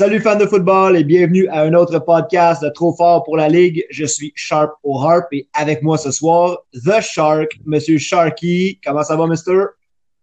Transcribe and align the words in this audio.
Salut 0.00 0.20
fans 0.20 0.36
de 0.36 0.46
football 0.46 0.96
et 0.96 1.04
bienvenue 1.04 1.46
à 1.48 1.60
un 1.60 1.74
autre 1.74 1.98
podcast 1.98 2.62
de 2.62 2.70
Trop 2.70 2.94
fort 2.94 3.22
pour 3.22 3.36
la 3.36 3.50
Ligue. 3.50 3.84
Je 3.90 4.06
suis 4.06 4.32
Sharp 4.34 4.72
O'Harp 4.82 5.26
et 5.30 5.46
avec 5.52 5.82
moi 5.82 5.98
ce 5.98 6.10
soir, 6.10 6.56
The 6.72 7.02
Shark, 7.02 7.60
Monsieur 7.66 7.98
Sharky. 7.98 8.80
Comment 8.82 9.02
ça 9.02 9.14
va, 9.14 9.26
Mister? 9.26 9.60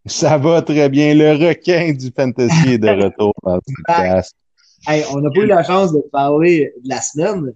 Ça 0.07 0.39
va 0.39 0.63
très 0.63 0.89
bien. 0.89 1.13
Le 1.13 1.33
requin 1.33 1.93
du 1.93 2.09
fantasy 2.09 2.69
est 2.69 2.77
de 2.79 2.89
retour 2.89 3.31
dans 3.43 3.57
le 3.57 3.61
podcast. 3.87 4.35
Hey, 4.87 5.03
on 5.13 5.21
n'a 5.21 5.29
pas 5.29 5.41
eu 5.41 5.45
la 5.45 5.63
chance 5.63 5.93
de 5.93 6.01
parler 6.11 6.73
de 6.83 6.89
la 6.89 6.99
semaine. 6.99 7.53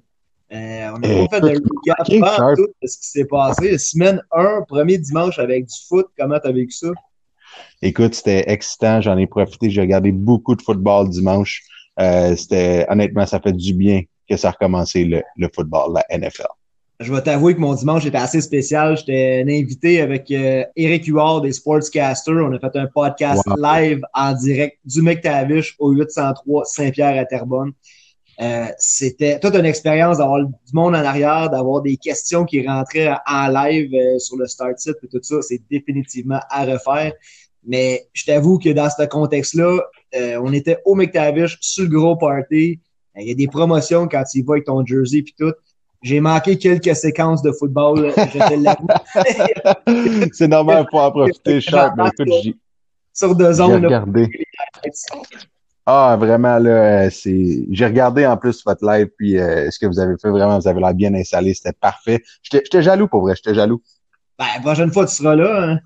Euh, 0.53 0.91
on 0.93 0.99
n'a 0.99 1.27
pas 1.27 1.37
fait 1.37 1.41
de 1.41 1.47
recap 1.47 2.55
tout 2.55 2.67
de 2.83 2.87
ce 2.87 2.99
qui 2.99 3.07
s'est 3.07 3.25
passé. 3.25 3.79
Semaine 3.79 4.21
1, 4.31 4.65
premier 4.67 4.99
dimanche 4.99 5.39
avec 5.39 5.65
du 5.65 5.75
foot. 5.89 6.05
Comment 6.15 6.37
t'as 6.37 6.51
vécu 6.51 6.73
ça? 6.73 6.89
Écoute, 7.81 8.13
c'était 8.13 8.43
excitant. 8.47 9.01
J'en 9.01 9.17
ai 9.17 9.25
profité. 9.25 9.71
J'ai 9.71 9.81
regardé 9.81 10.11
beaucoup 10.11 10.55
de 10.55 10.61
football 10.61 11.09
dimanche. 11.09 11.63
Euh, 11.99 12.35
c'était 12.35 12.85
honnêtement, 12.89 13.25
ça 13.25 13.39
fait 13.39 13.53
du 13.53 13.73
bien 13.73 14.01
que 14.29 14.37
ça 14.37 14.49
a 14.49 14.51
recommencé 14.51 15.03
le, 15.03 15.21
le 15.35 15.49
football, 15.53 15.93
la 15.93 16.17
NFL. 16.17 16.47
Je 17.01 17.11
vais 17.11 17.21
t'avouer 17.23 17.55
que 17.55 17.59
mon 17.59 17.73
dimanche 17.73 18.05
était 18.05 18.19
assez 18.19 18.41
spécial. 18.41 18.95
J'étais 18.95 19.43
invité 19.47 20.01
avec 20.01 20.29
euh, 20.29 20.63
Eric 20.75 21.07
Huard 21.07 21.41
des 21.41 21.51
Sportscasters. 21.51 22.35
On 22.35 22.53
a 22.53 22.59
fait 22.59 22.75
un 22.75 22.85
podcast 22.85 23.41
live 23.57 24.01
en 24.13 24.33
direct 24.33 24.77
du 24.85 25.01
McTavish 25.01 25.75
au 25.79 25.89
803 25.93 26.65
Saint-Pierre 26.65 27.19
à 27.19 27.25
Terrebonne. 27.25 27.71
Euh, 28.39 28.65
c'était 28.77 29.39
toute 29.39 29.55
une 29.55 29.65
expérience 29.65 30.19
d'avoir 30.19 30.45
du 30.45 30.53
monde 30.73 30.95
en 30.95 31.03
arrière, 31.03 31.49
d'avoir 31.49 31.81
des 31.81 31.97
questions 31.97 32.45
qui 32.45 32.67
rentraient 32.67 33.15
en 33.25 33.47
live 33.47 33.91
euh, 33.95 34.19
sur 34.19 34.37
le 34.37 34.45
start 34.45 34.77
site 34.77 34.97
et 35.03 35.07
tout 35.07 35.19
ça. 35.23 35.41
C'est 35.41 35.61
définitivement 35.71 36.39
à 36.51 36.65
refaire. 36.65 37.13
Mais 37.65 38.07
je 38.13 38.25
t'avoue 38.25 38.59
que 38.59 38.69
dans 38.69 38.89
ce 38.91 39.05
contexte-là, 39.07 39.79
euh, 40.15 40.41
on 40.43 40.51
était 40.53 40.77
au 40.85 40.95
McTavish 40.95 41.57
sur 41.61 41.83
le 41.83 41.89
gros 41.89 42.15
party. 42.15 42.79
Il 43.15 43.27
y 43.27 43.31
a 43.31 43.35
des 43.35 43.47
promotions 43.47 44.07
quand 44.07 44.23
tu 44.23 44.39
y 44.39 44.41
vas 44.41 44.53
avec 44.53 44.65
ton 44.65 44.85
jersey 44.85 45.21
puis 45.21 45.35
tout. 45.37 45.53
J'ai 46.01 46.19
manqué 46.19 46.57
quelques 46.57 46.95
séquences 46.95 47.43
de 47.43 47.51
football, 47.51 48.11
C'est 50.33 50.47
normal 50.47 50.87
pour 50.89 51.01
en 51.01 51.11
profiter, 51.11 51.61
cher. 51.61 51.93
Mais 51.95 52.07
écoute, 52.07 52.55
sur 53.13 53.35
deux 53.35 53.53
zones. 53.53 53.85
regardé. 53.85 54.27
Ah, 55.85 56.15
vraiment, 56.19 56.57
là, 56.57 57.09
c'est. 57.09 57.65
J'ai 57.69 57.85
regardé 57.85 58.25
en 58.25 58.37
plus 58.37 58.63
votre 58.65 58.85
live, 58.85 59.09
puis 59.17 59.37
euh, 59.37 59.69
ce 59.69 59.79
que 59.79 59.85
vous 59.85 59.99
avez 59.99 60.15
fait, 60.19 60.29
vraiment, 60.29 60.57
vous 60.57 60.67
avez 60.67 60.79
l'air 60.79 60.93
bien 60.93 61.13
installé, 61.13 61.53
c'était 61.53 61.73
parfait. 61.73 62.23
J'étais 62.43 62.81
jaloux 62.81 63.07
pour 63.07 63.21
vrai, 63.21 63.35
j'étais 63.35 63.55
jaloux. 63.55 63.81
Ben, 64.37 64.45
la 64.55 64.61
prochaine 64.61 64.91
fois, 64.91 65.05
tu 65.05 65.15
seras 65.15 65.35
là. 65.35 65.63
Hein? 65.63 65.79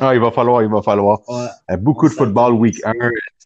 ah, 0.00 0.14
il 0.14 0.20
va 0.20 0.30
falloir, 0.30 0.62
il 0.62 0.68
va 0.68 0.82
falloir. 0.82 1.20
Euh, 1.30 1.76
beaucoup 1.76 2.08
de 2.08 2.12
football 2.12 2.54
week 2.54 2.76
1. 2.84 2.92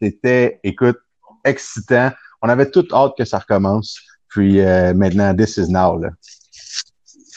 C'était, 0.00 0.60
écoute, 0.64 0.98
excitant. 1.44 2.10
On 2.42 2.48
avait 2.48 2.70
tout 2.70 2.86
hâte 2.92 3.12
que 3.16 3.24
ça 3.24 3.38
recommence. 3.38 4.00
Puis 4.28 4.60
euh, 4.60 4.94
maintenant, 4.94 5.34
this 5.34 5.56
is 5.56 5.70
now. 5.70 5.98
Là. 5.98 6.10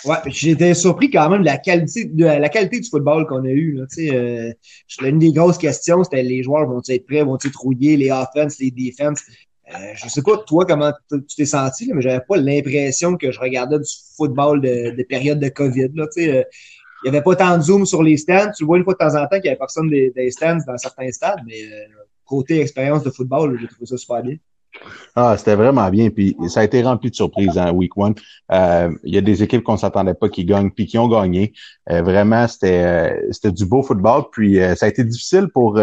Ouais, 0.06 0.18
j'étais 0.28 0.74
surpris 0.74 1.10
quand 1.10 1.30
même 1.30 1.42
de 1.42 1.46
la 1.46 1.58
qualité 1.58 2.06
de 2.06 2.26
la 2.26 2.50
qualité 2.50 2.80
du 2.80 2.90
football 2.90 3.26
qu'on 3.26 3.46
a 3.46 3.50
eu. 3.50 3.80
Euh, 4.00 4.52
une 5.02 5.20
des 5.20 5.32
grosses 5.32 5.58
questions, 5.58 6.04
c'était 6.04 6.24
les 6.24 6.44
joueurs 6.44 6.68
vont-ils 6.68 6.96
être 6.96 7.06
prêts, 7.06 7.24
vont-ils 7.24 7.48
être 7.48 7.60
rouillés, 7.60 7.96
les 7.96 8.12
offense, 8.12 8.60
les 8.60 8.72
defense. 8.72 9.22
Euh, 9.74 9.94
je 9.96 10.10
sais 10.10 10.22
pas 10.22 10.38
toi 10.46 10.66
comment 10.66 10.92
tu 11.10 11.36
t'es 11.38 11.46
senti, 11.46 11.86
là, 11.86 11.96
mais 11.96 12.02
j'avais 12.02 12.24
pas 12.28 12.36
l'impression 12.36 13.16
que 13.16 13.32
je 13.32 13.40
regardais 13.40 13.80
du 13.80 13.90
football 14.18 14.60
de, 14.60 14.94
de 14.96 15.04
période 15.04 15.40
de 15.40 15.48
COVID. 15.48 15.92
Euh, 15.98 16.06
il 16.18 16.44
n'y 17.06 17.10
avait 17.10 17.24
pas 17.24 17.36
tant 17.38 17.58
de 17.58 17.64
zoom 17.64 17.86
sur 17.86 18.04
les 18.04 18.18
stands. 18.18 18.52
Tu 18.58 18.66
vois 18.66 18.78
une 18.78 18.84
fois 18.84 18.94
de 18.94 18.98
temps 18.98 19.16
en 19.16 19.26
temps 19.28 19.38
qu'il 19.38 19.46
y 19.46 19.50
avait 19.50 19.58
personne 19.58 19.90
des, 19.90 20.12
des 20.12 20.32
stands 20.32 20.60
dans 20.68 20.78
certains 20.78 21.12
stades, 21.12 21.40
mais 21.46 21.62
côté 22.26 22.62
expérience 22.62 23.04
de 23.04 23.10
football, 23.10 23.58
j'ai 23.60 23.68
trouvé 23.68 23.86
ça 23.86 23.98
super 23.98 24.24
bien. 24.24 24.36
Ah, 25.16 25.36
c'était 25.38 25.56
vraiment 25.56 25.88
bien. 25.90 26.10
Puis 26.10 26.36
ça 26.48 26.62
a 26.62 26.64
été 26.64 26.82
rempli 26.82 27.12
de 27.12 27.16
surprises 27.16 27.58
en 27.58 27.68
hein, 27.68 27.72
week 27.72 27.96
one. 27.96 28.16
Euh, 28.52 28.92
il 29.04 29.14
y 29.14 29.18
a 29.18 29.22
des 29.22 29.44
équipes 29.44 29.64
qu'on 29.64 29.78
s'attendait 29.78 30.16
pas 30.16 30.30
qui 30.30 30.46
gagnent, 30.46 30.72
puis 30.72 30.88
qui 30.88 30.98
ont 30.98 31.08
gagné. 31.08 31.54
Euh, 31.92 32.02
vraiment, 32.02 32.48
c'était 32.48 33.22
c'était 33.32 33.52
du 33.52 33.66
beau 33.66 33.84
football. 33.84 34.24
Puis 34.32 34.58
ça 34.76 34.88
a 34.88 34.90
été 34.90 35.04
difficile 35.04 35.48
pour 35.54 35.80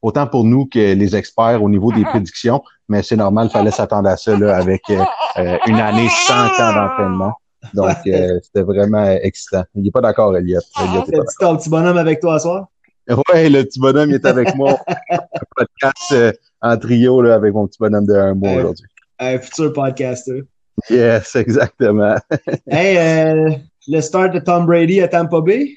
autant 0.00 0.26
pour 0.26 0.44
nous 0.44 0.66
que 0.66 0.94
les 0.94 1.14
experts 1.14 1.62
au 1.62 1.68
niveau 1.68 1.92
des 1.92 2.04
prédictions, 2.04 2.62
mais 2.88 3.02
c'est 3.02 3.16
normal, 3.16 3.48
il 3.50 3.52
fallait 3.52 3.70
s'attendre 3.70 4.08
à 4.08 4.16
ça 4.16 4.36
là, 4.36 4.56
avec 4.56 4.82
une 4.88 5.76
année 5.76 6.08
sans 6.26 6.48
temps 6.56 6.72
d'entraînement. 6.74 7.34
Donc, 7.74 7.96
euh, 8.06 8.38
c'était 8.42 8.62
vraiment 8.62 9.04
excitant. 9.22 9.64
Il 9.74 9.82
n'est 9.82 9.90
pas 9.90 10.00
d'accord, 10.00 10.36
Elliot. 10.36 10.60
Elliot 10.80 11.02
petit, 11.02 11.36
ton 11.38 11.56
petit 11.56 11.70
bonhomme 11.70 11.96
avec 11.96 12.20
toi 12.20 12.38
ce 12.38 12.44
soir? 12.44 12.66
Oui, 13.08 13.48
le 13.48 13.64
petit 13.64 13.80
bonhomme 13.80 14.10
il 14.10 14.14
est 14.16 14.26
avec 14.26 14.54
moi. 14.54 14.78
un 15.10 15.18
podcast 15.56 16.12
euh, 16.12 16.32
en 16.60 16.76
trio 16.76 17.20
là, 17.22 17.34
avec 17.34 17.52
mon 17.52 17.66
petit 17.66 17.78
bonhomme 17.80 18.06
de 18.06 18.14
un 18.14 18.34
mois 18.34 18.54
aujourd'hui. 18.54 18.86
Un 19.18 19.38
futur 19.38 19.72
podcaster. 19.72 20.44
Yes, 20.88 21.34
exactement. 21.36 22.16
hey, 22.70 22.96
euh, 22.96 23.50
le 23.88 24.00
start 24.00 24.32
de 24.34 24.38
Tom 24.38 24.66
Brady 24.66 25.00
à 25.00 25.08
Tampa 25.08 25.40
Bay? 25.40 25.76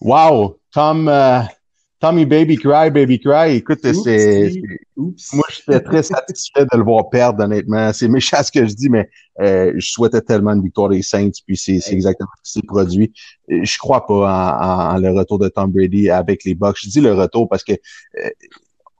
Wow! 0.00 0.58
Tom, 0.72 1.08
euh, 1.08 1.40
Tommy 2.00 2.24
Baby 2.24 2.56
Cry, 2.56 2.90
Baby 2.90 3.18
Cry, 3.18 3.56
écoute, 3.56 3.80
c'est. 3.82 4.52
Moi, 4.96 5.44
j'étais 5.50 5.80
très 5.80 6.02
satisfait 6.02 6.64
de 6.64 6.76
le 6.76 6.84
voir 6.84 7.10
perdre, 7.10 7.42
honnêtement. 7.42 7.92
C'est 7.92 8.08
méchant 8.08 8.42
ce 8.42 8.52
que 8.52 8.66
je 8.66 8.74
dis, 8.74 8.88
mais 8.88 9.08
euh, 9.40 9.72
je 9.76 9.90
souhaitais 9.90 10.20
tellement 10.20 10.52
une 10.52 10.62
victoire 10.62 10.88
des 10.88 11.02
Saints, 11.02 11.30
puis 11.44 11.56
c'est 11.56 11.80
exactement 11.90 12.28
ce 12.36 12.52
qui 12.52 12.52
s'est 12.52 12.66
produit. 12.66 13.12
Je 13.48 13.78
crois 13.78 14.06
pas 14.06 14.92
en, 14.94 14.98
le 14.98 15.10
retour 15.10 15.40
de 15.40 15.48
Tom 15.48 15.72
Brady 15.72 16.08
avec 16.08 16.44
les 16.44 16.54
Bucks. 16.54 16.78
Je 16.82 16.88
dis 16.88 17.00
le 17.00 17.14
retour 17.14 17.48
parce 17.48 17.64
que 17.64 17.72
euh, 17.72 18.30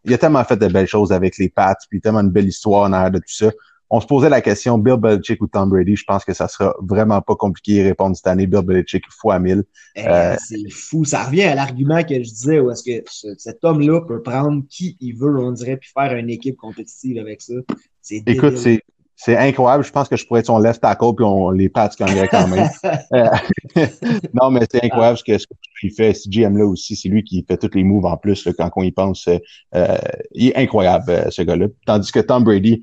il 0.04 0.12
a 0.12 0.18
tellement 0.18 0.42
fait 0.44 0.56
de 0.56 0.66
belles 0.66 0.86
choses 0.88 1.12
avec 1.12 1.38
les 1.38 1.48
Pats, 1.48 1.76
puis 1.88 2.00
tellement 2.00 2.20
une 2.20 2.30
belle 2.30 2.48
histoire 2.48 2.88
en 2.88 2.92
arrière 2.92 3.12
de 3.12 3.18
tout 3.18 3.24
ça 3.28 3.50
on 3.90 4.00
se 4.00 4.06
posait 4.06 4.28
la 4.28 4.40
question 4.40 4.78
Bill 4.78 4.96
Belichick 4.96 5.40
ou 5.40 5.46
Tom 5.46 5.70
Brady. 5.70 5.96
Je 5.96 6.04
pense 6.04 6.24
que 6.24 6.34
ça 6.34 6.48
sera 6.48 6.74
vraiment 6.80 7.20
pas 7.22 7.36
compliqué 7.36 7.82
de 7.82 7.88
répondre 7.88 8.16
cette 8.16 8.26
année. 8.26 8.46
Bill 8.46 8.62
Belichick 8.62 9.04
fois 9.10 9.38
1000. 9.38 9.64
Eh, 9.96 10.06
euh, 10.06 10.36
c'est 10.38 10.70
fou. 10.70 11.04
Ça 11.04 11.24
revient 11.24 11.44
à 11.44 11.54
l'argument 11.54 12.02
que 12.02 12.14
je 12.14 12.28
disais 12.28 12.60
où 12.60 12.70
est-ce 12.70 12.82
que 12.82 13.04
cet 13.38 13.64
homme-là 13.64 14.02
peut 14.02 14.22
prendre 14.22 14.62
qui 14.68 14.96
il 15.00 15.16
veut, 15.16 15.38
on 15.38 15.52
dirait, 15.52 15.76
puis 15.76 15.90
faire 15.92 16.14
une 16.16 16.30
équipe 16.30 16.56
compétitive 16.56 17.18
avec 17.18 17.40
ça. 17.40 17.54
Écoute, 18.10 18.58
c'est 18.58 18.82
c'est 19.20 19.36
incroyable. 19.36 19.82
Je 19.82 19.90
pense 19.90 20.08
que 20.08 20.14
je 20.14 20.24
pourrais 20.24 20.40
être 20.40 20.46
son 20.46 20.60
left 20.60 20.80
tackle 20.80 21.12
puis 21.16 21.24
on 21.24 21.50
les 21.50 21.68
gagneraient 21.98 22.28
quand 22.28 22.46
même. 22.46 22.68
Euh, 23.14 23.26
non, 24.34 24.50
mais 24.50 24.60
c'est 24.70 24.84
incroyable 24.84 25.18
ce 25.18 25.24
que 25.24 25.38
ce 25.38 25.46
qu'il 25.80 25.90
fait. 25.90 26.12
Ce 26.12 26.28
GM-là 26.28 26.66
aussi, 26.66 26.94
c'est 26.94 27.08
lui 27.08 27.24
qui 27.24 27.42
fait 27.42 27.56
tous 27.56 27.74
les 27.74 27.82
moves 27.82 28.04
en 28.04 28.16
plus 28.18 28.46
quand 28.56 28.70
on 28.76 28.82
y 28.82 28.92
pense. 28.92 29.28
Euh, 29.74 29.98
il 30.32 30.48
est 30.48 30.56
incroyable, 30.56 31.26
ce 31.30 31.42
gars-là. 31.42 31.66
Tandis 31.86 32.12
que 32.12 32.20
Tom 32.20 32.44
Brady, 32.44 32.82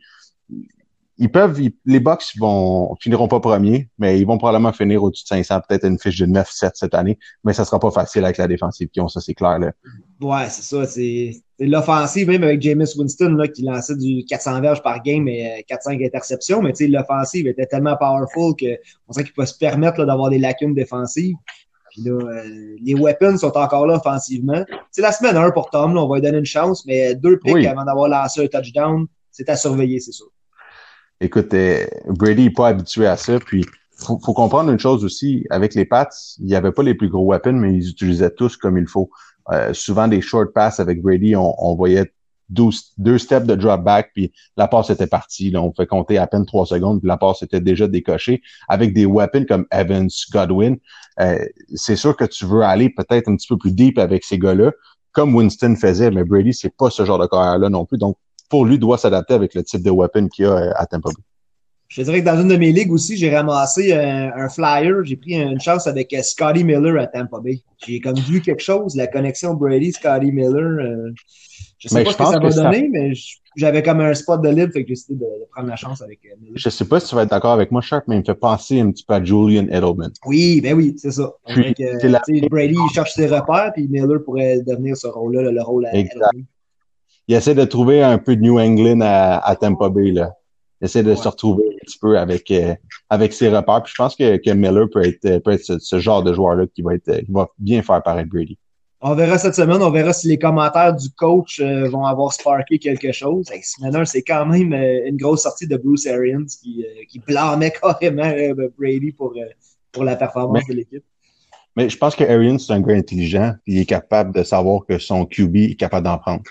ils 1.17 1.31
peuvent, 1.31 1.59
les 1.85 1.99
Bucks 1.99 2.33
vont 2.37 2.95
finiront 2.99 3.27
pas 3.27 3.39
premiers, 3.39 3.89
mais 3.97 4.19
ils 4.19 4.25
vont 4.25 4.37
probablement 4.37 4.73
finir 4.73 5.01
au-dessus 5.01 5.23
de 5.23 5.29
500, 5.29 5.61
peut-être 5.67 5.85
une 5.85 5.97
fiche 5.97 6.19
de 6.19 6.25
9-7 6.25 6.71
cette 6.73 6.93
année, 6.93 7.17
mais 7.43 7.53
ça 7.53 7.63
sera 7.63 7.79
pas 7.79 7.91
facile 7.91 8.25
avec 8.25 8.37
la 8.37 8.47
défensive 8.47 8.89
qui 8.89 8.99
ont, 8.99 9.07
ça 9.07 9.21
c'est 9.21 9.33
clair. 9.33 9.59
Là. 9.59 9.71
Ouais, 10.19 10.49
c'est 10.49 10.63
ça, 10.63 10.85
c'est 10.85 11.31
l'offensive, 11.59 12.27
même 12.27 12.43
avec 12.43 12.61
Jameis 12.61 12.97
Winston 12.97 13.29
là, 13.29 13.47
qui 13.47 13.63
lançait 13.63 13.95
du 13.95 14.25
400 14.25 14.59
verges 14.59 14.83
par 14.83 15.01
game 15.03 15.27
et 15.29 15.63
400 15.69 15.91
euh, 15.91 16.05
interceptions, 16.05 16.61
mais 16.61 16.73
l'offensive 16.81 17.47
était 17.47 17.65
tellement 17.65 17.95
powerful 17.95 18.53
qu'on 18.59 19.13
sait 19.13 19.23
qu'il 19.23 19.33
peut 19.33 19.45
se 19.45 19.57
permettre 19.57 20.03
d'avoir 20.05 20.29
des 20.29 20.39
lacunes 20.39 20.73
défensives. 20.73 21.35
Puis 21.91 22.01
là, 22.01 22.11
euh, 22.11 22.75
les 22.83 22.93
weapons 22.93 23.37
sont 23.37 23.55
encore 23.55 23.87
là 23.87 23.95
offensivement. 23.95 24.65
C'est 24.91 25.01
la 25.01 25.13
semaine 25.13 25.37
1 25.37 25.51
pour 25.51 25.69
Tom, 25.69 25.95
là, 25.95 26.03
on 26.03 26.09
va 26.09 26.15
lui 26.15 26.23
donner 26.23 26.39
une 26.39 26.45
chance, 26.45 26.85
mais 26.85 27.15
deux 27.15 27.39
picks 27.39 27.65
avant 27.65 27.85
d'avoir 27.85 28.09
lancé 28.09 28.43
un 28.43 28.47
touchdown, 28.47 29.05
c'est 29.31 29.47
à 29.49 29.55
surveiller, 29.55 30.01
c'est 30.01 30.11
sûr 30.11 30.27
écoute, 31.25 31.53
euh, 31.53 31.85
Brady 32.07 32.45
n'est 32.45 32.49
pas 32.49 32.69
habitué 32.69 33.07
à 33.07 33.17
ça. 33.17 33.39
Puis, 33.39 33.65
faut, 33.97 34.19
faut 34.23 34.33
comprendre 34.33 34.71
une 34.71 34.79
chose 34.79 35.03
aussi. 35.03 35.45
Avec 35.49 35.75
les 35.75 35.85
Pats, 35.85 36.09
il 36.39 36.45
n'y 36.45 36.55
avait 36.55 36.71
pas 36.71 36.83
les 36.83 36.93
plus 36.93 37.09
gros 37.09 37.25
weapons, 37.25 37.53
mais 37.53 37.73
ils 37.73 37.89
utilisaient 37.89 38.31
tous 38.31 38.57
comme 38.57 38.77
il 38.77 38.87
faut. 38.87 39.09
Euh, 39.51 39.73
souvent, 39.73 40.07
des 40.07 40.21
short 40.21 40.53
passes 40.53 40.79
avec 40.79 41.01
Brady, 41.01 41.35
on, 41.35 41.53
on 41.59 41.75
voyait 41.75 42.11
deux, 42.49 42.69
deux, 42.97 43.17
steps 43.17 43.45
de 43.45 43.55
drop 43.55 43.83
back, 43.83 44.11
puis 44.13 44.31
la 44.57 44.67
passe 44.67 44.89
était 44.89 45.07
partie. 45.07 45.51
Là, 45.51 45.61
on 45.61 45.73
fait 45.73 45.87
compter 45.87 46.17
à 46.17 46.27
peine 46.27 46.45
trois 46.45 46.65
secondes, 46.65 46.99
puis 46.99 47.07
la 47.07 47.17
passe 47.17 47.43
était 47.43 47.61
déjà 47.61 47.87
décochée. 47.87 48.41
Avec 48.67 48.93
des 48.93 49.05
weapons 49.05 49.45
comme 49.47 49.65
Evans, 49.71 50.09
Godwin, 50.31 50.77
euh, 51.19 51.37
c'est 51.73 51.95
sûr 51.95 52.15
que 52.15 52.25
tu 52.25 52.45
veux 52.45 52.61
aller 52.61 52.89
peut-être 52.89 53.29
un 53.29 53.35
petit 53.35 53.47
peu 53.47 53.57
plus 53.57 53.71
deep 53.71 53.97
avec 53.97 54.23
ces 54.23 54.37
gars-là, 54.37 54.71
comme 55.11 55.33
Winston 55.33 55.75
faisait, 55.75 56.11
mais 56.11 56.23
Brady, 56.23 56.53
c'est 56.53 56.75
pas 56.75 56.89
ce 56.89 57.05
genre 57.05 57.19
de 57.19 57.25
carrière-là 57.25 57.69
non 57.69 57.85
plus. 57.85 57.97
Donc, 57.97 58.17
pour 58.49 58.65
lui, 58.65 58.77
doit 58.77 58.97
s'adapter 58.97 59.33
avec 59.33 59.53
le 59.55 59.63
type 59.63 59.83
de 59.83 59.91
weapon 59.91 60.27
qu'il 60.27 60.45
a 60.45 60.51
euh, 60.51 60.71
à 60.75 60.85
Tampa 60.85 61.09
Bay. 61.09 61.23
Je 61.87 62.01
dirais 62.01 62.21
que 62.21 62.25
dans 62.25 62.41
une 62.41 62.47
de 62.47 62.55
mes 62.55 62.71
ligues 62.71 62.91
aussi, 62.91 63.15
j'ai 63.15 63.33
ramassé 63.33 63.93
un, 63.93 64.49
flyer. 64.49 65.03
J'ai 65.03 65.15
pris 65.15 65.33
une 65.33 65.59
chance 65.61 65.85
avec 65.85 66.13
euh, 66.13 66.21
Scotty 66.23 66.63
Miller 66.63 66.99
à 66.99 67.07
Tampa 67.07 67.39
Bay. 67.39 67.61
J'ai 67.85 68.01
comme 68.01 68.17
vu 68.17 68.41
quelque 68.41 68.63
chose, 68.63 68.95
la 68.95 69.07
connexion 69.07 69.53
Brady-Scotty 69.53 70.31
Miller. 70.31 70.79
Euh, 70.81 71.13
je 71.77 71.87
sais 71.87 72.03
pas 72.03 72.11
ce 72.11 72.17
que 72.17 72.23
ça 72.25 72.39
va 72.39 72.49
donner, 72.49 72.89
mais 72.91 73.13
j'avais 73.55 73.83
comme 73.83 74.01
un 74.01 74.13
spot 74.15 74.41
de 74.41 74.49
libre, 74.49 74.73
fait 74.73 74.81
que 74.81 74.87
j'ai 74.87 74.93
décidé 74.95 75.15
de, 75.15 75.25
prendre 75.51 75.69
la 75.69 75.75
chance 75.75 76.01
avec 76.01 76.19
Miller. 76.23 76.53
Je 76.55 76.69
sais 76.69 76.85
pas 76.85 76.99
si 76.99 77.09
tu 77.09 77.15
vas 77.15 77.23
être 77.23 77.29
d'accord 77.29 77.53
avec 77.53 77.71
moi, 77.71 77.81
Sharp, 77.81 78.05
mais 78.07 78.15
il 78.15 78.19
me 78.19 78.25
fait 78.25 78.33
penser 78.33 78.79
un 78.79 78.89
petit 78.91 79.05
peu 79.05 79.13
à 79.13 79.23
Julian 79.23 79.67
Edelman. 79.67 80.11
Oui, 80.25 80.61
ben 80.61 80.73
oui, 80.73 80.95
c'est 80.97 81.11
ça. 81.11 81.33
Brady 81.47 82.75
il 82.75 82.93
cherche 82.93 83.13
ses 83.13 83.27
repères, 83.27 83.71
puis 83.73 83.87
Miller 83.87 84.23
pourrait 84.23 84.61
devenir 84.61 84.97
ce 84.97 85.07
rôle-là, 85.07 85.51
le 85.51 85.61
rôle 85.61 85.85
à 85.85 85.95
Edelman. 85.95 86.45
Il 87.27 87.35
essaie 87.35 87.55
de 87.55 87.65
trouver 87.65 88.03
un 88.03 88.17
peu 88.17 88.35
de 88.35 88.41
New 88.41 88.59
England 88.59 89.01
à, 89.01 89.37
à 89.37 89.55
Tampa 89.55 89.89
Bay. 89.89 90.11
Là. 90.11 90.33
Il 90.81 90.85
essaie 90.85 91.03
de 91.03 91.15
se 91.15 91.27
retrouver 91.27 91.65
un 91.65 91.85
petit 91.85 91.97
peu 91.97 92.17
avec, 92.17 92.51
euh, 92.51 92.75
avec 93.09 93.33
ses 93.33 93.49
repères. 93.49 93.81
Puis 93.83 93.93
je 93.95 93.97
pense 93.97 94.15
que, 94.15 94.37
que 94.37 94.51
Miller 94.51 94.87
peut 94.91 95.05
être, 95.05 95.39
peut 95.39 95.51
être 95.51 95.79
ce, 95.79 95.99
genre 95.99 96.21
de 96.21 96.33
joueur-là 96.33 96.65
qui 96.73 96.81
va 96.81 96.95
être 96.95 97.21
qui 97.25 97.31
va 97.31 97.47
bien 97.57 97.81
faire 97.81 98.03
paraître 98.03 98.29
Brady. 98.29 98.57
On 99.01 99.13
verra 99.13 99.37
cette 99.37 99.55
semaine, 99.55 99.81
on 99.81 99.91
verra 99.91 100.13
si 100.13 100.27
les 100.27 100.39
commentaires 100.39 100.95
du 100.95 101.09
coach 101.11 101.59
euh, 101.59 101.87
vont 101.89 102.05
avoir 102.05 102.33
sparké 102.33 102.79
quelque 102.79 103.11
chose. 103.11 103.45
Hey, 103.51 103.61
c'est 104.05 104.21
quand 104.23 104.45
même 104.45 104.73
euh, 104.73 105.07
une 105.07 105.17
grosse 105.17 105.43
sortie 105.43 105.67
de 105.67 105.77
Bruce 105.77 106.07
Arians 106.07 106.45
qui, 106.45 106.85
qui 107.09 107.19
blâmait 107.19 107.71
carrément 107.81 108.31
Brady 108.77 109.11
pour, 109.11 109.33
pour 109.91 110.03
la 110.03 110.15
performance 110.15 110.65
de 110.67 110.73
l'équipe. 110.73 111.03
Mais 111.75 111.89
je 111.89 111.97
pense 111.97 112.15
que 112.15 112.23
Arians, 112.23 112.57
c'est 112.57 112.73
un 112.73 112.79
gars 112.79 112.95
intelligent, 112.95 113.53
il 113.67 113.79
est 113.79 113.85
capable 113.85 114.33
de 114.33 114.43
savoir 114.43 114.85
que 114.87 114.97
son 114.97 115.25
QB 115.25 115.55
est 115.57 115.75
capable 115.75 116.05
d'en 116.05 116.17
prendre. 116.17 116.43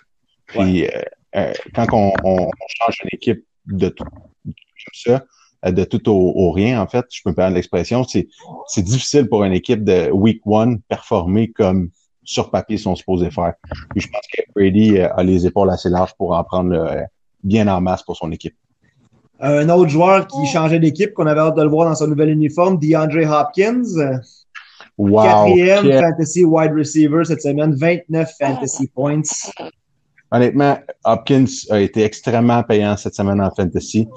Puis 0.46 0.86
quand 1.74 1.86
on, 1.92 2.12
on, 2.24 2.48
change 2.68 2.98
une 3.02 3.08
équipe 3.12 3.44
de 3.66 3.88
tout, 3.88 4.04
ça, 4.92 5.24
euh, 5.66 5.70
de 5.70 5.84
tout 5.84 6.08
au, 6.08 6.50
rien, 6.50 6.80
en 6.80 6.86
fait, 6.86 7.06
je 7.10 7.22
peux 7.22 7.30
me 7.30 7.34
permettre 7.34 7.56
l'expression, 7.56 8.04
c'est, 8.04 8.28
c'est 8.66 8.82
difficile 8.82 9.28
pour 9.28 9.44
une 9.44 9.52
équipe 9.52 9.84
de 9.84 10.10
week 10.10 10.40
one 10.44 10.80
performer 10.88 11.50
comme 11.50 11.90
sur 12.22 12.50
papier 12.50 12.78
sont 12.78 12.94
supposés 12.94 13.30
faire. 13.30 13.54
Puis 13.90 14.00
je 14.00 14.08
pense 14.08 14.22
que 14.32 14.42
Brady 14.54 14.98
euh, 14.98 15.14
a 15.14 15.22
les 15.22 15.46
épaules 15.46 15.70
assez 15.70 15.90
larges 15.90 16.14
pour 16.14 16.32
en 16.32 16.42
prendre 16.42 16.74
euh, 16.74 17.02
bien 17.42 17.68
en 17.68 17.80
masse 17.80 18.02
pour 18.02 18.16
son 18.16 18.32
équipe. 18.32 18.56
Un 19.40 19.68
autre 19.68 19.90
joueur 19.90 20.26
qui 20.26 20.46
changeait 20.46 20.78
d'équipe, 20.78 21.12
qu'on 21.12 21.26
avait 21.26 21.40
hâte 21.40 21.56
de 21.56 21.62
le 21.62 21.68
voir 21.68 21.88
dans 21.88 21.94
son 21.94 22.06
nouvel 22.06 22.30
uniforme, 22.30 22.78
DeAndre 22.78 23.30
Hopkins. 23.30 24.22
Wow, 24.96 25.24
Quatrième 25.24 26.00
fantasy 26.00 26.44
wide 26.44 26.72
receiver 26.72 27.24
cette 27.24 27.42
semaine, 27.42 27.74
29 27.74 28.30
fantasy 28.38 28.86
points. 28.86 29.22
Honnêtement, 30.34 30.76
Hopkins 31.04 31.44
a 31.70 31.78
été 31.78 32.02
extrêmement 32.02 32.64
payant 32.64 32.96
cette 32.96 33.14
semaine 33.14 33.40
en 33.40 33.52
fantasy. 33.54 34.08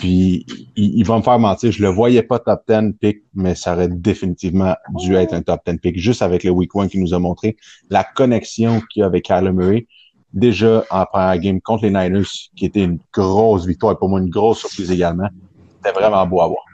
Puis 0.00 0.44
il, 0.74 1.04
va 1.04 1.18
me 1.18 1.22
faire 1.22 1.38
mentir, 1.38 1.70
je 1.70 1.80
le 1.80 1.90
voyais 1.90 2.24
pas 2.24 2.40
top 2.40 2.62
10 2.68 2.94
pick, 3.00 3.22
mais 3.36 3.54
ça 3.54 3.74
aurait 3.74 3.86
définitivement 3.86 4.74
dû 4.96 5.14
être 5.14 5.32
un 5.32 5.42
top 5.42 5.60
10 5.64 5.78
pick, 5.78 5.96
juste 5.96 6.22
avec 6.22 6.42
le 6.42 6.50
week 6.50 6.74
one 6.74 6.88
qu'il 6.88 7.00
nous 7.00 7.14
a 7.14 7.20
montré. 7.20 7.56
La 7.88 8.02
connexion 8.02 8.80
qu'il 8.90 9.00
y 9.00 9.02
a 9.04 9.06
avec 9.06 9.26
Kyler 9.26 9.52
Murray, 9.52 9.86
déjà 10.32 10.84
en 10.90 11.04
première 11.06 11.38
game 11.38 11.60
contre 11.60 11.84
les 11.84 11.90
Niners, 11.90 12.26
qui 12.56 12.64
était 12.64 12.82
une 12.82 12.98
grosse 13.12 13.64
victoire, 13.64 13.96
pour 13.96 14.08
moi 14.08 14.18
une 14.18 14.30
grosse 14.30 14.58
surprise 14.58 14.90
également. 14.90 15.28
C'était 15.76 15.96
vraiment 15.96 16.26
beau 16.26 16.40
à 16.40 16.48
voir. 16.48 16.64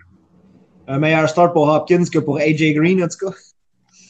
Un 0.88 0.98
meilleur 0.98 1.28
start 1.28 1.52
pour 1.52 1.68
Hopkins 1.68 2.06
que 2.10 2.18
pour 2.18 2.38
AJ 2.38 2.72
Green, 2.72 3.04
en 3.04 3.08
tout 3.08 3.26
cas. 3.26 3.36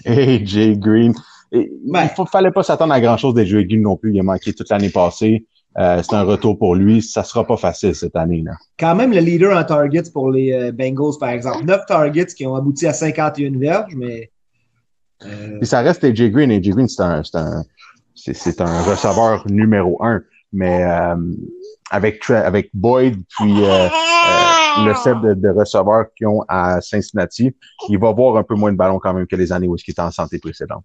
AJ 0.06 0.78
Green. 0.78 1.12
Il 1.52 1.70
ne 1.84 2.24
fallait 2.30 2.50
pas 2.50 2.62
s'attendre 2.62 2.92
à 2.92 3.00
grand-chose 3.00 3.34
d'AJ 3.34 3.66
Green 3.66 3.82
non 3.82 3.96
plus. 3.96 4.12
Il 4.12 4.20
a 4.20 4.22
manqué 4.22 4.52
toute 4.52 4.68
l'année 4.70 4.90
passée. 4.90 5.46
Euh, 5.78 6.02
c'est 6.02 6.14
un 6.14 6.22
retour 6.22 6.58
pour 6.58 6.74
lui. 6.74 7.02
Ça 7.02 7.22
sera 7.22 7.46
pas 7.46 7.56
facile 7.56 7.94
cette 7.94 8.16
année. 8.16 8.42
Là. 8.44 8.52
Quand 8.78 8.94
même 8.94 9.12
le 9.12 9.20
leader 9.20 9.56
en 9.56 9.64
targets 9.64 10.10
pour 10.12 10.30
les 10.30 10.52
euh, 10.52 10.72
Bengals, 10.72 11.18
par 11.18 11.30
exemple. 11.30 11.64
Neuf 11.64 11.86
targets 11.86 12.26
qui 12.26 12.46
ont 12.46 12.54
abouti 12.54 12.86
à 12.86 12.92
51 12.92 13.58
verges, 13.58 13.94
mais. 13.96 14.30
Euh... 15.24 15.58
ça 15.62 15.80
reste 15.80 16.02
AJ 16.02 16.30
Green. 16.30 16.50
AJ 16.50 16.70
Green, 16.70 16.88
c'est 16.88 17.02
un, 17.02 17.22
c'est 17.22 17.36
un, 17.36 17.64
c'est, 18.14 18.60
un 18.60 18.82
receveur 18.82 19.44
numéro 19.48 20.02
un. 20.04 20.22
Mais 20.52 20.82
euh, 20.82 21.14
avec, 21.90 22.28
avec 22.30 22.70
Boyd 22.74 23.16
puis 23.28 23.54
le 24.84 24.94
set 24.94 25.20
de, 25.20 25.34
de 25.34 25.48
receveurs 25.48 26.06
qu'ils 26.16 26.26
ont 26.26 26.44
à 26.48 26.80
Cincinnati, 26.80 27.54
il 27.88 27.98
va 27.98 28.08
avoir 28.08 28.36
un 28.36 28.42
peu 28.42 28.54
moins 28.54 28.72
de 28.72 28.76
ballon 28.76 28.98
quand 28.98 29.14
même 29.14 29.26
que 29.26 29.36
les 29.36 29.52
années 29.52 29.68
où 29.68 29.76
il 29.76 29.90
était 29.90 30.00
en 30.00 30.10
santé 30.10 30.38
précédente. 30.38 30.84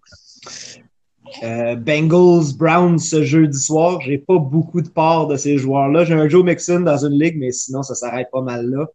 Euh, 1.42 1.74
Bengals, 1.76 2.56
Browns 2.56 2.98
ce 2.98 3.22
jeudi 3.22 3.58
soir. 3.58 4.00
J'ai 4.00 4.18
pas 4.18 4.38
beaucoup 4.38 4.80
de 4.80 4.88
part 4.88 5.26
de 5.26 5.36
ces 5.36 5.58
joueurs-là. 5.58 6.04
J'ai 6.04 6.14
un 6.14 6.28
Joe 6.28 6.44
Mixon 6.44 6.80
dans 6.80 7.04
une 7.04 7.18
ligue, 7.18 7.36
mais 7.38 7.52
sinon, 7.52 7.82
ça 7.82 7.94
s'arrête 7.94 8.28
pas 8.32 8.42
mal 8.42 8.70
là. 8.70 8.86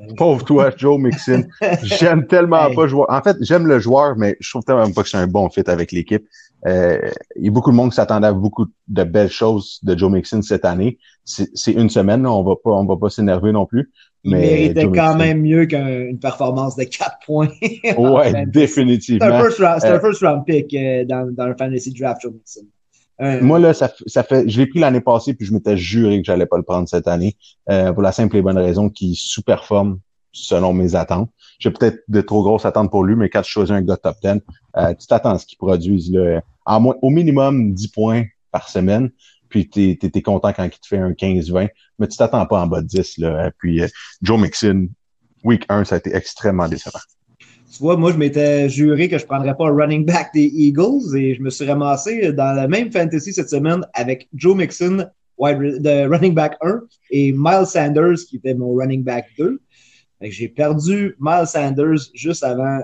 Euh, 0.00 0.12
Pauvre 0.16 0.44
toi, 0.44 0.70
Joe 0.76 0.98
Mixon. 0.98 1.46
j'aime 1.82 2.26
tellement 2.26 2.72
pas 2.74 2.86
joueur. 2.86 3.06
En 3.10 3.22
fait, 3.22 3.36
j'aime 3.40 3.66
le 3.66 3.78
joueur, 3.78 4.16
mais 4.16 4.36
je 4.40 4.50
trouve 4.50 4.64
tellement 4.64 4.90
pas 4.90 5.02
que 5.02 5.08
c'est 5.08 5.16
un 5.16 5.26
bon 5.26 5.48
fit 5.50 5.68
avec 5.68 5.92
l'équipe. 5.92 6.24
Euh, 6.66 6.98
il 7.36 7.44
y 7.44 7.48
a 7.48 7.52
beaucoup 7.52 7.70
de 7.70 7.76
monde 7.76 7.90
qui 7.90 7.96
s'attendait 7.96 8.26
à 8.26 8.32
beaucoup 8.32 8.66
de 8.88 9.04
belles 9.04 9.30
choses 9.30 9.78
de 9.82 9.96
Joe 9.96 10.10
Mixon 10.10 10.42
cette 10.42 10.64
année. 10.64 10.98
C'est 11.24 11.72
une 11.72 11.90
semaine, 11.90 12.26
on 12.26 12.42
va 12.42 12.54
pas, 12.56 12.70
on 12.70 12.84
va 12.84 12.96
pas 12.96 13.10
s'énerver 13.10 13.52
non 13.52 13.66
plus. 13.66 13.92
Il 14.24 14.32
méritait 14.32 14.88
quand 14.90 15.16
même 15.16 15.40
mieux 15.42 15.66
qu'une 15.66 16.18
performance 16.18 16.76
de 16.76 16.84
4 16.84 17.18
points. 17.24 17.48
ouais, 17.96 18.46
définitivement. 18.46 19.26
C'est 19.26 19.32
un 19.32 19.42
first 19.42 19.58
round, 19.58 19.84
un 19.84 19.90
euh, 19.92 20.00
first 20.00 20.22
round 20.22 20.44
pick 20.44 20.74
euh, 20.74 21.04
dans, 21.04 21.32
dans 21.32 21.46
le 21.46 21.54
fantasy 21.56 21.92
draft, 21.92 22.22
Joe 22.22 22.32
Mixon. 22.32 22.66
Euh, 23.20 23.40
Moi, 23.42 23.58
là, 23.58 23.74
ça, 23.74 23.92
ça 24.06 24.22
fait, 24.22 24.48
je 24.48 24.60
l'ai 24.60 24.66
pris 24.66 24.78
l'année 24.78 25.00
passée, 25.00 25.34
puis 25.34 25.46
je 25.46 25.52
m'étais 25.52 25.76
juré 25.76 26.20
que 26.20 26.24
j'allais 26.24 26.46
pas 26.46 26.56
le 26.56 26.62
prendre 26.62 26.88
cette 26.88 27.08
année, 27.08 27.36
euh, 27.68 27.92
pour 27.92 28.02
la 28.02 28.12
simple 28.12 28.36
et 28.36 28.42
bonne 28.42 28.58
raison 28.58 28.90
qu'il 28.90 29.16
sous-performe 29.16 29.98
selon 30.32 30.72
mes 30.72 30.94
attentes. 30.94 31.30
J'ai 31.58 31.70
peut-être 31.70 31.98
de 32.06 32.20
trop 32.20 32.42
grosses 32.42 32.64
attentes 32.64 32.90
pour 32.90 33.02
lui, 33.02 33.16
mais 33.16 33.28
quand 33.28 33.42
tu 33.42 33.50
choisis 33.50 33.72
un 33.72 33.82
gars 33.82 33.96
top 33.96 34.16
10, 34.22 34.40
euh, 34.76 34.94
tu 34.94 35.06
t'attends 35.06 35.30
à 35.30 35.38
ce 35.38 35.46
qu'il 35.46 35.58
produise 35.58 36.12
là, 36.12 36.42
en 36.64 36.80
moins, 36.80 36.94
au 37.02 37.10
minimum 37.10 37.72
10 37.74 37.88
points 37.88 38.24
par 38.52 38.68
semaine 38.68 39.10
puis 39.48 39.68
tu 39.68 39.98
es, 40.02 40.22
content 40.22 40.52
quand 40.52 40.64
il 40.64 40.70
te 40.70 40.86
fait 40.86 40.98
un 40.98 41.12
15-20, 41.12 41.68
mais 41.98 42.08
tu 42.08 42.16
t'attends 42.16 42.46
pas 42.46 42.62
en 42.62 42.66
bas 42.66 42.80
de 42.80 42.86
10. 42.86 43.18
Là. 43.18 43.50
Puis 43.58 43.82
euh, 43.82 43.88
Joe 44.22 44.40
Mixon, 44.40 44.88
week 45.44 45.64
1, 45.68 45.84
ça 45.84 45.96
a 45.96 45.98
été 45.98 46.14
extrêmement 46.14 46.68
décevant. 46.68 47.00
Tu 47.70 47.82
vois, 47.82 47.96
moi, 47.96 48.12
je 48.12 48.16
m'étais 48.16 48.68
juré 48.68 49.08
que 49.08 49.18
je 49.18 49.26
prendrais 49.26 49.54
pas 49.54 49.68
un 49.68 49.74
running 49.74 50.04
back 50.04 50.30
des 50.32 50.46
Eagles 50.46 51.16
et 51.16 51.34
je 51.34 51.42
me 51.42 51.50
suis 51.50 51.66
ramassé 51.66 52.32
dans 52.32 52.54
la 52.54 52.66
même 52.66 52.90
fantasy 52.90 53.32
cette 53.32 53.50
semaine 53.50 53.86
avec 53.92 54.28
Joe 54.34 54.56
Mixon, 54.56 55.06
de 55.38 56.08
running 56.08 56.34
back 56.34 56.56
1, 56.62 56.80
et 57.10 57.32
Miles 57.32 57.66
Sanders, 57.66 58.16
qui 58.28 58.36
était 58.36 58.54
mon 58.54 58.74
running 58.74 59.04
back 59.04 59.26
2. 59.38 59.60
J'ai 60.22 60.48
perdu 60.48 61.14
Miles 61.20 61.46
Sanders 61.46 62.10
juste 62.14 62.42
avant 62.42 62.80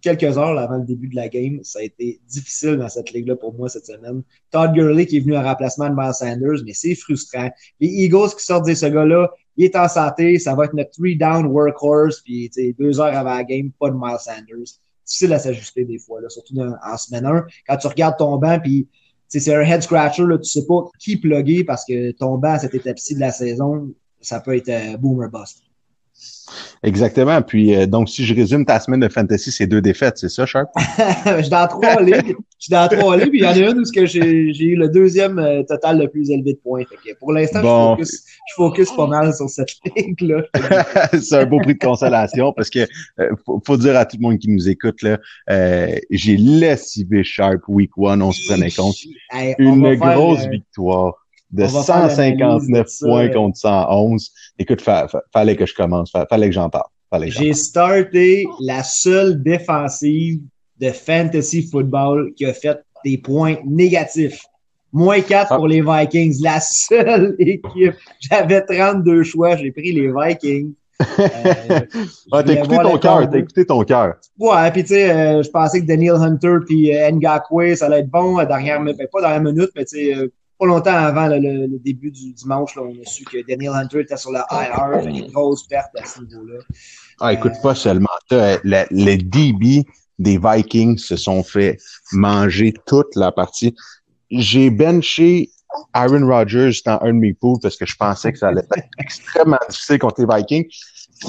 quelques 0.00 0.38
heures 0.38 0.58
avant 0.58 0.76
le 0.76 0.84
début 0.84 1.08
de 1.08 1.16
la 1.16 1.28
game. 1.28 1.60
Ça 1.62 1.80
a 1.80 1.82
été 1.82 2.20
difficile 2.28 2.76
dans 2.76 2.88
cette 2.88 3.12
ligue-là 3.12 3.36
pour 3.36 3.54
moi 3.54 3.68
cette 3.68 3.86
semaine. 3.86 4.22
Todd 4.50 4.72
Gurley 4.72 5.06
qui 5.06 5.18
est 5.18 5.20
venu 5.20 5.36
en 5.36 5.42
remplacement 5.42 5.88
de 5.88 5.94
Miles 5.94 6.14
Sanders, 6.14 6.64
mais 6.64 6.74
c'est 6.74 6.94
frustrant. 6.94 7.50
Les 7.80 7.88
Eagles 7.88 8.30
qui 8.36 8.44
sortent 8.44 8.66
de 8.66 8.74
ce 8.74 8.86
gars-là, 8.86 9.30
il 9.56 9.64
est 9.64 9.76
en 9.76 9.88
santé, 9.88 10.38
ça 10.38 10.54
va 10.54 10.64
être 10.64 10.74
notre 10.74 10.90
three 10.90 11.16
down 11.16 11.46
workhorse, 11.46 12.20
puis 12.20 12.50
deux 12.78 13.00
heures 13.00 13.16
avant 13.16 13.34
la 13.34 13.44
game, 13.44 13.70
pas 13.78 13.90
de 13.90 13.96
Miles 13.96 14.18
Sanders. 14.20 14.78
Difficile 15.04 15.32
à 15.32 15.38
s'ajuster 15.38 15.84
des 15.84 15.98
fois, 15.98 16.20
là, 16.20 16.28
surtout 16.28 16.54
en 16.58 16.96
semaine 16.96 17.26
1. 17.26 17.46
Quand 17.66 17.76
tu 17.76 17.86
regardes 17.86 18.18
ton 18.18 18.36
banc, 18.36 18.58
puis 18.62 18.86
c'est 19.28 19.54
un 19.54 19.62
head 19.62 19.82
scratcher, 19.82 20.24
là, 20.24 20.38
tu 20.38 20.48
sais 20.48 20.66
pas 20.66 20.84
qui 20.98 21.16
plugger 21.16 21.64
parce 21.64 21.84
que 21.84 22.12
ton 22.12 22.38
banc 22.38 22.52
à 22.52 22.58
cette 22.58 22.74
étape-ci 22.74 23.14
de 23.14 23.20
la 23.20 23.30
saison, 23.30 23.94
ça 24.20 24.40
peut 24.40 24.56
être 24.56 24.68
euh, 24.68 24.96
boomer 24.96 25.30
bust. 25.30 25.62
Exactement. 26.82 27.42
Puis 27.42 27.74
euh, 27.74 27.86
donc, 27.86 28.08
si 28.08 28.24
je 28.24 28.34
résume 28.34 28.64
ta 28.64 28.80
semaine 28.80 29.00
de 29.00 29.08
fantasy, 29.08 29.50
c'est 29.50 29.66
deux 29.66 29.80
défaites, 29.80 30.18
c'est 30.18 30.28
ça, 30.28 30.46
Sharp? 30.46 30.70
je 31.26 31.42
suis 31.42 31.50
dans 31.50 31.66
trois 31.66 32.00
ligues. 32.02 32.36
Je 32.58 32.64
suis 32.64 32.70
dans 32.70 32.88
trois 32.88 33.16
ligues, 33.16 33.30
puis 33.30 33.40
il 33.40 33.44
y 33.44 33.46
en 33.46 33.52
a 33.52 33.70
une 33.70 33.80
où 33.80 33.84
j'ai 34.06 34.64
eu 34.64 34.76
le 34.76 34.88
deuxième 34.88 35.38
euh, 35.38 35.62
total 35.62 35.98
le 35.98 36.08
plus 36.08 36.30
élevé 36.30 36.54
de 36.54 36.58
points. 36.58 36.82
Fait 36.84 36.96
que 36.96 37.18
pour 37.18 37.32
l'instant, 37.32 37.60
je, 37.60 37.66
focus, 37.66 38.24
je 38.48 38.54
focus 38.54 38.92
pas 38.92 39.06
mal 39.06 39.34
sur 39.34 39.48
cette 39.48 39.70
ligue-là. 39.96 40.42
c'est 41.20 41.36
un 41.36 41.46
beau 41.46 41.60
prix 41.60 41.74
de 41.74 41.84
consolation 41.84 42.52
parce 42.52 42.70
que 42.70 42.80
euh, 43.20 43.30
faut, 43.64 43.76
dire 43.76 43.96
à 43.96 44.04
tout 44.04 44.16
le 44.20 44.22
monde 44.22 44.38
qui 44.38 44.50
nous 44.50 44.68
écoute, 44.68 45.02
là, 45.02 45.18
j'ai 46.10 46.36
lessivé 46.36 47.22
Sharp 47.22 47.62
Week 47.68 47.90
One, 47.96 48.22
on 48.22 48.32
se 48.32 48.46
prenait 48.48 48.70
compte. 48.70 48.96
une 49.58 49.94
grosse 49.96 50.46
victoire 50.46 51.14
de 51.50 51.66
159 51.66 52.86
points 53.00 53.28
contre 53.30 53.56
111. 53.56 54.30
Écoute, 54.58 54.82
fallait 55.32 55.56
que 55.56 55.66
je 55.66 55.74
commence, 55.74 56.12
fallait 56.28 56.48
que 56.48 56.54
j'en 56.54 56.70
parle. 56.70 56.88
J'ai 57.26 57.54
starté 57.54 58.46
la 58.60 58.82
seule 58.82 59.42
défensive 59.42 60.40
de 60.78 60.90
fantasy 60.90 61.62
football 61.62 62.32
qui 62.34 62.44
a 62.44 62.52
fait 62.52 62.78
des 63.04 63.18
points 63.18 63.56
négatifs. 63.64 64.42
Moins 64.92 65.20
4 65.20 65.54
pour 65.54 65.66
ah. 65.66 65.68
les 65.68 65.82
Vikings. 65.82 66.42
La 66.42 66.60
seule 66.60 67.34
équipe. 67.38 67.94
J'avais 68.20 68.62
32 68.62 69.22
choix. 69.22 69.56
J'ai 69.56 69.70
pris 69.70 69.92
les 69.92 70.10
Vikings. 70.10 70.72
Euh, 71.00 71.04
ah, 72.32 72.42
t'as 72.42 72.54
écouté 72.54 72.76
ton 72.76 72.98
cœur, 72.98 73.30
t'as 73.30 73.38
écouté 73.38 73.64
ton 73.64 73.84
cœur. 73.84 74.16
Ouais, 74.38 74.70
puis 74.72 74.82
tu 74.82 74.88
sais, 74.88 75.10
euh, 75.10 75.42
je 75.42 75.50
pensais 75.50 75.80
que 75.80 75.86
Daniel 75.86 76.16
Hunter 76.16 76.56
puis 76.66 76.96
euh, 76.96 77.10
Ngakwe, 77.12 77.76
ça 77.76 77.86
allait 77.86 78.00
être 78.00 78.10
bon 78.10 78.38
à 78.38 78.46
dernière 78.46 78.82
pas 79.12 79.20
dernière 79.20 79.52
minute, 79.52 79.70
mais 79.76 79.84
tu 79.84 79.96
sais, 79.96 80.16
euh, 80.16 80.28
pas 80.58 80.66
longtemps 80.66 80.90
avant 80.90 81.28
le, 81.28 81.78
début 81.78 82.10
du 82.10 82.32
dimanche, 82.32 82.74
là, 82.74 82.82
on 82.82 82.90
a 82.90 83.04
su 83.04 83.24
que 83.24 83.38
Daniel 83.46 83.72
Hunter 83.74 84.00
était 84.00 84.16
sur 84.16 84.32
la 84.32 84.46
IR, 84.50 85.02
fait 85.02 85.10
une 85.10 85.30
grosse 85.30 85.66
perte 85.66 85.90
à 85.96 86.04
ce 86.04 86.20
niveau-là. 86.20 86.60
Ah, 87.20 87.32
écoute, 87.32 87.52
pas 87.62 87.74
seulement. 87.74 88.08
les 88.30 89.18
DB 89.18 89.84
des 90.18 90.38
Vikings 90.38 90.98
se 90.98 91.16
sont 91.16 91.42
fait 91.42 91.78
manger 92.12 92.74
toute 92.86 93.14
la 93.14 93.30
partie. 93.30 93.74
J'ai 94.30 94.70
benché 94.70 95.50
Aaron 95.92 96.26
Rodgers 96.26 96.72
dans 96.84 96.98
un 97.02 97.08
de 97.08 97.18
mes 97.18 97.34
pools 97.34 97.58
parce 97.62 97.76
que 97.76 97.86
je 97.86 97.96
pensais 97.96 98.32
que 98.32 98.38
ça 98.38 98.48
allait 98.48 98.62
être 98.62 98.84
extrêmement 98.98 99.58
difficile 99.68 99.98
contre 99.98 100.20
les 100.20 100.36
Vikings. 100.36 100.66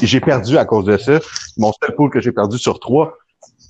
J'ai 0.01 0.19
perdu 0.19 0.57
à 0.57 0.65
cause 0.65 0.85
de 0.85 0.97
ça. 0.97 1.19
Mon 1.57 1.71
seul 1.81 1.95
pool 1.95 2.09
que 2.09 2.19
j'ai 2.19 2.31
perdu 2.31 2.57
sur 2.57 2.79
trois, 2.79 3.13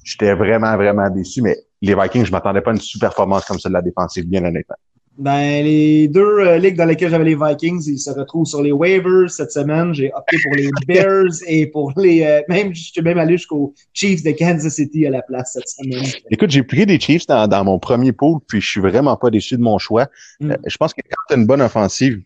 j'étais 0.03 0.33
vraiment, 0.33 0.75
vraiment 0.75 1.09
déçu. 1.09 1.41
Mais 1.41 1.57
les 1.81 1.95
Vikings, 1.95 2.25
je 2.25 2.31
m'attendais 2.31 2.61
pas 2.61 2.71
à 2.71 2.73
une 2.73 2.81
super 2.81 3.09
performance 3.09 3.45
comme 3.45 3.59
ça 3.59 3.69
de 3.69 3.73
la 3.73 3.81
défensive, 3.81 4.27
bien 4.27 4.43
honnêtement. 4.43 4.75
Ben, 5.19 5.65
les 5.65 6.07
deux 6.07 6.21
euh, 6.21 6.57
ligues 6.57 6.77
dans 6.77 6.85
lesquelles 6.85 7.11
j'avais 7.11 7.25
les 7.25 7.35
Vikings, 7.35 7.83
ils 7.87 7.99
se 7.99 8.09
retrouvent 8.09 8.45
sur 8.45 8.63
les 8.63 8.71
waivers 8.71 9.29
cette 9.29 9.51
semaine. 9.51 9.93
J'ai 9.93 10.13
opté 10.13 10.37
pour 10.41 10.55
les 10.55 10.69
Bears 10.87 11.33
et 11.45 11.67
pour 11.67 11.91
les. 11.97 12.23
Euh, 12.23 12.41
même, 12.47 12.73
je 12.73 12.83
suis 12.83 13.01
même 13.01 13.17
allé 13.17 13.33
jusqu'aux 13.33 13.73
Chiefs 13.93 14.23
de 14.23 14.31
Kansas 14.31 14.73
City 14.73 15.05
à 15.05 15.09
la 15.09 15.21
place 15.21 15.51
cette 15.55 15.67
semaine. 15.67 16.05
Écoute, 16.31 16.51
j'ai 16.51 16.63
pris 16.63 16.85
des 16.85 16.97
Chiefs 16.97 17.27
dans, 17.27 17.47
dans, 17.49 17.65
mon 17.65 17.79
premier 17.79 18.13
pool, 18.13 18.39
puis 18.47 18.61
je 18.61 18.69
suis 18.69 18.79
vraiment 18.79 19.17
pas 19.17 19.29
déçu 19.29 19.57
de 19.57 19.61
mon 19.61 19.77
choix. 19.77 20.07
Mm. 20.39 20.51
Euh, 20.51 20.57
je 20.65 20.77
pense 20.77 20.93
que 20.93 21.01
quand 21.01 21.21
tu 21.27 21.33
as 21.33 21.37
une 21.37 21.45
bonne 21.45 21.61
offensive, 21.61 22.21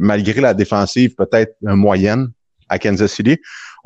malgré 0.00 0.40
la 0.40 0.54
défensive 0.54 1.14
peut-être 1.14 1.54
moyenne 1.62 2.32
à 2.68 2.80
Kansas 2.80 3.12
City, 3.12 3.38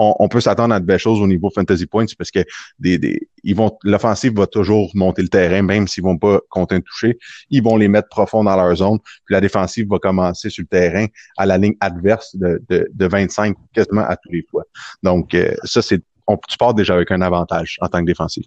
on, 0.02 0.28
peut 0.28 0.40
s'attendre 0.40 0.75
à 0.75 0.80
de 0.80 0.87
belles 0.87 0.99
choses 0.99 1.21
au 1.21 1.26
niveau 1.26 1.50
fantasy 1.50 1.87
points 1.87 2.07
parce 2.16 2.30
que 2.30 2.40
des, 2.78 2.99
des 2.99 3.28
ils 3.45 3.54
vont 3.54 3.76
l'offensive 3.83 4.35
va 4.35 4.47
toujours 4.47 4.90
monter 4.95 5.21
le 5.21 5.28
terrain, 5.28 5.61
même 5.62 5.87
s'ils 5.88 6.02
vont 6.02 6.16
pas 6.16 6.40
compter 6.49 6.76
un 6.76 6.80
toucher. 6.80 7.19
Ils 7.50 7.62
vont 7.62 7.76
les 7.76 7.88
mettre 7.88 8.09
profond 8.09 8.42
dans 8.45 8.57
leur 8.57 8.75
zone. 8.75 8.99
Puis 9.26 9.35
la 9.35 9.40
défensive 9.40 9.88
va 9.90 9.99
commencer 9.99 10.49
sur 10.49 10.62
le 10.62 10.69
terrain 10.69 11.07
à 11.37 11.45
la 11.45 11.59
ligne 11.59 11.75
adverse 11.80 12.35
de, 12.35 12.62
de, 12.71 12.88
de 12.92 13.07
25 13.07 13.57
quasiment 13.75 14.02
à 14.02 14.16
tous 14.16 14.33
les 14.33 14.45
fois. 14.50 14.64
Donc, 15.02 15.35
euh, 15.35 15.54
ça, 15.64 15.83
c'est 15.83 16.02
on, 16.26 16.38
tu 16.49 16.57
pars 16.57 16.75
déjà 16.75 16.95
avec 16.95 17.11
un 17.11 17.21
avantage 17.21 17.76
en 17.80 17.88
tant 17.88 18.00
que 18.00 18.07
défensif. 18.07 18.47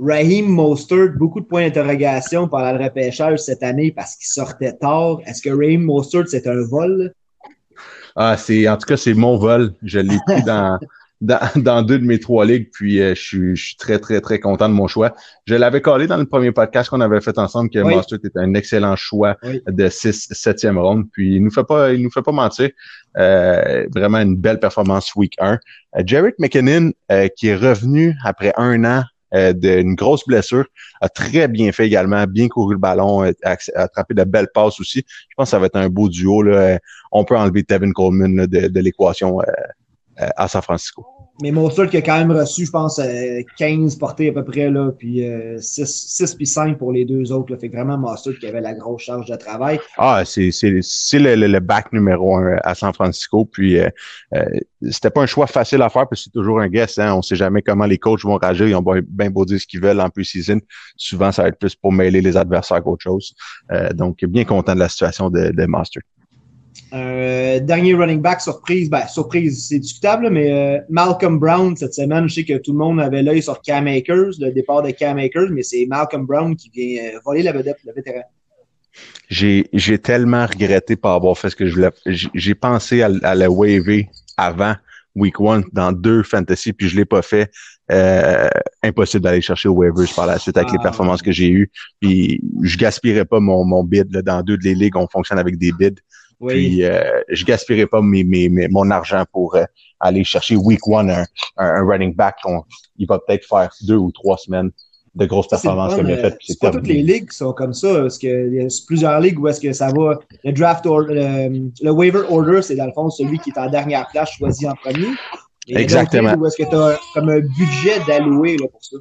Raheem 0.00 0.46
Mostert, 0.46 1.12
beaucoup 1.16 1.40
de 1.40 1.46
points 1.46 1.62
d'interrogation 1.62 2.48
pendant 2.48 2.72
le 2.72 2.84
repêchage 2.84 3.38
cette 3.38 3.62
année 3.62 3.92
parce 3.92 4.16
qu'il 4.16 4.26
sortait 4.26 4.74
tard. 4.74 5.18
Est-ce 5.26 5.40
que 5.42 5.50
Raheem 5.50 5.82
Mostert, 5.82 6.28
c'est 6.28 6.46
un 6.46 6.62
vol? 6.66 7.12
Ah, 8.16 8.36
c'est 8.36 8.68
en 8.68 8.76
tout 8.76 8.86
cas, 8.86 8.96
c'est 8.96 9.14
mon 9.14 9.36
vol. 9.36 9.74
Je 9.82 9.98
l'ai 9.98 10.18
pris 10.26 10.42
dans, 10.46 10.78
dans, 11.20 11.40
dans, 11.56 11.82
deux 11.82 11.98
de 11.98 12.04
mes 12.04 12.20
trois 12.20 12.44
ligues, 12.44 12.70
puis 12.72 13.00
euh, 13.00 13.14
je, 13.14 13.54
suis, 13.54 13.76
très, 13.76 13.98
très, 13.98 14.20
très 14.20 14.38
content 14.38 14.68
de 14.68 14.74
mon 14.74 14.86
choix. 14.86 15.14
Je 15.46 15.54
l'avais 15.54 15.80
collé 15.80 16.06
dans 16.06 16.16
le 16.16 16.26
premier 16.26 16.52
podcast 16.52 16.90
qu'on 16.90 17.00
avait 17.00 17.20
fait 17.20 17.38
ensemble 17.38 17.70
que 17.70 17.78
oui. 17.80 17.94
était 18.12 18.30
un 18.36 18.54
excellent 18.54 18.96
choix 18.96 19.36
de 19.66 19.88
6 19.88 20.28
septième 20.30 20.78
ronde. 20.78 21.06
Puis 21.12 21.36
il 21.36 21.42
nous 21.42 21.50
fait 21.50 21.64
pas, 21.64 21.92
il 21.92 22.02
nous 22.02 22.10
fait 22.10 22.22
pas 22.22 22.32
mentir. 22.32 22.70
Euh, 23.16 23.86
vraiment 23.94 24.18
une 24.18 24.36
belle 24.36 24.58
performance 24.58 25.14
week 25.14 25.34
1. 25.38 25.52
Euh, 25.52 26.02
Jarek 26.04 26.34
McKinnon, 26.38 26.92
euh, 27.12 27.28
qui 27.28 27.48
est 27.48 27.56
revenu 27.56 28.16
après 28.24 28.52
un 28.56 28.84
an 28.84 29.04
d'une 29.32 29.94
grosse 29.94 30.24
blessure, 30.26 30.66
a 31.00 31.08
très 31.08 31.48
bien 31.48 31.72
fait 31.72 31.86
également, 31.86 32.24
bien 32.26 32.48
couru 32.48 32.74
le 32.74 32.80
ballon, 32.80 33.22
a, 33.22 33.56
attrapé 33.74 34.14
de 34.14 34.24
belles 34.24 34.48
passes 34.54 34.80
aussi. 34.80 35.04
Je 35.06 35.34
pense 35.36 35.46
que 35.46 35.50
ça 35.50 35.58
va 35.58 35.66
être 35.66 35.76
un 35.76 35.88
beau 35.88 36.08
duo. 36.08 36.42
Là. 36.42 36.78
On 37.12 37.24
peut 37.24 37.36
enlever 37.36 37.64
Tevin 37.64 37.92
Coleman 37.92 38.46
de, 38.46 38.68
de 38.68 38.80
l'équation 38.80 39.40
euh, 39.40 39.44
euh, 39.44 39.52
à 40.16 40.48
San 40.48 40.62
Francisco. 40.62 41.04
Mais 41.42 41.50
Mostert 41.50 41.90
qui 41.90 41.96
a 41.96 42.02
quand 42.02 42.16
même 42.16 42.30
reçu, 42.30 42.64
je 42.64 42.70
pense, 42.70 43.00
15 43.58 43.96
portées 43.96 44.28
à 44.28 44.32
peu 44.32 44.44
près, 44.44 44.70
là, 44.70 44.92
puis 44.96 45.24
6, 45.58 45.84
6 45.84 46.34
puis 46.36 46.46
5 46.46 46.78
pour 46.78 46.92
les 46.92 47.04
deux 47.04 47.32
autres. 47.32 47.52
Là. 47.52 47.58
Fait 47.58 47.68
que 47.68 47.76
vraiment 47.76 47.98
Mostert 47.98 48.38
qui 48.38 48.46
avait 48.46 48.60
la 48.60 48.74
grosse 48.74 49.02
charge 49.02 49.28
de 49.28 49.34
travail. 49.36 49.80
Ah, 49.98 50.22
c'est, 50.24 50.50
c'est, 50.50 50.78
c'est 50.82 51.18
le, 51.18 51.34
le, 51.34 51.60
back 51.60 51.92
numéro 51.92 52.36
un 52.36 52.56
à 52.62 52.74
San 52.74 52.92
Francisco. 52.92 53.44
Puis 53.44 53.78
euh, 53.78 53.88
euh, 54.34 54.44
c'était 54.90 55.10
pas 55.10 55.22
un 55.22 55.26
choix 55.26 55.46
facile 55.46 55.82
à 55.82 55.88
faire 55.88 56.08
parce 56.08 56.20
que 56.20 56.24
c'est 56.24 56.38
toujours 56.38 56.60
un 56.60 56.68
guess. 56.68 56.98
Hein. 56.98 57.14
On 57.14 57.22
sait 57.22 57.36
jamais 57.36 57.62
comment 57.62 57.86
les 57.86 57.98
coachs 57.98 58.22
vont 58.22 58.36
réagir. 58.36 58.68
Ils 58.68 58.74
ont 58.74 58.84
bien 59.08 59.30
beau 59.30 59.44
dire 59.44 59.60
ce 59.60 59.66
qu'ils 59.66 59.80
veulent 59.80 60.00
en 60.00 60.10
pre-season. 60.10 60.60
Souvent, 60.96 61.32
ça 61.32 61.42
va 61.42 61.48
être 61.48 61.58
plus 61.58 61.74
pour 61.74 61.92
mêler 61.92 62.20
les 62.20 62.36
adversaires 62.36 62.82
qu'autre 62.82 63.02
chose. 63.02 63.34
Euh, 63.72 63.92
donc, 63.92 64.24
bien 64.24 64.44
content 64.44 64.74
de 64.74 64.80
la 64.80 64.88
situation 64.88 65.30
de, 65.30 65.50
de 65.50 65.66
Mostert. 65.66 66.02
Euh, 66.92 67.60
dernier 67.60 67.94
running 67.94 68.20
back 68.20 68.40
surprise, 68.40 68.88
ben 68.88 69.06
surprise, 69.06 69.66
c'est 69.68 69.78
discutable, 69.78 70.30
mais 70.30 70.52
euh, 70.52 70.80
Malcolm 70.88 71.38
Brown 71.38 71.76
cette 71.76 71.94
semaine, 71.94 72.28
je 72.28 72.34
sais 72.34 72.44
que 72.44 72.58
tout 72.58 72.72
le 72.72 72.78
monde 72.78 73.00
avait 73.00 73.22
l'œil 73.22 73.42
sur 73.42 73.60
Cam 73.62 73.86
Akers, 73.86 74.32
le 74.38 74.50
départ 74.50 74.82
de 74.82 74.90
Cam 74.90 75.18
Akers, 75.18 75.50
mais 75.50 75.62
c'est 75.62 75.86
Malcolm 75.86 76.26
Brown 76.26 76.54
qui 76.54 76.70
vient 76.70 77.04
euh, 77.04 77.18
voler 77.24 77.42
la 77.42 77.52
vedette, 77.52 77.78
le 77.84 77.92
vétéran. 77.92 78.22
J'ai, 79.28 79.66
tellement 79.98 80.46
regretté 80.46 80.94
pas 80.94 81.14
avoir 81.14 81.36
fait 81.36 81.50
ce 81.50 81.56
que 81.56 81.66
je 81.66 81.74
voulais. 81.74 81.90
J'ai 82.06 82.54
pensé 82.54 83.02
à, 83.02 83.10
à 83.22 83.34
le 83.34 83.48
waver 83.48 84.08
avant 84.36 84.74
week 85.16 85.40
one 85.40 85.64
dans 85.72 85.92
deux 85.92 86.22
fantasy, 86.22 86.72
puis 86.72 86.88
je 86.88 86.96
l'ai 86.96 87.04
pas 87.04 87.22
fait. 87.22 87.50
Euh, 87.92 88.48
impossible 88.82 89.22
d'aller 89.24 89.42
chercher 89.42 89.68
au 89.68 89.74
waivers 89.74 90.08
par 90.16 90.26
la 90.26 90.38
suite 90.38 90.56
avec 90.56 90.70
les 90.70 90.78
ah. 90.80 90.84
performances 90.84 91.20
que 91.20 91.32
j'ai 91.32 91.50
eues. 91.50 91.70
Puis 92.00 92.40
je 92.62 92.78
gaspillerais 92.78 93.26
pas 93.26 93.40
mon, 93.40 93.62
mon 93.64 93.84
bid 93.84 94.10
là, 94.10 94.22
dans 94.22 94.42
deux 94.42 94.56
de 94.56 94.64
les 94.64 94.74
ligues. 94.74 94.96
On 94.96 95.06
fonctionne 95.06 95.38
avec 95.38 95.58
des 95.58 95.70
bids. 95.72 96.00
Puis 96.48 96.84
euh, 96.84 97.22
je 97.28 97.44
gaspillerai 97.44 97.86
pas 97.86 98.02
mes, 98.02 98.24
mes, 98.24 98.48
mon 98.68 98.90
argent 98.90 99.24
pour 99.32 99.54
euh, 99.56 99.64
aller 100.00 100.24
chercher 100.24 100.56
week 100.56 100.86
one 100.86 101.10
un, 101.10 101.24
un, 101.56 101.84
running 101.86 102.14
back. 102.14 102.36
il 102.96 103.06
va 103.06 103.18
peut-être 103.18 103.46
faire 103.46 103.70
deux 103.82 103.96
ou 103.96 104.10
trois 104.12 104.36
semaines 104.38 104.70
de 105.14 105.26
grosses 105.26 105.48
performances 105.48 105.94
comme 105.94 106.08
il 106.08 106.14
a 106.14 106.16
fait. 106.16 106.36
C'est 106.40 106.58
pas 106.58 106.70
toutes 106.70 106.88
les 106.88 107.02
ligues 107.02 107.30
sont 107.30 107.52
comme 107.52 107.72
ça, 107.72 108.00
parce 108.00 108.18
qu'il 108.18 108.54
y 108.54 108.60
a 108.60 108.66
plusieurs 108.86 109.20
ligues 109.20 109.38
où 109.38 109.46
est-ce 109.48 109.60
que 109.60 109.72
ça 109.72 109.88
va. 109.92 110.18
Le 110.42 110.52
draft 110.52 110.86
order, 110.86 111.14
le, 111.14 111.70
le 111.82 111.90
waiver 111.90 112.22
order, 112.28 112.62
c'est 112.62 112.74
dans 112.74 112.86
le 112.86 112.92
fond 112.92 113.10
celui 113.10 113.38
qui 113.38 113.50
est 113.50 113.58
en 113.58 113.70
dernière 113.70 114.08
place 114.08 114.32
choisi 114.32 114.68
en 114.68 114.74
premier. 114.74 115.08
Et 115.68 115.78
Exactement. 115.78 116.34
Où 116.34 116.46
est-ce 116.46 116.56
que 116.56 116.68
tu 116.68 116.76
as 116.76 116.98
comme 117.14 117.28
un 117.28 117.40
budget 117.40 118.00
d'allouer 118.06 118.56
pour 118.56 118.82
ça? 118.82 118.96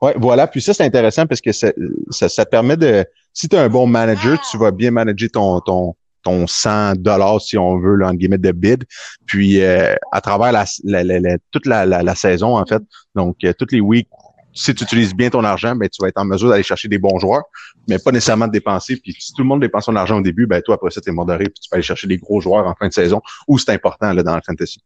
Ouais, 0.00 0.14
voilà. 0.16 0.46
Puis 0.46 0.62
ça, 0.62 0.72
c'est 0.72 0.84
intéressant 0.84 1.26
parce 1.26 1.40
que 1.40 1.52
ça, 1.52 1.72
ça, 2.10 2.28
ça, 2.28 2.44
te 2.44 2.50
permet 2.50 2.76
de. 2.76 3.04
Si 3.32 3.48
tu 3.48 3.56
es 3.56 3.58
un 3.58 3.68
bon 3.68 3.86
manager, 3.86 4.38
tu 4.50 4.58
vas 4.58 4.70
bien 4.70 4.90
manager 4.90 5.28
ton, 5.30 5.60
ton, 5.60 5.94
ton 6.22 6.46
100 6.46 6.96
dollars 6.96 7.40
si 7.40 7.58
on 7.58 7.78
veut 7.78 7.96
là, 7.96 8.08
en 8.08 8.14
guillemets 8.14 8.38
de 8.38 8.52
bid 8.52 8.84
puis 9.26 9.62
euh, 9.62 9.94
à 10.12 10.20
travers 10.20 10.52
la, 10.52 10.64
la, 10.84 11.38
toute 11.50 11.66
la, 11.66 11.86
la, 11.86 12.14
saison 12.14 12.56
en 12.56 12.66
fait 12.66 12.82
donc 13.14 13.36
euh, 13.44 13.52
toutes 13.58 13.72
les 13.72 13.80
weeks 13.80 14.08
si 14.52 14.74
tu 14.74 14.84
utilises 14.84 15.14
bien 15.14 15.30
ton 15.30 15.44
argent, 15.44 15.74
ben, 15.76 15.88
tu 15.88 16.02
vas 16.02 16.08
être 16.08 16.18
en 16.18 16.24
mesure 16.24 16.48
d'aller 16.48 16.62
chercher 16.62 16.88
des 16.88 16.98
bons 16.98 17.18
joueurs, 17.18 17.44
mais 17.88 17.98
pas 17.98 18.10
nécessairement 18.10 18.46
de 18.46 18.52
dépenser. 18.52 18.96
Puis 18.96 19.14
si 19.18 19.32
tout 19.32 19.42
le 19.42 19.48
monde 19.48 19.60
dépense 19.60 19.84
son 19.84 19.96
argent 19.96 20.18
au 20.18 20.22
début, 20.22 20.46
ben, 20.46 20.60
toi, 20.62 20.74
après 20.74 20.90
ça, 20.90 21.00
tu 21.00 21.10
es 21.10 21.12
modéré, 21.12 21.44
puis 21.44 21.60
tu 21.60 21.68
vas 21.70 21.76
aller 21.76 21.82
chercher 21.82 22.06
des 22.06 22.18
gros 22.18 22.40
joueurs 22.40 22.66
en 22.66 22.74
fin 22.74 22.88
de 22.88 22.92
saison, 22.92 23.20
où 23.46 23.58
c'est 23.58 23.70
important 23.70 24.12
là, 24.12 24.22
dans 24.22 24.34
le 24.34 24.42
fantasy. 24.44 24.80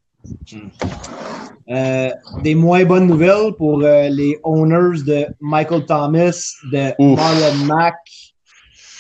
Hmm. 0.53 0.69
Euh, 1.71 2.11
des 2.43 2.55
moins 2.55 2.85
bonnes 2.85 3.07
nouvelles 3.07 3.53
pour 3.57 3.79
les 3.79 4.39
owners 4.43 5.03
de 5.03 5.27
Michael 5.41 5.87
Thomas, 5.87 6.53
de 6.71 7.15
Marlon 7.15 7.65
Mack, 7.65 7.95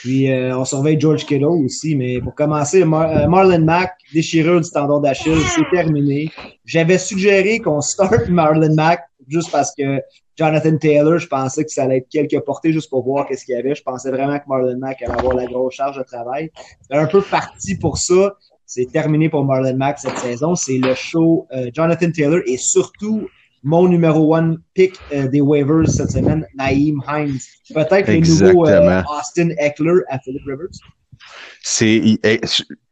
puis 0.04 0.30
euh, 0.30 0.54
on 0.58 0.66
surveille 0.66 1.00
George 1.00 1.24
Kittle 1.24 1.46
aussi, 1.46 1.96
mais 1.96 2.20
pour 2.20 2.34
commencer, 2.34 2.82
euh, 2.82 2.86
Marlon 2.86 3.64
Mack, 3.64 3.96
déchirure 4.12 4.60
du 4.60 4.68
tendon 4.68 5.00
d'Achille, 5.00 5.40
c'est 5.56 5.64
terminé. 5.74 6.30
J'avais 6.66 6.98
suggéré 6.98 7.58
qu'on 7.58 7.80
start 7.80 8.28
Marlon 8.28 8.74
Mack 8.74 9.00
juste 9.26 9.50
parce 9.50 9.74
que 9.74 10.02
Jonathan 10.36 10.76
Taylor, 10.76 11.16
je 11.16 11.26
pensais 11.26 11.64
que 11.64 11.70
ça 11.70 11.84
allait 11.84 11.96
être 11.96 12.08
quelques 12.10 12.38
portées 12.44 12.70
juste 12.70 12.90
pour 12.90 13.02
voir 13.02 13.26
qu'est-ce 13.26 13.46
qu'il 13.46 13.54
y 13.54 13.58
avait. 13.58 13.74
Je 13.74 13.82
pensais 13.82 14.10
vraiment 14.10 14.38
que 14.38 14.44
Marlon 14.46 14.76
Mack 14.76 15.00
allait 15.00 15.18
avoir 15.18 15.36
la 15.36 15.46
grosse 15.46 15.72
charge 15.72 15.96
de 15.96 16.02
travail. 16.02 16.50
C'est 16.82 16.98
un 16.98 17.06
peu 17.06 17.22
parti 17.22 17.74
pour 17.74 17.96
ça. 17.96 18.36
C'est 18.66 18.92
terminé 18.92 19.30
pour 19.30 19.42
Marlon 19.42 19.74
Mack 19.74 20.00
cette 20.00 20.18
saison. 20.18 20.54
C'est 20.54 20.76
le 20.76 20.94
show 20.94 21.46
euh, 21.54 21.70
Jonathan 21.72 22.10
Taylor 22.10 22.40
et 22.44 22.58
surtout 22.58 23.26
mon 23.64 23.88
numéro 23.88 24.36
one 24.36 24.58
pick 24.74 25.00
euh, 25.12 25.26
des 25.26 25.40
waivers 25.40 25.88
cette 25.88 26.10
semaine, 26.10 26.46
Naïm 26.54 27.02
Hines. 27.08 27.40
Peut-être 27.72 28.08
le 28.08 28.20
nouveau 28.20 28.68
euh, 28.68 29.02
Austin 29.18 29.48
Eckler 29.58 30.02
à 30.10 30.18
Philip 30.18 30.42
Rivers. 30.46 30.68
C'est, 31.62 32.18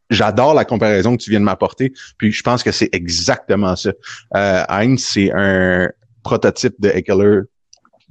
j'adore 0.09 0.55
la 0.55 0.65
comparaison 0.65 1.17
que 1.17 1.23
tu 1.23 1.31
viens 1.31 1.41
de 1.41 1.45
m'apporter, 1.45 1.93
puis 2.17 2.33
je 2.33 2.43
pense 2.43 2.63
que 2.63 2.73
c'est 2.73 2.89
exactement 2.93 3.77
ça. 3.77 3.93
Euh, 4.35 4.65
Hines, 4.71 4.99
c'est 4.99 5.31
un 5.33 5.91
prototype 6.23 6.75
de 6.81 6.89
Eckler 6.89 7.41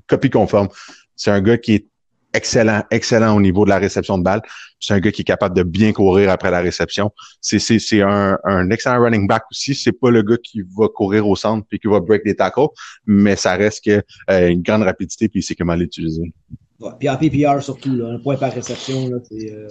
copie 0.08 0.30
conforme. 0.30 0.70
C'est 1.16 1.32
un 1.32 1.42
gars 1.42 1.58
qui 1.58 1.74
est 1.74 1.88
excellent, 2.34 2.84
excellent 2.92 3.36
au 3.36 3.42
niveau 3.42 3.66
de 3.66 3.70
la 3.70 3.78
réception 3.78 4.18
de 4.18 4.24
balle. 4.24 4.42
C'est 4.80 4.94
un 4.94 5.00
gars 5.00 5.12
qui 5.12 5.22
est 5.22 5.26
capable 5.26 5.56
de 5.56 5.64
bien 5.64 5.94
courir 5.94 6.30
après 6.30 6.52
la 6.52 6.62
réception. 6.62 7.12
C'est, 7.42 7.60
c'est, 7.60 7.80
c'est 7.80 8.02
un, 8.02 8.38
un 8.44 8.70
excellent 8.70 9.02
running 9.02 9.28
back 9.28 9.44
aussi. 9.52 9.76
C'est 9.76 9.92
pas 9.92 10.12
le 10.12 10.22
gars 10.24 10.38
qui 10.38 10.62
va 10.78 10.88
courir 10.88 11.28
au 11.28 11.36
centre 11.36 11.66
puis 11.70 11.80
qui 11.80 11.88
va 11.88 12.00
break 12.00 12.24
des 12.26 12.36
tackles, 12.36 12.68
mais 13.06 13.36
ça 13.36 13.54
reste 13.56 13.86
que 13.86 14.02
euh, 14.30 14.48
une 14.48 14.62
grande 14.62 14.84
rapidité 14.84 15.30
puis 15.30 15.40
il 15.42 15.44
sait 15.44 15.56
comment 15.56 15.76
l'utiliser. 15.76 16.34
Ouais, 16.80 16.90
puis 16.98 17.08
en 17.10 17.16
PPR 17.16 17.62
surtout, 17.62 17.94
là, 17.96 18.08
un 18.08 18.18
point 18.18 18.38
par 18.38 18.52
réception, 18.52 19.08
là, 19.08 19.18
c'est, 19.22 19.54
euh, 19.54 19.68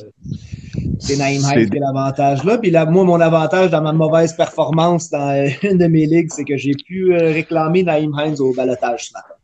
c'est 1.01 1.17
Naïm 1.17 1.43
Hines 1.43 1.69
qui 1.69 1.77
a 1.77 1.81
l'avantage 1.81 2.45
là. 2.45 2.57
Puis 2.57 2.71
là, 2.71 2.87
moi, 2.87 3.03
mon 3.03 3.21
avantage 3.21 3.71
dans 3.71 3.83
ma 3.83 3.93
mauvaise 3.93 4.37
performance 4.37 5.11
dans 5.11 5.51
une 5.65 5.79
de 5.79 5.87
mes 5.89 6.07
ligues, 6.07 6.31
c'est 6.31 6.45
que 6.45 6.57
j'ai 6.57 6.75
pu 6.87 7.13
euh, 7.13 7.33
réclamer 7.33 7.83
Naïm 7.83 8.15
Hines 8.17 8.41
au 8.41 8.55
balotage 8.55 9.09
ce 9.09 9.13
matin. 9.13 9.40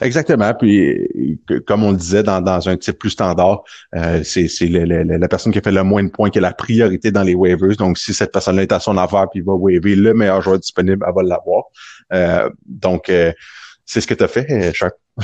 Exactement. 0.00 0.52
Puis, 0.54 1.40
comme 1.66 1.84
on 1.84 1.92
le 1.92 1.96
disait 1.96 2.22
dans, 2.22 2.40
dans 2.40 2.68
un 2.68 2.76
type 2.76 2.98
plus 2.98 3.10
standard, 3.10 3.62
euh, 3.94 4.22
c'est 4.24 4.48
la 4.68 5.28
personne 5.28 5.52
qui 5.52 5.58
a 5.58 5.62
fait 5.62 5.72
le 5.72 5.82
moins 5.82 6.02
de 6.02 6.08
points 6.08 6.30
qui 6.30 6.38
a 6.38 6.40
la 6.40 6.52
priorité 6.52 7.10
dans 7.10 7.22
les 7.22 7.34
waivers. 7.34 7.76
Donc, 7.76 7.98
si 7.98 8.14
cette 8.14 8.32
personne-là 8.32 8.62
est 8.62 8.72
à 8.72 8.80
son 8.80 8.96
affaire 8.98 9.26
puis 9.30 9.40
va 9.40 9.52
waiver 9.52 9.94
le 9.94 10.14
meilleur 10.14 10.42
joueur 10.42 10.58
disponible, 10.58 11.04
elle 11.06 11.14
va 11.14 11.22
l'avoir. 11.22 11.64
Euh, 12.12 12.50
donc, 12.66 13.08
euh, 13.08 13.32
c'est 13.84 14.00
ce 14.00 14.06
que 14.06 14.14
tu 14.14 14.24
as 14.24 14.28
fait, 14.28 14.72
Sharp. 14.74 14.94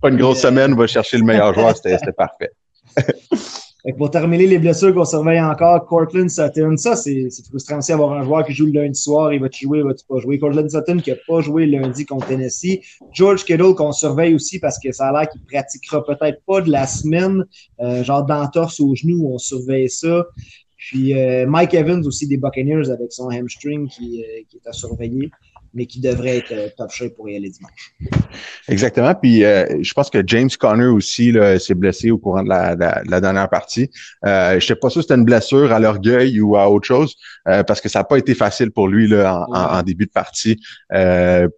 Pas 0.00 0.08
une 0.08 0.16
grosse 0.16 0.40
semaine, 0.40 0.74
va 0.74 0.86
chercher 0.86 1.18
le 1.18 1.24
meilleur 1.24 1.54
joueur, 1.54 1.76
c'était 1.76 1.98
parfait. 2.12 2.50
pour 3.98 4.10
terminer 4.10 4.46
les 4.46 4.58
blessures 4.58 4.94
qu'on 4.94 5.04
surveille 5.04 5.40
encore, 5.40 5.84
Cortland 5.86 6.30
Sutton, 6.30 6.76
ça 6.76 6.94
c'est 6.94 7.28
frustrant 7.48 7.78
aussi 7.78 7.90
avoir 7.90 8.12
un 8.12 8.22
joueur 8.22 8.44
qui 8.44 8.52
joue 8.52 8.66
le 8.66 8.72
lundi 8.72 8.98
soir, 8.98 9.32
il 9.32 9.40
va-tu 9.40 9.64
jouer, 9.64 9.78
il 9.78 9.84
va-tu 9.84 10.04
pas 10.06 10.18
jouer. 10.20 10.38
Cortland 10.38 10.70
Sutton 10.70 10.98
qui 10.98 11.10
a 11.10 11.16
pas 11.26 11.40
joué 11.40 11.66
lundi 11.66 12.06
contre 12.06 12.28
Tennessee. 12.28 12.80
George 13.12 13.44
Kittle 13.44 13.74
qu'on 13.74 13.90
surveille 13.90 14.34
aussi 14.34 14.60
parce 14.60 14.78
que 14.78 14.92
ça 14.92 15.08
a 15.08 15.12
l'air 15.12 15.28
qu'il 15.28 15.40
pratiquera 15.42 16.04
peut-être 16.04 16.40
pas 16.46 16.60
de 16.60 16.70
la 16.70 16.86
semaine, 16.86 17.44
euh, 17.80 18.04
genre 18.04 18.24
d'entorse 18.24 18.78
au 18.78 18.94
genou, 18.94 19.26
on 19.26 19.38
surveille 19.38 19.90
ça. 19.90 20.26
Puis 20.76 21.14
euh, 21.18 21.46
Mike 21.46 21.74
Evans 21.74 22.06
aussi 22.06 22.28
des 22.28 22.36
Buccaneers 22.36 22.88
avec 22.88 23.12
son 23.12 23.30
hamstring 23.30 23.88
qui, 23.88 24.22
euh, 24.22 24.42
qui 24.48 24.58
est 24.58 24.68
à 24.68 24.72
surveiller 24.72 25.30
mais 25.74 25.86
qui 25.86 26.00
devrait 26.00 26.38
être 26.38 26.52
euh, 26.52 26.68
top 26.76 26.90
shape 26.90 27.14
pour 27.14 27.28
y 27.28 27.36
aller 27.36 27.50
dimanche. 27.50 27.94
Exactement. 28.68 29.14
Puis 29.14 29.44
euh, 29.44 29.66
je 29.82 29.92
pense 29.92 30.10
que 30.10 30.22
James 30.26 30.50
Conner 30.58 30.86
aussi 30.86 31.34
s'est 31.58 31.74
blessé 31.74 32.10
au 32.10 32.18
courant 32.18 32.42
de 32.42 32.48
la, 32.48 32.74
la, 32.74 33.20
dernière 33.20 33.48
partie. 33.48 33.90
Euh, 34.24 34.58
je 34.60 34.66
sais 34.66 34.76
pas 34.76 34.90
si 34.90 35.00
c'était 35.02 35.14
une 35.14 35.24
blessure 35.24 35.72
à 35.72 35.80
l'orgueil 35.80 36.40
ou 36.40 36.56
à 36.56 36.70
autre 36.70 36.86
chose, 36.86 37.16
euh, 37.48 37.62
parce 37.62 37.80
que 37.80 37.88
ça 37.88 38.00
n'a 38.00 38.04
pas 38.04 38.18
été 38.18 38.34
facile 38.34 38.70
pour 38.70 38.88
lui 38.88 39.08
là, 39.08 39.46
en, 39.50 39.82
début 39.82 40.06
de 40.06 40.10
partie. 40.10 40.60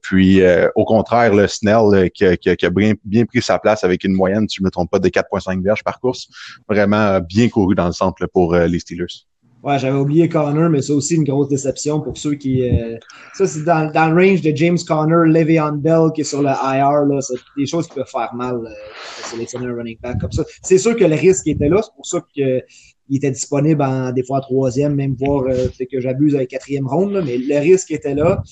puis 0.03 0.43
au 0.75 0.85
contraire, 0.85 1.35
le 1.35 1.47
Snell 1.47 2.11
qui, 2.11 2.25
qui, 2.39 2.67
a 2.67 2.71
bien, 2.71 2.95
bien, 3.05 3.25
pris 3.25 3.43
sa 3.43 3.59
place 3.59 3.85
avec 3.85 4.05
une 4.05 4.15
moyenne, 4.15 4.49
si 4.49 4.57
je 4.57 4.63
ne 4.63 4.67
me 4.67 4.71
trompe 4.71 4.91
pas, 4.91 4.99
de 4.99 5.09
4,5 5.09 5.63
verges 5.63 5.85
par 5.85 6.01
course, 6.01 6.29
vraiment 6.69 7.21
bien 7.21 7.49
couru 7.49 7.75
dans 7.75 7.87
le 7.87 7.93
centre 7.93 8.27
pour 8.27 8.55
les 8.55 8.79
Steelers. 8.79 9.27
Ouais, 9.65 9.79
j'avais 9.79 9.97
oublié 9.97 10.29
Connor, 10.29 10.69
mais 10.69 10.83
c'est 10.83 10.93
aussi 10.93 11.15
une 11.15 11.25
grosse 11.25 11.49
déception 11.49 12.03
pour 12.03 12.19
ceux 12.19 12.35
qui. 12.35 12.69
Euh, 12.69 12.99
ça, 13.33 13.47
c'est 13.47 13.65
dans, 13.65 13.91
dans, 13.91 14.11
le 14.11 14.15
range 14.15 14.43
de 14.43 14.55
James 14.55 14.77
Connor, 14.87 15.25
Le'Veon 15.25 15.79
Bell 15.79 16.11
qui 16.15 16.21
est 16.21 16.25
sur 16.25 16.43
le 16.43 16.51
IR. 16.51 17.07
Là, 17.07 17.23
c'est 17.23 17.37
des 17.57 17.65
choses 17.65 17.89
qui 17.89 17.95
peuvent 17.95 18.07
faire 18.07 18.35
mal 18.35 18.57
euh, 18.57 18.69
de 18.69 19.25
sélectionner 19.25 19.65
un 19.69 19.75
running 19.75 19.97
back 20.03 20.21
comme 20.21 20.33
ça. 20.33 20.45
C'est 20.63 20.77
sûr 20.77 20.95
que 20.95 21.05
le 21.05 21.15
risque 21.15 21.47
était 21.47 21.71
là. 21.71 21.81
C'est 21.83 21.95
pour 21.97 22.05
ça 22.05 22.21
qu'il 22.35 22.63
était 23.11 23.31
disponible 23.31 23.81
en 23.81 24.13
des 24.13 24.23
fois 24.23 24.43
troisième, 24.43 24.97
même 24.97 25.15
voire 25.19 25.45
euh, 25.49 25.69
que 25.91 25.99
j'abuse 25.99 26.35
avec 26.35 26.51
quatrième 26.51 26.87
ronde, 26.87 27.23
mais 27.25 27.39
le 27.39 27.59
risque 27.59 27.91
était 27.91 28.15
là. 28.15 28.43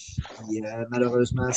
Et, 0.50 0.64
euh, 0.64 0.84
malheureusement, 0.90 1.50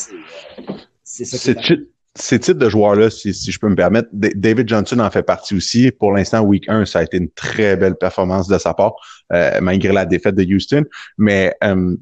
c'est 1.01 1.23
ça 1.23 1.53
qui 1.53 1.73
ces 2.15 2.39
types 2.39 2.57
de 2.57 2.69
joueurs-là, 2.69 3.09
si, 3.09 3.33
si, 3.33 3.51
je 3.51 3.59
peux 3.59 3.67
me 3.67 3.75
permettre, 3.75 4.07
David 4.13 4.69
Johnson 4.69 4.99
en 4.99 5.11
fait 5.11 5.23
partie 5.23 5.53
aussi. 5.55 5.91
Pour 5.91 6.13
l'instant, 6.13 6.41
week 6.41 6.67
1, 6.69 6.85
ça 6.85 6.99
a 6.99 7.03
été 7.03 7.17
une 7.17 7.29
très 7.29 7.75
belle 7.75 7.95
performance 7.95 8.47
de 8.47 8.57
sa 8.57 8.73
part, 8.73 8.93
euh, 9.33 9.59
malgré 9.61 9.91
la 9.91 10.05
défaite 10.05 10.35
de 10.35 10.43
Houston. 10.43 10.85
Mais 11.17 11.53
euh, 11.63 11.95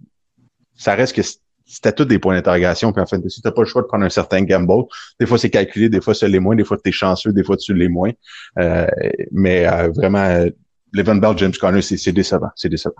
ça 0.76 0.94
reste 0.94 1.16
que 1.16 1.24
c'était 1.66 1.92
tous 1.94 2.06
des 2.06 2.20
points 2.20 2.36
d'interrogation. 2.36 2.94
Puis 2.94 3.02
en 3.02 3.08
fait, 3.08 3.28
si 3.28 3.42
t'as 3.42 3.52
pas 3.52 3.64
le 3.64 3.68
choix 3.68 3.82
de 3.82 3.88
prendre 3.88 4.06
un 4.06 4.10
certain 4.10 4.44
gamble, 4.44 4.84
des 5.20 5.26
fois 5.26 5.40
c'est 5.40 5.50
calculé, 5.50 5.90
des 5.90 6.02
fois 6.02 6.14
c'est 6.14 6.30
les 6.30 6.40
moins, 6.40 6.56
des 6.56 6.64
fois 6.64 6.78
tu 6.78 6.90
es 6.90 6.92
chanceux, 6.92 7.34
des 7.34 7.44
fois 7.44 7.58
tu 7.58 7.74
les 7.74 7.90
moins. 7.90 8.12
Euh, 8.60 8.86
mais 9.32 9.66
vraiment, 9.96 10.46
Levin 10.94 11.16
Bell, 11.16 11.38
James 11.38 11.54
Conner, 11.60 11.82
c'est 11.82 12.12
décevant. 12.12 12.50
C'est 12.56 12.70
décevant. 12.70 12.94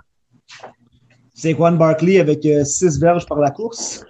C'est 1.34 1.54
Juan 1.54 1.78
Barkley 1.78 2.20
avec 2.20 2.48
six 2.66 3.00
verges 3.00 3.26
par 3.26 3.40
la 3.40 3.52
course. 3.52 4.06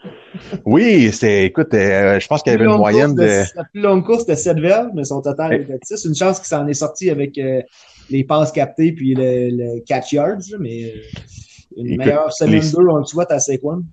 Oui, 0.65 1.12
c'est, 1.12 1.46
écoute, 1.46 1.74
euh, 1.74 2.20
je 2.20 2.27
pense 2.27 2.42
qu'il 2.42 2.51
y 2.51 2.56
avait 2.56 2.65
une 2.65 2.77
moyenne 2.77 3.15
de, 3.15 3.44
La 3.56 3.63
plus 3.63 3.82
longue 3.82 4.06
course, 4.06 4.22
c'était 4.22 4.36
7 4.36 4.60
verges, 4.60 4.92
mais 4.94 5.03
son 5.03 5.22
total 5.22 5.62
était 5.62 5.77
6. 5.84 6.06
Une 6.06 6.15
chance 6.15 6.39
qu'il 6.39 6.48
s'en 6.48 6.68
est 6.68 6.74
sorti 6.74 7.10
avec 7.10 7.38
euh, 7.38 7.62
les 8.10 8.24
passes 8.24 8.51
captées 8.51 8.92
puis 8.92 9.13
le, 9.15 9.80
catch 9.82 10.13
yards, 10.13 10.42
mais 10.60 10.86
euh, 10.86 11.00
une 11.77 11.98
meilleure 11.98 12.32
semaine 12.34 12.62
2, 12.62 12.77
on 12.77 12.98
le 12.98 13.06
souhaite 13.06 13.32
à 13.32 13.39
Saquon. 13.39 13.84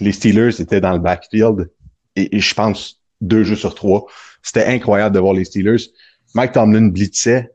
Les 0.00 0.12
Steelers 0.12 0.60
étaient 0.60 0.80
dans 0.80 0.92
le 0.92 0.98
backfield 0.98 1.70
et, 2.16 2.38
je 2.38 2.54
pense 2.54 3.00
deux 3.20 3.44
jeux 3.44 3.56
sur 3.56 3.74
trois. 3.74 4.06
C'était 4.42 4.66
incroyable 4.66 5.14
de 5.14 5.20
voir 5.20 5.34
les 5.34 5.44
Steelers. 5.44 5.90
Mike 6.34 6.52
Tomlin 6.52 6.88
blitzait 6.88 7.50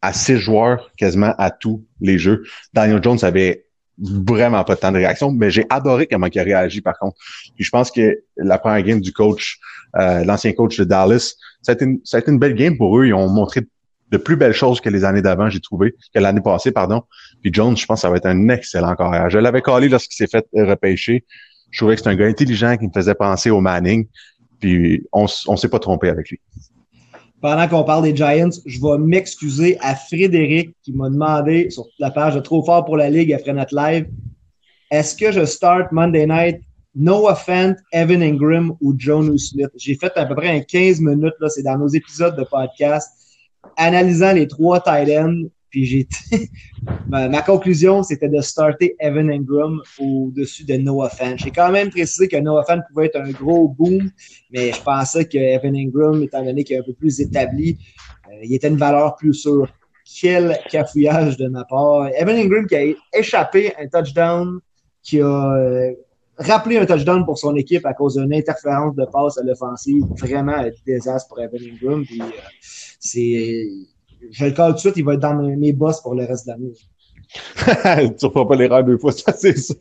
à 0.00 0.12
six 0.12 0.36
joueurs 0.36 0.90
quasiment 0.96 1.34
à 1.38 1.50
tous 1.50 1.84
les 2.00 2.18
jeux. 2.18 2.44
Daniel 2.72 3.02
Jones 3.02 3.18
avait 3.22 3.67
vraiment 4.00 4.62
pas 4.64 4.76
temps 4.76 4.92
de 4.92 4.98
réaction, 4.98 5.32
mais 5.32 5.50
j'ai 5.50 5.66
adoré 5.70 6.06
comment 6.06 6.28
il 6.32 6.38
a 6.38 6.42
réagi 6.42 6.80
par 6.80 6.98
contre. 6.98 7.16
Puis 7.54 7.64
je 7.64 7.70
pense 7.70 7.90
que 7.90 8.18
la 8.36 8.58
première 8.58 8.82
game 8.82 9.00
du 9.00 9.12
coach, 9.12 9.58
euh, 9.96 10.24
l'ancien 10.24 10.52
coach 10.52 10.78
de 10.78 10.84
Dallas, 10.84 11.34
ça 11.62 11.72
a, 11.72 11.74
été 11.74 11.84
une, 11.84 12.00
ça 12.04 12.18
a 12.18 12.20
été 12.20 12.30
une 12.30 12.38
belle 12.38 12.54
game 12.54 12.76
pour 12.76 12.98
eux. 12.98 13.06
Ils 13.06 13.14
ont 13.14 13.28
montré 13.28 13.62
de 14.10 14.16
plus 14.16 14.36
belles 14.36 14.52
choses 14.54 14.80
que 14.80 14.88
les 14.88 15.04
années 15.04 15.22
d'avant, 15.22 15.50
j'ai 15.50 15.60
trouvé, 15.60 15.94
que 16.14 16.20
l'année 16.20 16.40
passée, 16.40 16.70
pardon. 16.70 17.02
Puis 17.42 17.52
Jones, 17.52 17.76
je 17.76 17.84
pense 17.84 17.98
que 17.98 18.02
ça 18.02 18.10
va 18.10 18.16
être 18.16 18.26
un 18.26 18.48
excellent 18.48 18.94
carrière. 18.94 19.28
Je 19.28 19.38
l'avais 19.38 19.60
collé 19.60 19.88
lorsqu'il 19.88 20.16
s'est 20.16 20.30
fait 20.30 20.46
repêcher. 20.54 21.24
Je 21.70 21.80
trouvais 21.80 21.96
que 21.96 22.02
c'est 22.02 22.08
un 22.08 22.14
gars 22.14 22.26
intelligent 22.26 22.76
qui 22.76 22.86
me 22.86 22.92
faisait 22.92 23.14
penser 23.14 23.50
au 23.50 23.60
Manning. 23.60 24.06
Puis 24.60 25.06
on, 25.12 25.26
on 25.46 25.56
s'est 25.56 25.68
pas 25.68 25.78
trompé 25.78 26.08
avec 26.08 26.30
lui 26.30 26.40
pendant 27.40 27.68
qu'on 27.68 27.84
parle 27.84 28.04
des 28.04 28.16
Giants, 28.16 28.50
je 28.66 28.80
vais 28.80 28.98
m'excuser 28.98 29.78
à 29.80 29.94
Frédéric 29.94 30.74
qui 30.82 30.92
m'a 30.92 31.08
demandé 31.08 31.70
sur 31.70 31.86
la 31.98 32.10
page 32.10 32.34
de 32.34 32.40
Trop 32.40 32.62
fort 32.64 32.84
pour 32.84 32.96
la 32.96 33.10
Ligue 33.10 33.32
après 33.32 33.52
notre 33.52 33.74
live, 33.74 34.08
est-ce 34.90 35.14
que 35.14 35.30
je 35.30 35.44
start 35.44 35.92
Monday 35.92 36.26
Night? 36.26 36.60
Noah 36.94 37.36
Fent, 37.36 37.76
Evan 37.92 38.22
Ingram 38.22 38.74
ou 38.80 38.94
John 38.96 39.36
Smith? 39.38 39.70
J'ai 39.76 39.94
fait 39.94 40.12
à 40.16 40.26
peu 40.26 40.34
près 40.34 40.48
un 40.48 40.60
15 40.60 41.00
minutes, 41.00 41.34
là, 41.38 41.48
c'est 41.48 41.62
dans 41.62 41.78
nos 41.78 41.88
épisodes 41.88 42.36
de 42.36 42.44
podcast, 42.44 43.08
analysant 43.76 44.32
les 44.32 44.48
trois 44.48 44.80
tight 44.80 45.08
ends 45.10 45.48
puis 45.70 45.84
j'ai 45.84 46.08
ma, 47.08 47.42
conclusion, 47.42 48.02
c'était 48.02 48.28
de 48.28 48.40
starter 48.40 48.96
Evan 48.98 49.30
Ingram 49.30 49.80
au-dessus 49.98 50.64
de 50.64 50.76
Noah 50.76 51.10
Fan. 51.10 51.38
J'ai 51.38 51.50
quand 51.50 51.70
même 51.70 51.90
précisé 51.90 52.28
que 52.28 52.36
Noah 52.36 52.64
Fan 52.64 52.82
pouvait 52.88 53.06
être 53.06 53.20
un 53.20 53.30
gros 53.30 53.68
boom, 53.68 54.10
mais 54.50 54.72
je 54.72 54.82
pensais 54.82 55.24
que 55.26 55.38
Evan 55.38 55.76
Ingram, 55.76 56.22
étant 56.22 56.44
donné 56.44 56.64
qu'il 56.64 56.76
est 56.76 56.80
un 56.80 56.84
peu 56.84 56.94
plus 56.94 57.20
établi, 57.20 57.78
euh, 58.28 58.40
il 58.42 58.54
était 58.54 58.68
une 58.68 58.76
valeur 58.76 59.16
plus 59.16 59.34
sûre. 59.34 59.68
Quel 60.20 60.58
cafouillage 60.70 61.36
de 61.36 61.48
ma 61.48 61.64
part. 61.64 62.08
Evan 62.18 62.36
Ingram 62.36 62.66
qui 62.66 62.76
a 62.76 62.94
échappé 63.12 63.74
un 63.78 63.88
touchdown, 63.88 64.58
qui 65.02 65.20
a 65.20 65.54
euh, 65.54 65.92
rappelé 66.38 66.78
un 66.78 66.86
touchdown 66.86 67.26
pour 67.26 67.38
son 67.38 67.54
équipe 67.56 67.84
à 67.84 67.92
cause 67.92 68.14
d'une 68.14 68.32
interférence 68.32 68.94
de 68.96 69.04
passe 69.04 69.36
à 69.36 69.42
l'offensive. 69.42 70.04
Vraiment 70.16 70.54
un 70.54 70.70
désastre 70.86 71.28
pour 71.28 71.40
Evan 71.40 71.60
Ingram. 71.60 72.04
Puis, 72.06 72.22
euh, 72.22 72.24
c'est 72.98 73.68
je 74.30 74.44
le 74.44 74.50
colle 74.52 74.70
tout 74.70 74.74
de 74.74 74.80
suite, 74.80 74.96
il 74.96 75.04
va 75.04 75.14
être 75.14 75.20
dans 75.20 75.34
mes, 75.34 75.72
boss 75.72 76.00
pour 76.00 76.14
le 76.14 76.24
reste 76.24 76.46
de 76.46 76.52
l'année. 76.52 76.72
tu 78.18 78.24
ne 78.26 78.30
feras 78.30 78.46
pas 78.46 78.56
l'erreur 78.56 78.84
deux 78.84 78.96
fois, 78.96 79.12
ça 79.12 79.32
c'est 79.32 79.56
sûr. 79.56 79.76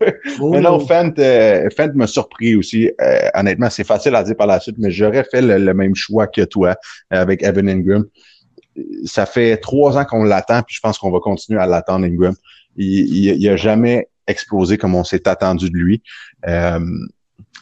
mais 0.52 0.60
non, 0.60 0.80
Fent, 0.80 1.13
euh, 1.17 1.69
Fent 1.76 1.93
m'a 1.93 2.08
surpris 2.08 2.56
aussi. 2.56 2.91
Euh, 3.00 3.30
honnêtement, 3.34 3.69
c'est 3.69 3.86
facile 3.86 4.15
à 4.15 4.23
dire 4.23 4.36
par 4.36 4.47
la 4.47 4.60
suite, 4.60 4.76
mais 4.78 4.91
j'aurais 4.91 5.23
fait 5.23 5.41
le, 5.41 5.73
même 5.73 5.95
choix 5.95 6.28
que 6.28 6.41
toi 6.41 6.71
euh, 7.13 7.21
avec 7.21 7.43
Evan 7.43 7.69
Ingram. 7.69 8.06
Ça 9.06 9.26
fait 9.26 9.58
trois 9.58 9.97
ans 9.97 10.06
qu'on 10.06 10.23
l'attend, 10.23 10.62
puis 10.62 10.76
je 10.76 10.82
pense 10.82 10.97
qu'on 10.97 11.10
va 11.10 11.19
continuer 11.19 11.60
à 11.60 11.65
l'attendre, 11.65 12.06
Ingram. 12.06 12.36
Il, 12.76 13.41
n'a 13.43 13.54
a 13.54 13.56
jamais 13.56 14.10
explosé 14.28 14.78
comme 14.78 14.93
on 14.93 15.04
s'est 15.04 15.28
attendu 15.28 15.69
de 15.69 15.78
lui. 15.78 16.04
Euh, 16.47 16.80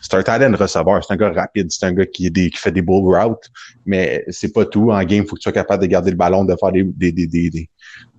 c'est 0.02 0.14
un 0.14 0.24
talent 0.24 0.56
receveur, 0.56 1.04
c'est 1.04 1.14
un 1.14 1.18
gars 1.18 1.32
rapide, 1.32 1.72
c'est 1.72 1.86
un 1.86 1.92
gars 1.92 2.06
qui, 2.06 2.32
qui, 2.32 2.52
fait 2.56 2.72
des 2.72 2.82
bull 2.82 3.16
routes, 3.16 3.50
mais 3.86 4.24
c'est 4.30 4.54
pas 4.54 4.66
tout. 4.66 4.92
En 4.92 5.04
game, 5.04 5.24
il 5.24 5.28
faut 5.28 5.36
que 5.36 5.40
tu 5.40 5.44
sois 5.44 5.52
capable 5.52 5.82
de 5.82 5.88
garder 5.88 6.12
le 6.12 6.18
ballon, 6.18 6.46
de 6.46 6.56
faire 6.56 6.72
des, 6.72 6.84
des, 6.84 7.12
des, 7.12 7.28
des, 7.28 7.70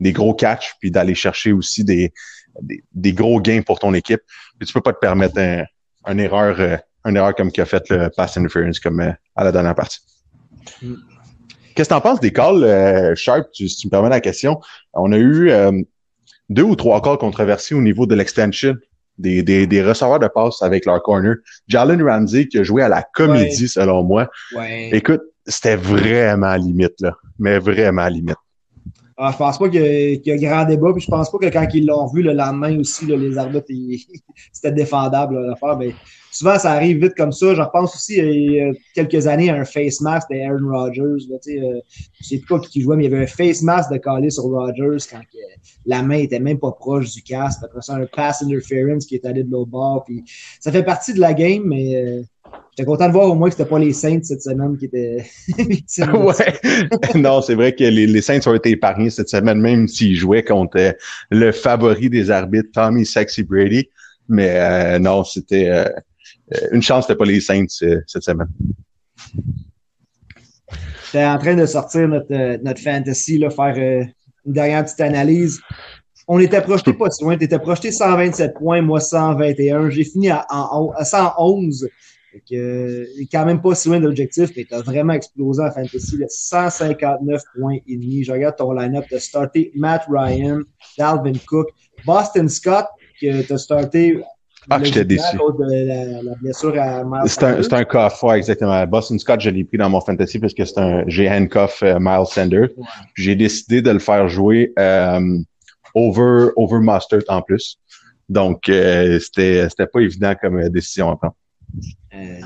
des 0.00 0.12
gros 0.12 0.34
catchs, 0.34 0.74
puis 0.80 0.90
d'aller 0.90 1.14
chercher 1.14 1.52
aussi 1.52 1.84
des, 1.84 2.12
des, 2.92 3.12
gros 3.12 3.40
gains 3.40 3.62
pour 3.62 3.78
ton 3.78 3.94
équipe. 3.94 4.22
Puis 4.58 4.66
tu 4.66 4.72
peux 4.72 4.80
pas 4.80 4.92
te 4.92 4.98
permettre 4.98 5.38
un, 5.38 5.64
une 6.08 6.20
erreur, 6.20 6.60
euh, 6.60 6.76
une 7.04 7.16
erreur 7.16 7.34
comme 7.34 7.52
qui 7.52 7.60
a 7.60 7.66
fait 7.66 7.88
le 7.90 8.10
pass 8.10 8.36
interference 8.36 8.80
comme 8.80 9.00
euh, 9.00 9.12
à 9.36 9.44
la 9.44 9.52
dernière 9.52 9.74
partie. 9.74 10.00
Mm. 10.82 10.94
Qu'est-ce 11.74 11.90
que 11.90 11.94
tu 11.94 11.98
en 11.98 12.00
penses 12.00 12.20
des 12.20 12.32
calls, 12.32 12.64
euh, 12.64 13.14
Sharp, 13.14 13.48
si 13.52 13.68
tu 13.68 13.86
me 13.86 13.90
permets 13.90 14.08
la 14.08 14.20
question? 14.20 14.60
On 14.94 15.12
a 15.12 15.18
eu 15.18 15.52
deux 16.48 16.62
ou 16.62 16.74
trois 16.74 17.02
calls 17.02 17.18
controversés 17.18 17.74
au 17.74 17.82
niveau 17.82 18.06
de 18.06 18.14
l'extension 18.14 18.76
des, 19.18 19.42
des, 19.42 19.66
des 19.66 19.82
receveurs 19.82 20.18
de 20.18 20.28
passe 20.28 20.62
avec 20.62 20.86
leur 20.86 21.02
corner. 21.02 21.36
Jalen 21.68 22.02
Ramsey 22.02 22.46
qui 22.48 22.58
a 22.58 22.62
joué 22.62 22.82
à 22.82 22.88
la 22.88 23.02
comédie, 23.02 23.68
selon 23.68 24.02
moi. 24.02 24.28
Écoute, 24.92 25.22
c'était 25.46 25.76
vraiment 25.76 26.54
limite, 26.54 27.00
là. 27.00 27.14
Mais 27.38 27.58
vraiment 27.58 28.06
limite. 28.08 28.36
Ah, 29.18 29.30
je 29.32 29.38
pense 29.38 29.58
pas 29.58 29.70
qu'il 29.70 30.20
y, 30.26 30.30
a 30.30 30.36
grand 30.36 30.66
débat, 30.66 30.92
puis 30.92 31.02
je 31.02 31.10
pense 31.10 31.30
pas 31.30 31.38
que 31.38 31.46
quand 31.46 31.66
ils 31.72 31.86
l'ont 31.86 32.06
vu 32.08 32.22
le 32.22 32.34
lendemain 32.34 32.78
aussi, 32.78 33.06
là, 33.06 33.16
les 33.16 33.38
arbitres, 33.38 33.66
c'était 34.52 34.72
défendable 34.72 35.40
l'affaire. 35.40 35.78
Mais 35.78 35.94
souvent, 36.30 36.58
ça 36.58 36.72
arrive 36.72 37.02
vite 37.02 37.14
comme 37.16 37.32
ça. 37.32 37.54
Je 37.54 37.62
repense 37.62 37.94
aussi 37.94 38.18
il 38.18 38.52
y 38.52 38.60
a 38.60 38.72
quelques 38.94 39.26
années 39.26 39.48
à 39.48 39.54
un 39.54 39.64
face 39.64 40.02
mask 40.02 40.28
de 40.30 40.36
Aaron 40.36 40.68
Rodgers. 40.70 41.26
Là, 41.30 41.36
euh, 41.48 41.80
je 42.20 42.26
sais 42.26 42.38
plus 42.40 42.60
qui 42.68 42.82
jouait, 42.82 42.96
mais 42.96 43.06
il 43.06 43.10
y 43.10 43.14
avait 43.14 43.24
un 43.24 43.26
face 43.26 43.62
mask 43.62 43.90
de 43.90 43.96
calé 43.96 44.28
sur 44.28 44.44
Rodgers 44.44 44.98
quand 45.10 45.22
la 45.86 46.02
main 46.02 46.18
était 46.18 46.40
même 46.40 46.58
pas 46.58 46.72
proche 46.72 47.12
du 47.12 47.22
casque. 47.22 47.60
Après 47.64 47.80
ça, 47.80 47.94
un 47.94 48.04
pass 48.04 48.42
interference 48.42 49.06
qui 49.06 49.14
est 49.14 49.24
allé 49.24 49.44
de 49.44 49.50
l'autre 49.50 49.70
bord. 49.70 50.04
Puis 50.04 50.24
ça 50.60 50.70
fait 50.70 50.84
partie 50.84 51.14
de 51.14 51.20
la 51.20 51.32
game, 51.32 51.62
mais 51.64 51.96
euh, 51.96 52.22
J'étais 52.76 52.86
content 52.86 53.06
de 53.08 53.12
voir 53.12 53.30
au 53.30 53.34
moins 53.34 53.48
que 53.48 53.56
c'était 53.56 53.68
pas 53.68 53.78
les 53.78 53.94
Saints 53.94 54.22
cette 54.22 54.42
semaine 54.42 54.76
qui 54.76 54.84
étaient 54.84 55.24
ouais. 56.12 57.14
non, 57.14 57.40
c'est 57.40 57.54
vrai 57.54 57.74
que 57.74 57.84
les, 57.84 58.06
les, 58.06 58.20
Saints 58.20 58.40
ont 58.46 58.54
été 58.54 58.70
épargnés 58.70 59.08
cette 59.08 59.30
semaine, 59.30 59.58
même 59.58 59.88
s'ils 59.88 60.14
jouaient 60.14 60.44
contre 60.44 60.78
euh, 60.78 60.92
le 61.30 61.52
favori 61.52 62.10
des 62.10 62.30
arbitres, 62.30 62.68
Tommy 62.74 63.06
Sexy 63.06 63.44
Brady. 63.44 63.88
Mais 64.28 64.56
euh, 64.56 64.98
non, 64.98 65.24
c'était 65.24 65.70
euh, 65.70 65.88
une 66.72 66.82
chance, 66.82 67.06
c'était 67.06 67.16
pas 67.16 67.24
les 67.24 67.40
Saints 67.40 67.64
cette 68.06 68.22
semaine. 68.22 68.48
J'étais 71.06 71.24
en 71.24 71.38
train 71.38 71.54
de 71.54 71.64
sortir 71.64 72.08
notre, 72.08 72.62
notre 72.62 72.82
fantasy, 72.82 73.38
là, 73.38 73.48
faire 73.48 73.76
une 74.44 74.52
dernière 74.52 74.84
petite 74.84 75.00
analyse. 75.00 75.60
On 76.28 76.38
était 76.40 76.60
projeté 76.60 76.92
pas 76.92 77.10
si 77.10 77.24
loin. 77.24 77.38
Tu 77.38 77.44
étais 77.44 77.58
projeté 77.58 77.90
127 77.90 78.54
points, 78.54 78.82
moi 78.82 79.00
121. 79.00 79.88
J'ai 79.90 80.04
fini 80.04 80.28
à, 80.28 80.44
à 80.50 81.04
111. 81.04 81.88
Fait 82.48 83.28
quand 83.30 83.46
même 83.46 83.60
pas 83.60 83.74
si 83.74 83.88
loin 83.88 84.00
de 84.00 84.06
l'objectif, 84.06 84.50
mais 84.56 84.64
tu 84.64 84.74
as 84.74 84.82
vraiment 84.82 85.12
explosé 85.14 85.62
en 85.62 85.70
fantasy. 85.70 86.18
159 86.28 87.42
points 87.56 87.78
et 87.86 87.96
demi. 87.96 88.24
Je 88.24 88.32
regarde 88.32 88.56
ton 88.56 88.72
line-up. 88.72 89.04
Tu 89.08 89.14
as 89.14 89.20
starté 89.20 89.72
Matt 89.74 90.06
Ryan, 90.08 90.60
Dalvin 90.98 91.32
Cook, 91.46 91.68
Boston 92.04 92.48
Scott, 92.48 92.86
que 93.20 93.42
tu 93.42 93.52
as 93.52 93.58
starté 93.58 94.22
ah, 94.68 94.82
j'étais 94.82 95.04
déçu. 95.04 95.22
C'est 97.26 97.42
un, 97.44 97.62
c'est 97.62 97.72
un 97.72 97.84
coff, 97.84 98.22
ouais, 98.22 98.38
exactement. 98.38 98.84
Boston 98.86 99.18
Scott, 99.18 99.40
je 99.40 99.50
l'ai 99.50 99.64
pris 99.64 99.78
dans 99.78 99.88
mon 99.88 100.00
fantasy 100.00 100.38
parce 100.38 100.54
que 100.54 100.64
c'est 100.64 100.78
un, 100.78 101.04
j'ai 101.06 101.30
handcuff 101.30 101.82
euh, 101.82 101.98
Miles 102.00 102.26
Sanders. 102.26 102.70
J'ai 103.14 103.36
décidé 103.36 103.80
de 103.80 103.90
le 103.90 104.00
faire 104.00 104.28
jouer 104.28 104.72
euh, 104.78 105.38
over, 105.94 106.48
over 106.56 106.78
Mustard 106.80 107.22
en 107.28 107.42
plus. 107.42 107.78
Donc, 108.28 108.68
euh, 108.68 109.20
c'était, 109.20 109.68
c'était 109.68 109.86
pas 109.86 110.00
évident 110.00 110.34
comme 110.40 110.68
décision 110.68 111.10
à 111.10 111.16
prendre. 111.16 111.36
Euh, 112.14 112.40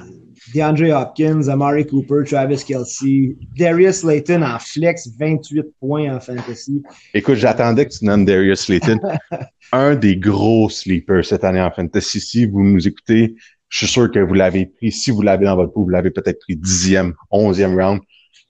DeAndre 0.55 0.91
Hopkins, 0.91 1.49
Amari 1.49 1.87
Cooper, 1.87 2.25
Travis 2.27 2.65
Kelsey, 2.67 3.37
Darius 3.57 4.03
Layton 4.03 4.43
en 4.43 4.59
flex, 4.59 5.09
28 5.19 5.65
points 5.79 6.15
en 6.15 6.21
fantasy. 6.21 6.83
Écoute, 7.15 7.37
j'attendais 7.37 7.87
que 7.87 7.93
tu 7.93 8.05
nommes 8.05 8.25
Darius 8.25 8.69
Layton. 8.69 8.99
un 9.73 9.95
des 9.95 10.17
gros 10.17 10.69
sleepers 10.69 11.25
cette 11.25 11.45
année 11.45 11.61
en 11.61 11.71
fantasy. 11.71 12.21
Si 12.21 12.47
vous 12.47 12.65
nous 12.65 12.89
écoutez, 12.89 13.37
je 13.69 13.79
suis 13.79 13.87
sûr 13.87 14.11
que 14.11 14.19
vous 14.19 14.35
l'avez 14.35 14.67
pris. 14.67 14.91
Si 14.91 15.11
vous 15.11 15.23
l'avez 15.23 15.45
dans 15.45 15.57
votre 15.57 15.73
pool, 15.73 15.85
vous 15.85 15.91
l'avez 15.91 16.11
peut-être 16.11 16.41
pris 16.41 16.57
dixième, 16.57 17.15
onzième 17.31 17.79
round. 17.79 18.01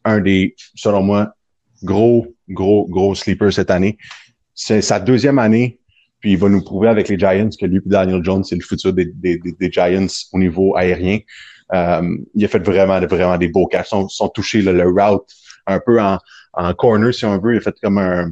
Un 0.05 0.21
des, 0.21 0.55
selon 0.75 1.03
moi, 1.03 1.35
gros, 1.83 2.27
gros, 2.49 2.87
gros 2.89 3.15
sleepers 3.15 3.53
cette 3.53 3.71
année. 3.71 3.99
C'est 4.55 4.81
sa 4.81 4.99
deuxième 4.99 5.39
année 5.39 5.80
puis 6.21 6.33
il 6.33 6.39
va 6.39 6.49
nous 6.49 6.63
prouver 6.63 6.89
avec 6.89 7.09
les 7.09 7.19
Giants 7.19 7.49
que 7.59 7.67
lui 7.67 7.79
et 7.79 7.83
Daniel 7.87 8.23
Jones, 8.23 8.45
c'est 8.45 8.57
le 8.57 8.63
futur 8.63 8.93
des, 8.93 9.07
des, 9.07 9.39
des, 9.39 9.73
Giants 9.73 10.07
au 10.33 10.39
niveau 10.39 10.77
aérien. 10.77 11.19
Euh, 11.73 12.17
il 12.35 12.45
a 12.45 12.49
fait 12.49 12.59
vraiment, 12.59 13.01
vraiment 13.01 13.39
des 13.39 13.49
beaux 13.49 13.67
catchs. 13.67 13.89
Sont, 13.89 14.09
sont 14.09 14.29
touchés 14.29 14.61
le 14.63 14.89
route 14.89 15.27
un 15.67 15.81
peu 15.81 16.01
en, 16.01 16.19
en 16.53 16.75
corner, 16.75 17.13
si 17.15 17.25
on 17.25 17.39
veut. 17.39 17.55
Il 17.55 17.59
a 17.59 17.61
fait 17.61 17.75
comme 17.83 17.99
un, 17.99 18.31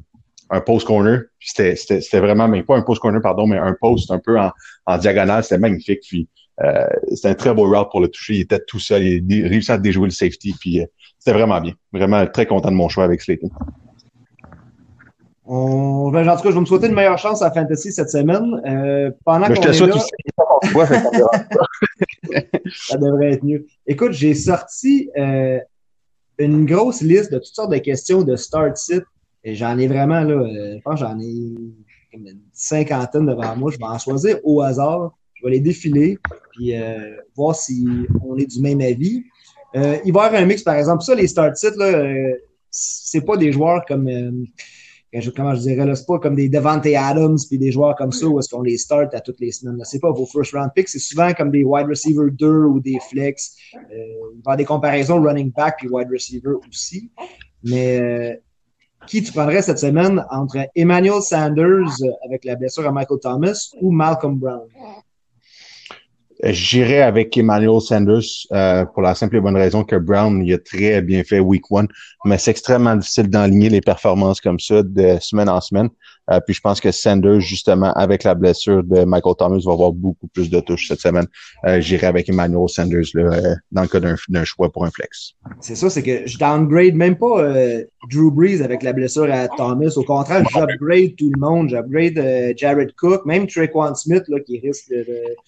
un 0.50 0.60
post 0.60 0.86
corner. 0.86 1.22
C'était 1.40 2.20
vraiment, 2.20 2.48
mais 2.48 2.62
pas 2.62 2.76
un 2.76 2.82
post 2.82 3.00
corner, 3.00 3.22
pardon, 3.22 3.46
mais 3.46 3.58
un 3.58 3.74
post 3.80 4.10
un 4.10 4.18
peu 4.18 4.38
en, 4.38 4.50
en 4.86 4.98
diagonale. 4.98 5.42
C'était 5.42 5.58
magnifique. 5.58 6.00
Puis 6.06 6.28
euh, 6.62 6.86
c'était 7.14 7.28
un 7.28 7.34
très 7.34 7.54
beau 7.54 7.68
route 7.68 7.90
pour 7.90 8.00
le 8.00 8.08
toucher. 8.08 8.34
Il 8.34 8.40
était 8.40 8.60
tout 8.66 8.80
seul. 8.80 9.02
Il 9.02 9.44
a 9.44 9.48
réussi 9.48 9.72
à 9.72 9.78
déjouer 9.78 10.06
le 10.06 10.12
safety. 10.12 10.54
Puis 10.60 10.80
euh, 10.80 10.86
c'était 11.18 11.32
vraiment 11.32 11.60
bien. 11.60 11.72
Vraiment 11.92 12.26
très 12.26 12.46
content 12.46 12.70
de 12.70 12.76
mon 12.76 12.88
choix 12.88 13.04
avec 13.04 13.22
Slayton. 13.22 13.50
On... 15.50 16.10
Ben, 16.10 16.28
en 16.28 16.36
tout 16.36 16.42
cas, 16.42 16.50
je 16.50 16.54
vais 16.54 16.60
me 16.60 16.66
souhaiter 16.66 16.88
une 16.88 16.94
meilleure 16.94 17.18
chance 17.18 17.40
à 17.40 17.50
Fantasy 17.50 17.90
cette 17.90 18.10
semaine. 18.10 18.60
Euh, 18.66 19.10
pendant 19.24 19.46
je 19.54 19.60
te 19.60 19.72
souhaite 19.72 19.94
aussi. 19.94 20.10
ça 22.88 22.98
devrait 22.98 23.32
être 23.32 23.42
mieux. 23.42 23.66
Écoute, 23.86 24.12
j'ai 24.12 24.34
sorti 24.34 25.08
euh, 25.16 25.58
une 26.38 26.66
grosse 26.66 27.00
liste 27.00 27.32
de 27.32 27.38
toutes 27.38 27.54
sortes 27.54 27.72
de 27.72 27.78
questions 27.78 28.22
de 28.22 28.36
start 28.36 28.76
sit. 28.76 29.02
Et 29.42 29.54
j'en 29.54 29.78
ai 29.78 29.88
vraiment, 29.88 30.20
là, 30.20 30.34
euh, 30.34 30.76
je 30.76 30.82
pense 30.82 31.00
j'en 31.00 31.18
ai 31.18 31.54
une 32.12 32.40
cinquantaine 32.52 33.26
devant 33.26 33.56
moi. 33.56 33.70
Je 33.72 33.78
vais 33.78 33.84
en 33.84 33.98
choisir 33.98 34.38
au 34.44 34.60
hasard. 34.60 35.12
Je 35.34 35.46
vais 35.46 35.52
les 35.52 35.60
défiler, 35.60 36.18
puis 36.52 36.76
euh, 36.76 37.16
voir 37.36 37.54
si 37.54 37.86
on 38.24 38.36
est 38.36 38.46
du 38.46 38.60
même 38.60 38.80
avis. 38.80 39.24
Euh, 39.76 39.98
il 40.04 40.12
va 40.12 40.24
y 40.24 40.26
avoir 40.26 40.42
un 40.42 40.46
mix, 40.46 40.62
par 40.62 40.74
exemple. 40.74 41.04
Ça, 41.04 41.14
les 41.14 41.28
start 41.28 41.56
sit, 41.56 41.76
là, 41.76 41.86
euh, 41.86 42.34
c'est 42.70 43.20
pas 43.20 43.36
des 43.36 43.52
joueurs 43.52 43.84
comme 43.86 44.08
comment 45.34 45.54
je 45.54 45.60
dirais, 45.60 45.86
là, 45.86 45.94
c'est 45.94 46.06
pas 46.06 46.18
comme 46.18 46.34
des 46.34 46.48
Devante 46.48 46.86
Adams 46.86 47.38
puis 47.48 47.58
des 47.58 47.72
joueurs 47.72 47.96
comme 47.96 48.12
ça 48.12 48.26
où 48.26 48.38
est-ce 48.38 48.48
qu'on 48.48 48.62
les 48.62 48.76
start 48.76 49.14
à 49.14 49.20
toutes 49.20 49.40
les 49.40 49.52
semaines. 49.52 49.80
C'est 49.84 50.00
pas 50.00 50.10
vos 50.10 50.26
first 50.26 50.52
round 50.52 50.70
picks, 50.74 50.88
c'est 50.88 50.98
souvent 50.98 51.32
comme 51.32 51.50
des 51.50 51.64
wide 51.64 51.86
receiver 51.86 52.30
2 52.30 52.64
ou 52.64 52.80
des 52.80 52.98
flex. 53.10 53.56
Euh, 53.74 54.56
des 54.56 54.64
comparaisons 54.64 55.22
running 55.22 55.52
back 55.52 55.76
puis 55.78 55.88
wide 55.88 56.08
receiver 56.10 56.54
aussi. 56.68 57.10
Mais 57.62 58.00
euh, 58.00 58.36
qui 59.06 59.22
tu 59.22 59.32
prendrais 59.32 59.62
cette 59.62 59.78
semaine 59.78 60.24
entre 60.30 60.58
Emmanuel 60.74 61.22
Sanders 61.22 61.96
avec 62.24 62.44
la 62.44 62.56
blessure 62.56 62.86
à 62.86 62.92
Michael 62.92 63.20
Thomas 63.20 63.70
ou 63.80 63.90
Malcolm 63.90 64.36
Brown? 64.38 64.68
J'irai 66.44 67.02
avec 67.02 67.36
Emmanuel 67.36 67.80
Sanders 67.80 68.46
euh, 68.52 68.84
pour 68.84 69.02
la 69.02 69.16
simple 69.16 69.36
et 69.36 69.40
bonne 69.40 69.56
raison 69.56 69.82
que 69.82 69.96
Brown 69.96 70.40
il 70.44 70.54
a 70.54 70.58
très 70.58 71.02
bien 71.02 71.24
fait 71.24 71.40
week 71.40 71.70
one, 71.70 71.88
mais 72.24 72.38
c'est 72.38 72.52
extrêmement 72.52 72.94
difficile 72.94 73.28
d'enligner 73.28 73.70
les 73.70 73.80
performances 73.80 74.40
comme 74.40 74.60
ça 74.60 74.82
de 74.84 75.18
semaine 75.20 75.48
en 75.48 75.60
semaine. 75.60 75.88
Euh, 76.30 76.40
puis 76.40 76.54
je 76.54 76.60
pense 76.60 76.80
que 76.80 76.90
Sanders, 76.90 77.40
justement, 77.40 77.92
avec 77.94 78.24
la 78.24 78.34
blessure 78.34 78.82
de 78.84 79.04
Michael 79.04 79.34
Thomas, 79.38 79.60
va 79.64 79.72
avoir 79.72 79.92
beaucoup 79.92 80.28
plus 80.28 80.50
de 80.50 80.60
touches 80.60 80.88
cette 80.88 81.00
semaine. 81.00 81.26
Euh, 81.66 81.80
J'irai 81.80 82.06
avec 82.06 82.28
Emmanuel 82.28 82.68
Sanders 82.68 83.04
là, 83.14 83.22
euh, 83.22 83.54
dans 83.72 83.82
le 83.82 83.88
cas 83.88 84.00
d'un 84.00 84.44
choix 84.44 84.70
pour 84.70 84.84
un 84.84 84.90
flex. 84.90 85.32
C'est 85.60 85.74
ça, 85.74 85.90
c'est 85.90 86.02
que 86.02 86.26
je 86.26 86.38
downgrade 86.38 86.94
même 86.94 87.16
pas 87.16 87.42
Drew 88.10 88.30
Brees 88.30 88.62
avec 88.62 88.82
la 88.82 88.92
blessure 88.92 89.28
à 89.32 89.48
Thomas. 89.48 89.92
Au 89.96 90.04
contraire, 90.04 90.44
j'upgrade 90.50 91.16
tout 91.16 91.30
le 91.34 91.40
monde. 91.40 91.70
J'upgrade 91.70 92.56
Jared 92.56 92.94
Cook, 92.96 93.24
même 93.24 93.46
Traquan 93.46 93.94
Smith, 93.94 94.24
là, 94.28 94.40
qui 94.40 94.58
risque 94.60 94.90
de, 94.90 95.04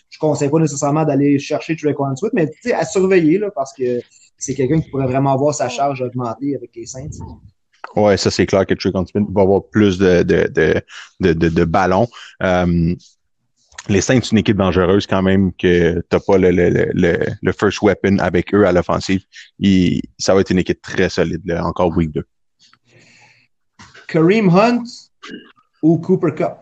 Je 0.08 0.18
conseille 0.18 0.48
pas 0.48 0.58
nécessairement 0.58 1.04
d'aller 1.04 1.38
chercher 1.38 1.76
Traquan 1.76 2.16
Smith, 2.16 2.32
mais 2.34 2.50
à 2.72 2.84
surveiller 2.84 3.38
là, 3.38 3.50
parce 3.54 3.72
que 3.72 4.00
c'est 4.38 4.54
quelqu'un 4.54 4.80
qui 4.80 4.90
pourrait 4.90 5.06
vraiment 5.06 5.32
avoir 5.32 5.54
sa 5.54 5.68
charge 5.68 6.00
augmentée 6.00 6.56
avec 6.56 6.70
les 6.74 6.86
Saints. 6.86 7.10
Ouais, 7.96 8.16
ça 8.16 8.31
c'est 8.31 8.46
clair 8.46 8.66
que 8.66 8.74
Trey 8.74 8.92
Smith 8.92 9.26
va 9.31 9.42
avoir 9.42 9.62
plus 9.68 9.98
de, 9.98 10.22
de, 10.22 10.46
de, 10.48 10.83
de, 11.20 11.48
de, 11.48 11.64
ballons. 11.64 12.07
Euh, 12.42 12.94
les 13.88 14.00
Saints, 14.00 14.20
c'est 14.22 14.33
une 14.33 14.38
équipe 14.38 14.57
dangereuse 14.57 15.07
quand 15.07 15.22
même 15.22 15.53
que 15.55 16.00
t'as 16.09 16.20
pas 16.20 16.38
le, 16.38 16.50
le, 16.50 16.90
le, 16.94 17.18
le, 17.42 17.53
first 17.53 17.83
weapon 17.83 18.18
avec 18.18 18.55
eux 18.55 18.64
à 18.64 18.72
l'offensive. 18.72 19.24
Ça 20.18 20.35
va 20.35 20.40
être 20.40 20.50
une 20.50 20.59
équipe 20.59 20.81
très 20.81 21.09
solide, 21.09 21.42
là, 21.44 21.64
encore 21.64 21.96
week 21.96 22.12
2. 22.12 22.24
Kareem 24.07 24.48
Hunt 24.48 24.85
ou 25.83 25.98
Cooper 25.98 26.35
Cup? 26.37 26.59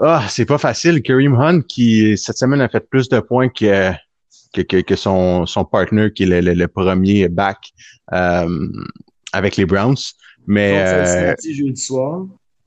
Ah, 0.00 0.26
c'est 0.28 0.44
pas 0.44 0.58
facile. 0.58 1.02
Kareem 1.02 1.34
Hunt, 1.34 1.62
qui 1.62 2.18
cette 2.18 2.36
semaine 2.36 2.60
a 2.60 2.68
fait 2.68 2.86
plus 2.88 3.08
de 3.08 3.20
points 3.20 3.48
que 3.48 3.92
que, 4.62 4.80
que, 4.80 4.96
son, 4.96 5.46
son 5.46 5.64
partner 5.64 6.10
qui 6.12 6.24
est 6.24 6.40
le, 6.40 6.54
le, 6.54 6.68
premier 6.68 7.28
back 7.28 7.58
euh, 8.12 8.68
avec 9.32 9.56
les 9.56 9.66
Browns. 9.66 9.96
Mais 10.46 10.78
euh, 10.78 11.34
jeudi 11.42 11.80
soir. 11.80 12.26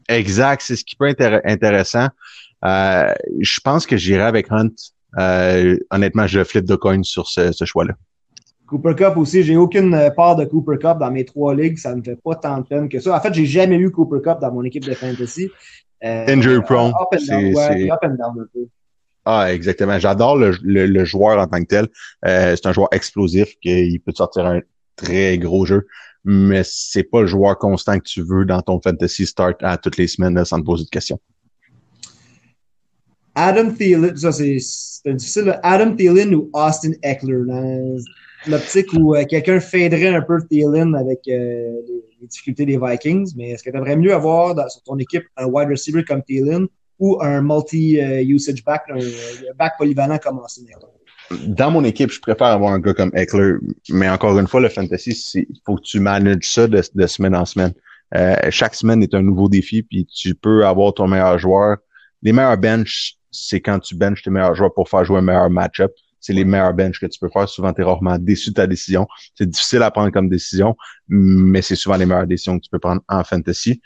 Exact, 0.10 0.62
c'est 0.66 0.76
ce 0.76 0.84
qui 0.84 0.96
peut 0.96 1.08
être 1.08 1.42
intéressant. 1.46 2.08
Euh, 2.66 3.14
je 3.40 3.60
pense 3.64 3.86
que 3.86 3.98
j'irai 3.98 4.24
avec 4.24 4.52
Hunt. 4.52 4.72
Euh, 5.18 5.78
honnêtement, 5.92 6.28
je 6.28 6.44
flip 6.44 6.66
de 6.66 6.76
coin 6.76 7.04
sur 7.04 7.28
ce, 7.28 7.52
ce 7.52 7.66
choix-là. 7.66 7.94
Cooper 8.68 8.96
Cup 8.96 9.16
aussi, 9.16 9.44
j'ai 9.44 9.56
aucune 9.56 10.12
part 10.16 10.36
de 10.36 10.44
Cooper 10.44 10.78
Cup 10.78 10.98
dans 11.00 11.10
mes 11.10 11.24
trois 11.24 11.56
ligues, 11.56 11.78
ça 11.78 11.92
ne 11.92 12.00
me 12.00 12.04
fait 12.04 12.18
pas 12.22 12.36
tant 12.36 12.58
de 12.58 12.64
peine 12.64 12.90
que 12.90 13.00
ça. 13.00 13.16
En 13.16 13.22
fait, 13.22 13.34
j'ai 13.34 13.46
jamais 13.46 13.78
eu 13.78 13.90
Cooper 13.92 14.22
Cup 14.22 14.40
dans 14.42 14.52
mon 14.52 14.64
équipe 14.64 14.84
de 14.84 14.94
fantasy. 14.94 15.50
Euh, 16.04 16.26
Injury 16.28 16.62
prone. 16.62 16.92
Up 16.92 17.08
and 17.14 17.26
down, 17.26 17.56
ouais, 17.56 17.90
up 17.90 18.00
and 18.04 18.16
down 18.16 18.40
un 18.40 18.48
peu. 18.54 18.68
Ah, 19.30 19.54
exactement. 19.54 20.00
J'adore 20.00 20.38
le, 20.38 20.52
le, 20.64 21.04
joueur 21.04 21.38
en 21.38 21.48
tant 21.48 21.60
que 21.60 21.68
tel. 21.68 21.90
Euh, 22.26 22.56
c'est 22.56 22.66
un 22.66 22.72
joueur 22.72 22.88
explosif 22.94 23.56
qui 23.62 24.00
peut 24.00 24.14
sortir 24.16 24.46
un 24.46 24.62
très 24.96 25.38
gros 25.38 25.66
jeu, 25.66 25.86
mais 26.24 26.62
c'est 26.64 27.04
pas 27.04 27.20
le 27.20 27.28
joueur 27.28 27.58
constant 27.58 28.00
que 28.00 28.06
tu 28.06 28.22
veux 28.22 28.46
dans 28.46 28.62
ton 28.62 28.80
fantasy 28.80 29.26
start 29.26 29.58
à 29.64 29.78
toutes 29.78 29.98
les 29.98 30.08
semaines 30.08 30.46
sans 30.46 30.62
te 30.62 30.66
poser 30.66 30.86
de 30.86 30.90
questions. 30.90 31.20
Adam 33.36 33.72
Thielen, 33.72 34.16
ça 34.16 34.32
c'est 34.32 35.14
difficile. 35.14 35.60
Adam 35.62 35.94
Thielen 35.94 36.34
ou 36.34 36.50
Austin 36.54 36.94
Eckler 37.04 37.44
l'optique 38.48 38.94
où 38.94 39.14
euh, 39.14 39.26
quelqu'un 39.26 39.60
faderait 39.60 40.16
un 40.16 40.22
peu 40.22 40.40
Thielen 40.50 40.96
avec 40.96 41.28
euh, 41.28 41.82
les, 42.22 42.28
difficultés 42.28 42.66
des 42.66 42.80
Vikings, 42.82 43.34
mais 43.36 43.50
est-ce 43.50 43.64
que 43.64 43.72
tu 43.72 43.76
aimerais 43.76 43.98
mieux 43.98 44.14
avoir 44.14 44.56
sur 44.72 44.82
ton 44.84 44.98
équipe 45.00 45.26
un 45.36 45.48
wide 45.48 45.68
receiver 45.70 46.06
comme 46.06 46.24
Thielen 46.24 46.68
ou 47.00 47.22
un 47.22 47.42
multi-usage 47.42 48.64
back, 48.64 48.84
un 48.90 48.98
back 49.58 49.74
polyvalent 49.78 50.18
comme 50.18 50.40
Austin 50.40 50.64
Dans 51.46 51.72
mon 51.72 51.84
équipe, 51.84 52.12
je 52.12 52.20
préfère 52.20 52.48
avoir 52.48 52.74
un 52.74 52.80
gars 52.80 52.94
comme 52.94 53.12
Eckler, 53.14 53.54
mais 53.90 54.10
encore 54.10 54.38
une 54.40 54.48
fois, 54.48 54.62
le 54.62 54.70
fantasy, 54.70 55.12
il 55.36 55.60
faut 55.66 55.76
que 55.76 55.82
tu 55.82 56.00
manages 56.00 56.44
ça 56.44 56.68
de, 56.68 56.82
semaine 57.08 57.36
en 57.36 57.46
semaine. 57.46 57.74
Euh, 58.16 58.36
chaque 58.50 58.76
semaine 58.76 59.04
est 59.04 59.14
un 59.14 59.22
nouveau 59.22 59.50
défi, 59.50 59.84
puis 59.84 60.06
tu 60.06 60.34
peux 60.34 60.66
avoir 60.66 60.94
ton 60.94 61.08
meilleur 61.08 61.38
joueur. 61.38 61.78
Les 62.22 62.32
meilleurs 62.32 62.58
bench, 62.58 63.16
c'est 63.32 63.62
quand 63.62 63.80
tu 63.80 63.96
benches 63.96 64.24
tes 64.24 64.30
meilleurs 64.30 64.56
joueurs 64.56 64.74
pour 64.74 64.90
faire 64.90 65.04
jouer 65.04 65.20
un 65.20 65.22
meilleur 65.22 65.50
match-up. 65.50 65.92
C'est 66.20 66.34
les 66.34 66.46
meilleurs 66.46 66.74
bench 66.74 67.00
que 67.00 67.06
tu 67.06 67.20
peux 67.20 67.30
faire. 67.30 67.48
Souvent, 67.48 67.72
tu 67.74 67.82
es 67.82 67.84
rarement 67.84 68.18
déçu 68.18 68.50
de 68.50 68.56
ta 68.56 68.66
décision. 68.66 69.08
C'est 69.36 69.48
difficile 69.48 69.84
à 69.84 69.92
prendre 69.92 70.12
comme 70.12 70.30
décision, 70.30 70.76
mais 71.08 71.62
c'est 71.62 71.76
souvent 71.76 71.96
les 71.96 72.06
meilleures 72.06 72.28
décisions 72.28 72.58
que 72.58 72.64
tu 72.64 72.70
peux 72.72 72.80
prendre 72.80 73.02
en 73.08 73.24
fantasy. 73.24 73.82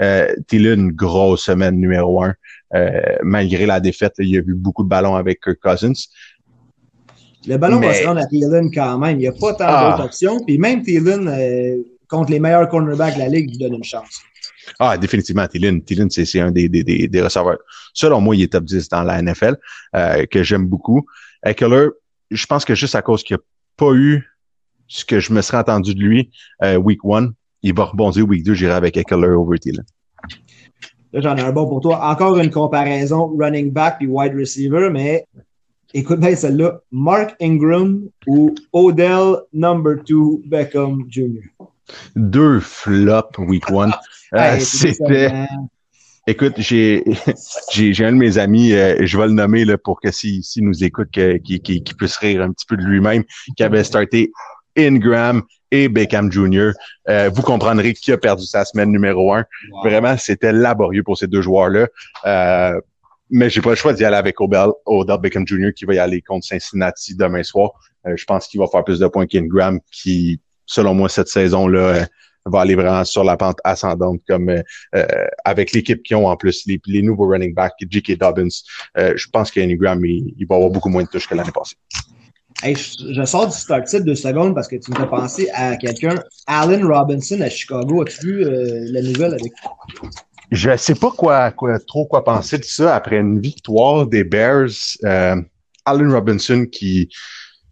Euh, 0.00 0.34
une 0.52 0.90
grosse 0.92 1.44
semaine 1.44 1.76
numéro 1.76 2.22
un. 2.22 2.34
Euh, 2.74 3.16
malgré 3.22 3.66
la 3.66 3.80
défaite, 3.80 4.14
il 4.18 4.28
y 4.28 4.36
a 4.36 4.40
eu 4.40 4.54
beaucoup 4.54 4.82
de 4.82 4.88
ballons 4.88 5.14
avec 5.14 5.40
Kirk 5.40 5.58
Cousins. 5.60 5.92
Le 7.46 7.56
ballon 7.56 7.80
va 7.80 7.92
se 7.92 8.04
rendre 8.06 8.20
à 8.20 8.26
Thielen 8.26 8.70
quand 8.72 8.98
même. 8.98 9.18
Il 9.18 9.20
n'y 9.20 9.26
a 9.28 9.32
pas 9.32 9.52
tant 9.54 9.66
ah. 9.68 9.90
d'autres 9.90 10.04
options. 10.06 10.44
Puis 10.44 10.58
même 10.58 10.82
Thielen, 10.82 11.28
euh, 11.28 11.82
contre 12.08 12.32
les 12.32 12.40
meilleurs 12.40 12.68
cornerbacks 12.68 13.14
de 13.14 13.20
la 13.20 13.28
ligue, 13.28 13.50
lui 13.50 13.58
donne 13.58 13.74
une 13.74 13.84
chance. 13.84 14.22
Ah, 14.78 14.96
définitivement, 14.96 15.46
Thielen. 15.46 15.82
Thielen, 15.82 16.10
c'est 16.10 16.40
un 16.40 16.50
des, 16.50 16.68
des, 16.68 16.82
des, 16.82 17.06
des, 17.06 17.22
receveurs. 17.22 17.58
Selon 17.92 18.20
moi, 18.20 18.34
il 18.34 18.42
est 18.42 18.52
top 18.52 18.64
10 18.64 18.88
dans 18.88 19.02
la 19.02 19.20
NFL, 19.20 19.56
euh, 19.94 20.24
que 20.26 20.42
j'aime 20.42 20.66
beaucoup. 20.66 21.06
Eckler, 21.44 21.88
je 22.30 22.46
pense 22.46 22.64
que 22.64 22.74
juste 22.74 22.94
à 22.94 23.02
cause 23.02 23.22
qu'il 23.22 23.36
n'a 23.36 23.42
pas 23.76 23.92
eu 23.92 24.24
ce 24.88 25.04
que 25.04 25.20
je 25.20 25.32
me 25.32 25.42
serais 25.42 25.58
attendu 25.58 25.94
de 25.94 26.00
lui 26.00 26.30
euh, 26.62 26.76
week 26.76 27.00
1, 27.04 27.32
il 27.64 27.74
va 27.74 27.84
rebondir 27.84 28.28
week 28.28 28.44
2, 28.44 28.54
j'irai 28.54 28.74
avec 28.74 28.96
Eckler 28.96 29.30
over 29.30 29.58
Thielen. 29.58 29.84
Là, 31.12 31.20
j'en 31.20 31.36
ai 31.36 31.40
un 31.40 31.52
bon 31.52 31.66
pour 31.66 31.80
toi. 31.80 32.10
Encore 32.10 32.38
une 32.38 32.50
comparaison 32.50 33.34
running 33.38 33.72
back 33.72 33.98
puis 33.98 34.06
wide 34.06 34.34
receiver, 34.34 34.90
mais 34.92 35.26
écoute 35.94 36.20
bien 36.20 36.36
celle-là. 36.36 36.80
Mark 36.92 37.34
Ingram 37.40 38.02
ou 38.26 38.54
Odell 38.72 39.36
number 39.52 39.96
2 40.06 40.42
Beckham 40.46 41.04
Jr. 41.08 41.48
Deux 42.16 42.60
flops 42.60 43.38
week 43.38 43.70
1. 43.70 43.90
Euh, 44.34 44.56
c'était. 44.60 45.46
Écoute, 46.26 46.54
j'ai 46.58 47.04
j'ai 47.70 48.04
un 48.04 48.12
de 48.12 48.16
mes 48.16 48.36
amis, 48.38 48.72
euh, 48.72 48.96
je 49.06 49.18
vais 49.18 49.26
le 49.26 49.32
nommer 49.32 49.64
là 49.64 49.78
pour 49.78 50.00
que 50.00 50.10
s'il 50.10 50.42
si, 50.42 50.62
nous 50.62 50.84
écoute, 50.84 51.10
qu'il 51.12 51.40
qui, 51.40 51.82
qui 51.82 51.94
puisse 51.94 52.16
rire 52.16 52.42
un 52.42 52.50
petit 52.50 52.66
peu 52.66 52.76
de 52.76 52.82
lui-même, 52.82 53.24
qui 53.56 53.62
avait 53.62 53.84
starté 53.84 54.32
Ingram 54.76 55.42
et 55.74 55.88
Beckham 55.88 56.30
Jr. 56.30 56.70
Euh, 57.08 57.30
vous 57.34 57.42
comprendrez 57.42 57.94
qui 57.94 58.12
a 58.12 58.18
perdu 58.18 58.46
sa 58.46 58.64
semaine 58.64 58.90
numéro 58.90 59.32
un. 59.34 59.44
Vraiment, 59.82 60.16
c'était 60.16 60.52
laborieux 60.52 61.02
pour 61.02 61.18
ces 61.18 61.26
deux 61.26 61.42
joueurs-là. 61.42 61.88
Euh, 62.26 62.80
mais 63.30 63.50
j'ai 63.50 63.60
pas 63.60 63.70
le 63.70 63.76
choix 63.76 63.92
d'y 63.92 64.04
aller 64.04 64.16
avec 64.16 64.40
Odell, 64.40 64.68
Odell 64.86 65.18
Beckham 65.18 65.46
Jr. 65.46 65.72
qui 65.74 65.84
va 65.84 65.94
y 65.94 65.98
aller 65.98 66.22
contre 66.22 66.46
Cincinnati 66.46 67.16
demain 67.16 67.42
soir. 67.42 67.72
Euh, 68.06 68.14
je 68.16 68.24
pense 68.24 68.46
qu'il 68.46 68.60
va 68.60 68.68
faire 68.68 68.84
plus 68.84 69.00
de 69.00 69.06
points 69.08 69.26
qu'Ingram 69.26 69.80
qui, 69.90 70.40
selon 70.64 70.94
moi, 70.94 71.08
cette 71.08 71.28
saison-là, 71.28 71.80
euh, 71.80 72.04
va 72.46 72.60
aller 72.60 72.76
vraiment 72.76 73.04
sur 73.04 73.24
la 73.24 73.36
pente 73.36 73.58
ascendante 73.64 74.20
comme 74.28 74.54
avec 75.46 75.72
l'équipe 75.72 76.02
qui 76.02 76.14
ont 76.14 76.26
en 76.26 76.36
plus 76.36 76.66
les, 76.66 77.02
nouveaux 77.02 77.26
running 77.26 77.54
backs, 77.54 77.72
J.K. 77.88 78.18
Dobbins. 78.18 78.48
je 78.94 79.26
pense 79.32 79.50
qu'Ingram, 79.50 80.04
il, 80.04 80.34
il 80.36 80.46
va 80.46 80.56
avoir 80.56 80.70
beaucoup 80.70 80.90
moins 80.90 81.04
de 81.04 81.08
touches 81.08 81.26
que 81.26 81.34
l'année 81.34 81.52
passée 81.52 81.76
je, 82.72 83.24
sors 83.24 83.46
du 83.46 83.56
start 83.56 83.86
type 83.86 84.04
de 84.04 84.14
secondes 84.14 84.54
parce 84.54 84.68
que 84.68 84.76
tu 84.76 84.90
me 84.90 84.96
fais 84.96 85.06
penser 85.06 85.50
à 85.52 85.76
quelqu'un, 85.76 86.14
Allen 86.46 86.84
Robinson 86.84 87.40
à 87.40 87.50
Chicago. 87.50 88.02
As-tu 88.02 88.26
vu 88.26 88.44
euh, 88.44 88.86
la 88.90 89.02
nouvelle 89.02 89.34
avec 89.34 89.52
Je 90.50 90.74
sais 90.76 90.94
pas 90.94 91.10
quoi, 91.10 91.50
quoi, 91.50 91.78
trop 91.78 92.06
quoi 92.06 92.24
penser 92.24 92.58
de 92.58 92.64
ça 92.64 92.94
après 92.94 93.18
une 93.18 93.40
victoire 93.40 94.06
des 94.06 94.24
Bears. 94.24 94.70
Euh, 95.04 95.36
Allen 95.84 96.12
Robinson 96.12 96.66
qui 96.70 97.10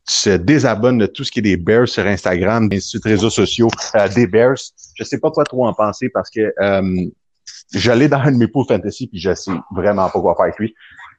se 0.05 0.31
désabonne 0.31 0.99
de 0.99 1.07
tout 1.07 1.25
ce 1.25 1.33
qui 1.33 1.39
est 1.39 1.43
des 1.43 1.57
Bears 1.57 1.89
sur 1.89 2.05
Instagram, 2.05 2.69
des 2.69 2.81
réseaux 3.03 3.31
sociaux 3.31 3.69
euh, 3.95 4.09
des 4.09 4.27
Bears. 4.27 4.59
Je 4.97 5.05
sais 5.05 5.19
pas 5.19 5.31
quoi 5.31 5.45
trop 5.45 5.67
en 5.67 5.73
penser 5.73 6.11
parce 6.11 6.29
que 6.29 6.53
j'allais 7.73 8.09
dans 8.09 8.19
un 8.19 8.33
de 8.33 8.37
mes 8.37 8.49
pools 8.49 8.67
fantasy 8.69 9.07
puis 9.07 9.19
je 9.19 9.35
sais 9.35 9.53
vraiment 9.75 10.11
pas 10.11 10.21
quoi 10.21 10.35
faire 10.35 10.45
avec 10.45 10.59
lui. 10.59 10.75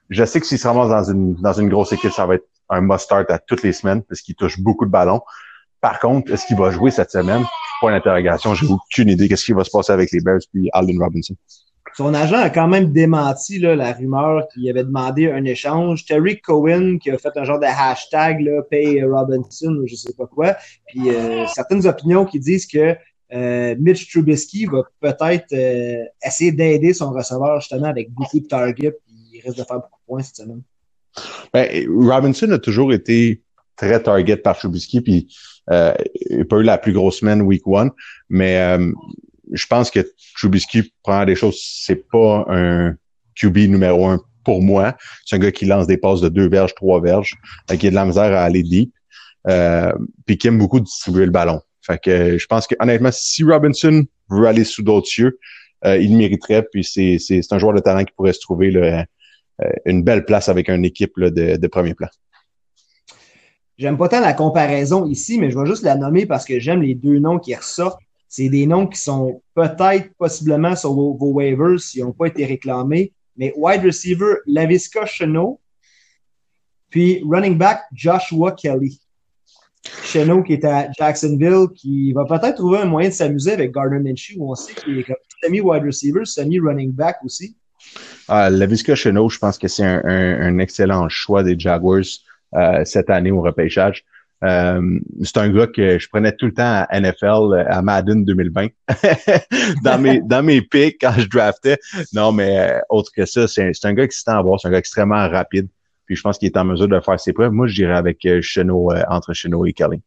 Je 0.10 0.24
sais 0.26 0.40
que 0.40 0.46
s'il 0.46 0.60
se 0.60 0.68
ramasse 0.68 0.90
dans 0.90 1.12
une, 1.12 1.34
dans 1.36 1.54
une 1.54 1.70
grosse 1.70 1.92
équipe, 1.94 2.12
ça 2.12 2.28
va 2.28 2.36
être 2.36 2.46
un 2.70 2.82
must-start 2.82 3.30
à 3.30 3.40
toutes 3.40 3.64
les 3.64 3.74
semaines 3.74 4.02
parce 4.04 4.22
qu'il 4.22 4.36
touche 4.36 4.60
beaucoup 4.60 4.86
de 4.86 4.92
ballons. 4.92 5.22
Par 5.82 6.00
contre, 6.00 6.32
est-ce 6.32 6.46
qu'il 6.46 6.58
va 6.58 6.72
jouer 6.72 6.92
cette 6.92 7.12
semaine? 7.12 7.44
Point 7.82 7.92
d'interrogation. 7.92 8.54
J'ai 8.56 8.68
aucune 8.68 9.10
idée 9.10 9.28
qu'est-ce 9.28 9.46
qui 9.46 9.52
va 9.54 9.64
se 9.64 9.70
passer 9.70 9.92
avec 9.92 10.12
les 10.12 10.22
Bears 10.22 10.40
puis 10.52 10.70
Alden 10.72 11.02
Robinson? 11.02 11.36
Son 11.96 12.14
agent 12.14 12.38
a 12.38 12.50
quand 12.50 12.68
même 12.68 12.92
démenti 12.92 13.60
là, 13.60 13.76
la 13.76 13.92
rumeur 13.92 14.48
qu'il 14.48 14.68
avait 14.70 14.84
demandé 14.84 15.30
un 15.30 15.44
échange. 15.44 16.06
Terry 16.06 16.40
Cohen 16.42 16.98
qui 16.98 17.12
a 17.12 17.18
fait 17.18 17.36
un 17.36 17.44
genre 17.44 17.60
de 17.60 17.66
hashtag 17.66 18.40
là, 18.42 18.62
Pay 18.64 19.04
Robinson 19.04 19.76
ou 19.76 19.86
je 19.86 19.96
sais 19.96 20.14
pas 20.14 20.26
quoi. 20.26 20.56
Puis 20.88 21.10
euh, 21.10 21.46
certaines 21.48 21.86
opinions 21.86 22.26
qui 22.26 22.40
disent 22.40 22.66
que 22.66 22.96
euh, 23.34 23.76
Mitch 23.80 24.10
Trubisky 24.10 24.66
va 24.66 24.84
peut-être 25.00 25.54
euh, 25.54 26.04
essayer 26.26 26.52
d'aider 26.52 26.94
son 26.94 27.12
receveur 27.12 27.60
justement 27.60 27.88
avec 27.88 28.12
beaucoup 28.12 28.40
de 28.40 28.48
targets. 28.48 28.98
Il 29.34 29.42
risque 29.42 29.58
de 29.58 29.64
faire 29.64 29.78
beaucoup 29.78 30.00
de 30.00 30.06
points 30.08 30.24
cette 30.24 30.38
semaine. 30.38 30.62
Ben, 31.54 31.88
Robinson 31.90 32.52
a 32.52 32.60
toujours 32.60 32.94
été 32.94 33.42
très 33.76 34.02
target 34.02 34.38
par 34.38 34.58
Trubisky, 34.58 35.02
puis 35.02 35.36
euh, 35.72 35.94
il 36.30 36.40
n'a 36.40 36.46
pas 36.46 36.58
eu 36.58 36.64
la 36.64 36.78
plus 36.78 36.94
grosse 36.94 37.20
semaine 37.20 37.42
week 37.42 37.66
one, 37.66 37.92
mais 38.30 38.58
euh, 38.58 38.92
je 39.52 39.66
pense 39.68 39.92
que 39.92 40.00
Trubisky 40.36 40.94
prend 41.04 41.26
des 41.26 41.36
choses, 41.36 41.60
c'est 41.62 42.08
pas 42.10 42.46
un 42.50 42.96
QB 43.36 43.58
numéro 43.70 44.08
un 44.08 44.22
pour 44.44 44.62
moi. 44.62 44.96
C'est 45.26 45.36
un 45.36 45.40
gars 45.40 45.52
qui 45.52 45.66
lance 45.66 45.88
des 45.88 45.98
passes 45.98 46.22
de 46.22 46.30
deux 46.30 46.50
verges, 46.50 46.76
trois 46.76 47.02
verges, 47.02 47.36
euh, 47.72 47.78
qui 47.78 47.88
a 47.88 47.90
de 47.90 47.96
la 47.96 48.06
misère 48.06 48.34
à 48.34 48.44
aller 48.44 48.64
deep, 48.64 48.94
euh, 49.48 49.94
puis 50.26 50.38
qui 50.38 50.48
aime 50.48 50.58
beaucoup 50.58 50.80
distribuer 50.80 51.26
le 51.26 51.32
ballon. 51.32 51.62
Fait 51.82 52.00
que 52.02 52.38
je 52.38 52.46
pense 52.46 52.68
que 52.68 52.76
honnêtement, 52.80 53.10
si 53.12 53.44
Robinson 53.44 54.06
veut 54.30 54.48
aller 54.48 54.64
sous 54.64 54.84
d'autres 54.84 55.08
cieux, 55.08 55.40
euh, 55.86 55.98
il 55.98 56.16
mériterait, 56.16 56.66
puis 56.72 56.84
c'est, 56.84 57.42
un 57.52 57.60
joueur 57.60 57.74
de 57.74 57.80
talent 57.80 58.06
qui 58.06 58.14
pourrait 58.14 58.34
se 58.34 58.40
trouver 58.40 58.74
euh, 58.76 59.04
une 59.86 60.04
belle 60.04 60.26
place 60.26 60.50
avec 60.50 60.70
une 60.70 60.86
équipe 60.86 61.20
de, 61.20 61.68
premier 61.68 61.94
plan. 61.94 62.08
J'aime 63.78 63.98
pas 63.98 64.08
tant 64.08 64.20
la 64.20 64.34
comparaison 64.34 65.06
ici, 65.08 65.40
mais 65.40 65.50
je 65.52 65.58
vais 65.58 65.66
juste 65.66 65.84
la 65.84 65.96
nommer 65.96 66.26
parce 66.26 66.46
que 66.46 66.60
j'aime 66.60 66.82
les 66.82 66.96
deux 66.96 67.20
noms 67.20 67.40
qui 67.40 67.56
ressortent. 67.56 68.00
C'est 68.28 68.50
des 68.50 68.66
noms 68.66 68.88
qui 68.88 69.00
sont 69.00 69.42
peut-être 69.56 70.14
possiblement 70.18 70.76
sur 70.76 70.94
vos, 70.94 71.18
waivers 71.20 71.80
s'ils 71.80 72.04
n'ont 72.04 72.14
pas 72.14 72.28
été 72.28 72.46
réclamés. 72.46 73.14
Mais 73.36 73.54
wide 73.56 73.84
receiver, 73.84 74.36
Lavisca 74.46 75.06
Chenot, 75.06 75.60
puis 76.90 77.24
running 77.28 77.58
back, 77.58 77.82
Joshua 77.92 78.52
Kelly. 78.52 79.02
Chenot 80.04 80.44
qui 80.44 80.54
est 80.54 80.66
à 80.66 80.92
Jacksonville, 80.98 81.68
qui 81.76 82.14
va 82.14 82.26
peut-être 82.26 82.56
trouver 82.56 82.80
un 82.80 82.86
moyen 82.86 83.10
de 83.10 83.14
s'amuser 83.14 83.54
avec 83.54 83.72
Gardner 83.74 84.00
Minshew. 84.00 84.38
On 84.40 84.56
sait 84.56 84.74
qu'il 84.74 85.00
est 85.00 85.06
semi-wide 85.44 85.84
receiver, 85.84 86.26
semi-running 86.26 86.92
back 86.92 87.18
aussi. 87.24 87.58
Ah, 88.28 88.50
Lavisca 88.50 88.96
Chenot, 88.96 89.30
je 89.30 89.40
pense 89.40 89.58
que 89.58 89.68
c'est 89.68 89.84
un, 89.86 90.58
excellent 90.60 91.10
choix 91.10 91.44
des 91.44 91.58
Jaguars 91.58 92.04
euh, 92.56 92.86
cette 92.86 93.10
année 93.10 93.32
au 93.32 93.42
repêchage. 93.42 94.04
Euh, 94.44 95.00
c'est 95.24 95.38
un 95.38 95.50
gars 95.50 95.68
que 95.68 95.98
je 95.98 96.10
prenais 96.10 96.34
tout 96.34 96.48
le 96.48 96.54
temps 96.54 96.86
à 96.90 97.00
NFL, 97.00 97.66
à 97.68 97.82
Madden 97.82 98.26
2020, 98.26 98.68
dans 99.84 99.98
mes 99.98 100.20
dans 100.26 100.44
mes 100.44 100.62
picks 100.62 100.98
quand 101.00 101.14
je 101.18 101.28
draftais. 101.28 101.78
Non, 102.14 102.34
mais 102.34 102.60
euh, 102.60 102.80
autre 102.90 103.12
que 103.16 103.26
ça, 103.26 103.48
c'est 103.48 103.72
un, 103.84 103.94
gars 103.94 104.04
excitant 104.04 104.38
à 104.38 104.42
voir, 104.42 104.60
c'est 104.60 104.68
un 104.68 104.72
gars 104.72 104.80
extrêmement 104.80 105.30
rapide. 105.30 105.68
Puis 106.06 106.18
je 106.18 106.22
pense 106.22 106.38
qu'il 106.38 106.48
est 106.48 106.58
en 106.58 106.66
mesure 106.66 106.90
de 106.90 107.00
faire 107.00 107.20
ses 107.20 107.32
preuves. 107.32 107.54
Moi, 107.54 107.68
je 107.68 107.76
dirais 107.76 107.96
avec 107.96 108.28
Chenot, 108.42 108.92
entre 109.08 109.34
Chenot 109.34 109.66
et 109.66 109.72
Kelly. 109.72 110.02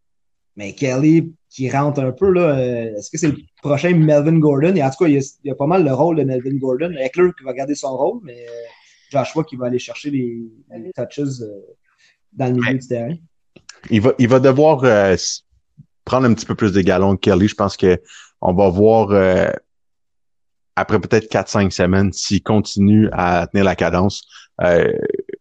Mais 0.56 0.72
Kelly, 0.72 1.32
qui 1.50 1.70
rentre 1.70 2.00
un 2.00 2.12
peu, 2.12 2.30
là, 2.30 2.58
euh, 2.58 2.96
est-ce 2.96 3.10
que 3.10 3.18
c'est 3.18 3.28
le 3.28 3.36
prochain 3.62 3.94
Melvin 3.94 4.38
Gordon? 4.38 4.74
Et 4.74 4.82
en 4.82 4.90
tout 4.90 5.04
cas, 5.04 5.08
il 5.08 5.22
y, 5.44 5.50
a, 5.50 5.54
pas 5.54 5.66
mal 5.66 5.84
le 5.84 5.92
rôle 5.92 6.16
de 6.16 6.24
Melvin 6.24 6.56
Gordon. 6.56 6.92
Eckler 6.98 7.30
qui 7.36 7.44
va 7.44 7.52
garder 7.52 7.74
son 7.74 7.96
rôle, 7.96 8.20
mais 8.22 8.46
euh, 8.46 8.52
Joshua 9.10 9.44
qui 9.44 9.56
va 9.56 9.66
aller 9.66 9.78
chercher 9.78 10.10
les, 10.10 10.42
touches 10.94 11.40
euh, 11.40 11.76
dans 12.32 12.46
le 12.46 12.60
milieu 12.60 12.78
du 12.78 12.86
terrain. 12.86 13.14
Il 13.90 14.00
va, 14.00 14.12
il 14.18 14.28
va 14.28 14.40
devoir 14.40 14.80
prendre 16.04 16.26
un 16.26 16.34
petit 16.34 16.46
peu 16.46 16.54
plus 16.54 16.72
de 16.72 16.80
galons 16.80 17.16
que 17.16 17.30
Kelly. 17.30 17.48
Je 17.48 17.54
pense 17.54 17.76
que 17.76 18.00
on 18.40 18.52
va 18.52 18.68
voir 18.68 19.10
après 20.74 21.00
peut-être 21.00 21.30
4-5 21.30 21.70
semaines 21.70 22.12
s'il 22.12 22.42
continue 22.42 23.08
à 23.12 23.46
tenir 23.46 23.64
la 23.64 23.76
cadence 23.76 24.26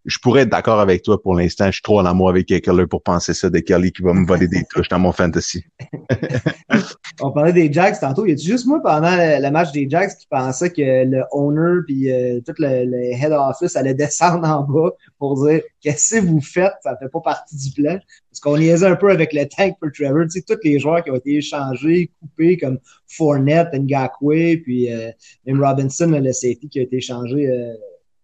je 0.05 0.19
pourrais 0.19 0.41
être 0.41 0.49
d'accord 0.49 0.79
avec 0.79 1.01
toi 1.01 1.21
pour 1.21 1.33
l'instant. 1.33 1.65
Je 1.67 1.73
suis 1.73 1.81
trop 1.81 1.99
en 1.99 2.05
amour 2.05 2.29
avec 2.29 2.51
Eckler 2.51 2.85
pour 2.85 3.01
penser 3.01 3.33
ça 3.33 3.49
de 3.49 3.59
Kelly 3.59 3.91
qui 3.91 4.03
va 4.03 4.13
me 4.13 4.25
voler 4.25 4.47
des 4.47 4.63
touches 4.69 4.87
dans 4.89 4.99
mon 4.99 5.11
fantasy. 5.11 5.63
On 7.21 7.31
parlait 7.31 7.53
des 7.53 7.71
Jags 7.73 7.99
tantôt. 7.99 8.25
Il 8.25 8.29
y 8.29 8.33
a 8.33 8.35
juste 8.35 8.67
moi 8.67 8.81
pendant 8.83 9.15
le, 9.15 9.49
match 9.49 9.71
des 9.71 9.89
Jags 9.89 10.11
qui 10.15 10.27
pensait 10.27 10.69
que 10.69 11.05
le 11.05 11.23
owner 11.31 11.81
puis 11.87 12.11
euh, 12.11 12.39
tout 12.45 12.53
le, 12.59 13.13
head 13.13 13.31
office 13.31 13.75
allait 13.75 13.93
descendre 13.95 14.47
en 14.47 14.61
bas 14.61 14.91
pour 15.17 15.43
dire 15.43 15.61
qu'est-ce 15.81 16.15
que 16.15 16.21
vous 16.21 16.41
faites, 16.41 16.73
ça 16.83 16.95
fait 16.97 17.09
pas 17.09 17.21
partie 17.21 17.55
du 17.55 17.71
plan. 17.81 17.97
Parce 18.29 18.39
qu'on 18.41 18.55
liaisait 18.55 18.87
un 18.87 18.95
peu 18.95 19.09
avec 19.09 19.33
le 19.33 19.45
tank 19.45 19.77
pour 19.79 19.89
Trevor. 19.91 20.25
Tu 20.25 20.39
sais, 20.39 20.41
tous 20.41 20.59
les 20.63 20.77
joueurs 20.77 21.03
qui 21.03 21.09
ont 21.09 21.15
été 21.15 21.37
échangés, 21.37 22.11
coupés 22.19 22.57
comme 22.57 22.79
Fournette, 23.07 23.73
Ngakwe, 23.73 24.61
puis 24.61 24.91
euh, 24.91 25.09
même 25.47 25.63
Robinson, 25.63 26.07
le 26.07 26.33
safety 26.33 26.69
qui 26.69 26.79
a 26.79 26.83
été 26.83 26.97
échangé 26.97 27.47
euh, 27.47 27.73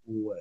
au 0.08 0.34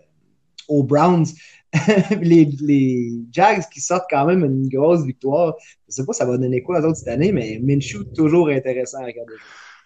aux 0.70 0.82
Browns. 0.82 1.26
les, 2.20 2.48
les, 2.62 3.12
Jags 3.30 3.62
qui 3.72 3.80
sortent 3.80 4.08
quand 4.10 4.26
même 4.26 4.44
une 4.44 4.68
grosse 4.68 5.04
victoire. 5.04 5.54
Je 5.88 5.94
sais 5.94 6.04
pas 6.04 6.12
ça 6.12 6.24
va 6.24 6.36
donner 6.36 6.62
quoi 6.62 6.80
aux 6.80 6.84
autres 6.84 6.96
cette 6.96 7.08
année, 7.08 7.30
mais 7.30 7.60
Minshew, 7.62 8.04
toujours 8.14 8.48
intéressant 8.48 8.98
à 8.98 9.06
regarder. 9.06 9.34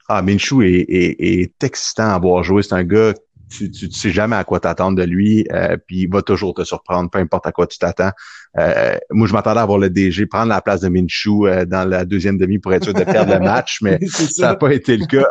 Ah, 0.08 0.22
Minshew 0.22 0.62
est, 0.62 0.80
est, 0.88 1.42
est 1.42 1.64
excitant 1.64 2.08
à 2.08 2.18
voir 2.18 2.42
jouer. 2.42 2.62
C'est 2.62 2.74
un 2.74 2.84
gars 2.84 3.12
tu, 3.56 3.70
tu, 3.70 3.90
sais 3.90 4.10
jamais 4.10 4.36
à 4.36 4.44
quoi 4.44 4.60
t'attendre 4.60 4.96
de 4.96 5.04
lui, 5.04 5.46
euh, 5.52 5.76
puis 5.86 6.02
il 6.02 6.10
va 6.10 6.22
toujours 6.22 6.54
te 6.54 6.64
surprendre, 6.64 7.10
peu 7.10 7.18
importe 7.18 7.46
à 7.46 7.52
quoi 7.52 7.66
tu 7.66 7.78
t'attends. 7.78 8.10
Euh, 8.58 8.96
moi, 9.10 9.26
je 9.26 9.32
m'attendais 9.32 9.60
à 9.60 9.66
voir 9.66 9.78
le 9.78 9.90
DG 9.90 10.26
prendre 10.26 10.48
la 10.48 10.60
place 10.60 10.80
de 10.80 10.88
Minshew 10.88 11.46
euh, 11.46 11.64
dans 11.64 11.88
la 11.88 12.04
deuxième 12.04 12.38
demi 12.38 12.58
pour 12.58 12.72
être 12.72 12.84
sûr 12.84 12.94
de 12.94 13.04
perdre 13.04 13.32
le 13.32 13.40
match, 13.44 13.78
mais 13.82 13.98
ça 14.06 14.48
n'a 14.48 14.56
pas 14.56 14.72
été 14.72 14.96
le 14.96 15.06
cas. 15.06 15.28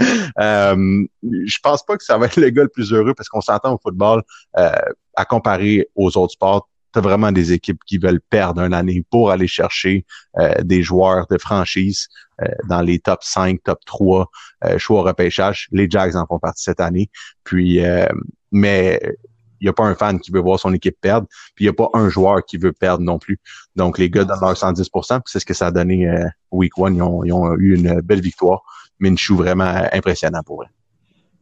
euh, 0.40 1.04
je 1.22 1.58
pense 1.62 1.84
pas 1.84 1.96
que 1.96 2.04
ça 2.04 2.16
va 2.16 2.26
être 2.26 2.36
le 2.36 2.50
gars 2.50 2.62
le 2.62 2.68
plus 2.68 2.92
heureux 2.92 3.14
parce 3.14 3.28
qu'on 3.28 3.40
s'entend 3.40 3.74
au 3.74 3.78
football 3.82 4.22
à 4.54 5.24
comparer 5.24 5.88
aux 5.94 6.16
autres 6.16 6.32
sports 6.32 6.68
tu 6.92 6.98
as 6.98 7.02
vraiment 7.02 7.32
des 7.32 7.52
équipes 7.54 7.80
qui 7.86 7.96
veulent 7.96 8.20
perdre 8.20 8.60
une 8.60 8.74
année 8.74 9.02
pour 9.10 9.30
aller 9.30 9.46
chercher 9.46 10.04
des 10.62 10.82
joueurs 10.82 11.26
de 11.30 11.38
franchise 11.38 12.08
dans 12.68 12.80
les 12.80 12.98
top 12.98 13.20
5, 13.22 13.62
top 13.62 13.78
3 13.86 14.30
choix 14.78 15.00
au 15.00 15.02
repêchage. 15.02 15.68
Les 15.72 15.88
Jags 15.88 16.16
en 16.16 16.26
font 16.26 16.38
partie 16.38 16.62
cette 16.62 16.80
année. 16.80 17.10
Puis, 17.44 17.80
mais 18.50 19.00
il 19.62 19.66
n'y 19.66 19.68
a 19.68 19.72
pas 19.72 19.84
un 19.84 19.94
fan 19.94 20.18
qui 20.18 20.32
veut 20.32 20.40
voir 20.40 20.58
son 20.58 20.74
équipe 20.74 20.96
perdre, 21.00 21.28
puis 21.54 21.64
il 21.64 21.68
n'y 21.68 21.70
a 21.70 21.72
pas 21.72 21.88
un 21.94 22.08
joueur 22.08 22.44
qui 22.44 22.58
veut 22.58 22.72
perdre 22.72 23.04
non 23.04 23.20
plus. 23.20 23.38
Donc, 23.76 23.96
les 23.96 24.10
gars 24.10 24.24
donnent 24.24 24.40
leur 24.40 24.56
110 24.56 24.90
puis 24.90 25.20
c'est 25.26 25.38
ce 25.38 25.46
que 25.46 25.54
ça 25.54 25.68
a 25.68 25.70
donné 25.70 26.08
euh, 26.08 26.26
week 26.50 26.76
one. 26.76 26.96
Ils 26.96 27.02
ont, 27.02 27.22
ils 27.22 27.32
ont, 27.32 27.54
eu 27.54 27.76
une 27.76 28.00
belle 28.00 28.20
victoire. 28.20 28.62
Minshew, 28.98 29.36
vraiment 29.36 29.72
impressionnant 29.92 30.42
pour 30.44 30.64
eux. 30.64 30.66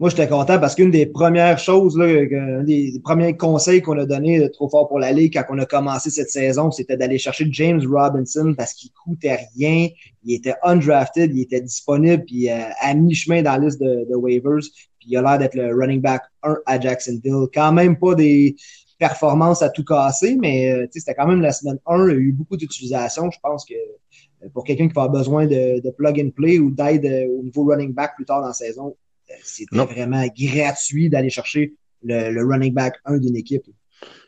Moi, 0.01 0.09
j'étais 0.09 0.29
content 0.29 0.59
parce 0.59 0.75
qu'une 0.75 0.91
des 0.91 1.05
premières 1.05 1.59
choses, 1.59 1.99
là, 1.99 2.07
un 2.07 2.65
des 2.65 2.99
premiers 3.05 3.37
conseils 3.37 3.83
qu'on 3.83 3.99
a 3.99 4.07
donné 4.07 4.51
trop 4.51 4.67
fort 4.67 4.89
pour 4.89 4.99
la 4.99 5.13
Ligue 5.13 5.35
quand 5.35 5.55
on 5.55 5.59
a 5.59 5.67
commencé 5.67 6.09
cette 6.09 6.31
saison, 6.31 6.71
c'était 6.71 6.97
d'aller 6.97 7.19
chercher 7.19 7.47
James 7.51 7.83
Robinson 7.87 8.55
parce 8.57 8.73
qu'il 8.73 8.91
coûtait 8.93 9.39
rien. 9.55 9.89
Il 10.25 10.35
était 10.35 10.55
undrafted, 10.63 11.31
il 11.35 11.43
était 11.43 11.61
disponible, 11.61 12.25
puis 12.25 12.49
euh, 12.49 12.63
à 12.81 12.95
mi-chemin 12.95 13.43
dans 13.43 13.53
la 13.53 13.59
liste 13.59 13.79
de, 13.79 14.15
waivers. 14.15 14.65
Puis 14.99 15.09
il 15.11 15.17
a 15.19 15.23
l'air 15.23 15.39
d'être 15.39 15.55
le 15.55 15.75
running 15.75 16.01
back 16.01 16.23
1 16.45 16.57
à 16.65 16.81
Jacksonville. 16.81 17.49
Quand 17.53 17.73
même 17.73 17.99
pas 17.99 18.15
des 18.15 18.57
performances 18.99 19.61
à 19.61 19.69
tout 19.69 19.85
casser, 19.85 20.35
mais 20.41 20.73
euh, 20.73 20.87
c'était 20.91 21.15
quand 21.15 21.27
même 21.27 21.43
la 21.43 21.53
semaine 21.53 21.79
1. 21.85 22.09
Il 22.09 22.13
y 22.13 22.17
a 22.17 22.19
eu 22.21 22.33
beaucoup 22.33 22.57
d'utilisation. 22.57 23.31
Je 23.31 23.39
pense 23.43 23.67
que 23.67 23.75
euh, 23.75 24.49
pour 24.55 24.65
quelqu'un 24.65 24.89
qui 24.89 24.95
va 24.95 25.03
avoir 25.03 25.19
besoin 25.19 25.47
de, 25.47 25.81
de 25.81 25.91
plug 25.91 26.19
and 26.25 26.31
play 26.31 26.59
ou 26.59 26.71
d'aide 26.71 27.05
euh, 27.05 27.39
au 27.39 27.43
niveau 27.43 27.65
running 27.65 27.93
back 27.93 28.13
plus 28.17 28.25
tard 28.25 28.41
dans 28.41 28.49
la 28.49 28.55
saison, 28.55 28.97
c'était 29.43 29.77
vraiment 29.77 30.25
gratuit 30.37 31.09
d'aller 31.09 31.31
chercher 31.31 31.75
le, 32.05 32.31
le, 32.31 32.45
running 32.45 32.73
back 32.73 32.95
1 33.05 33.19
d'une 33.19 33.37
équipe. 33.37 33.65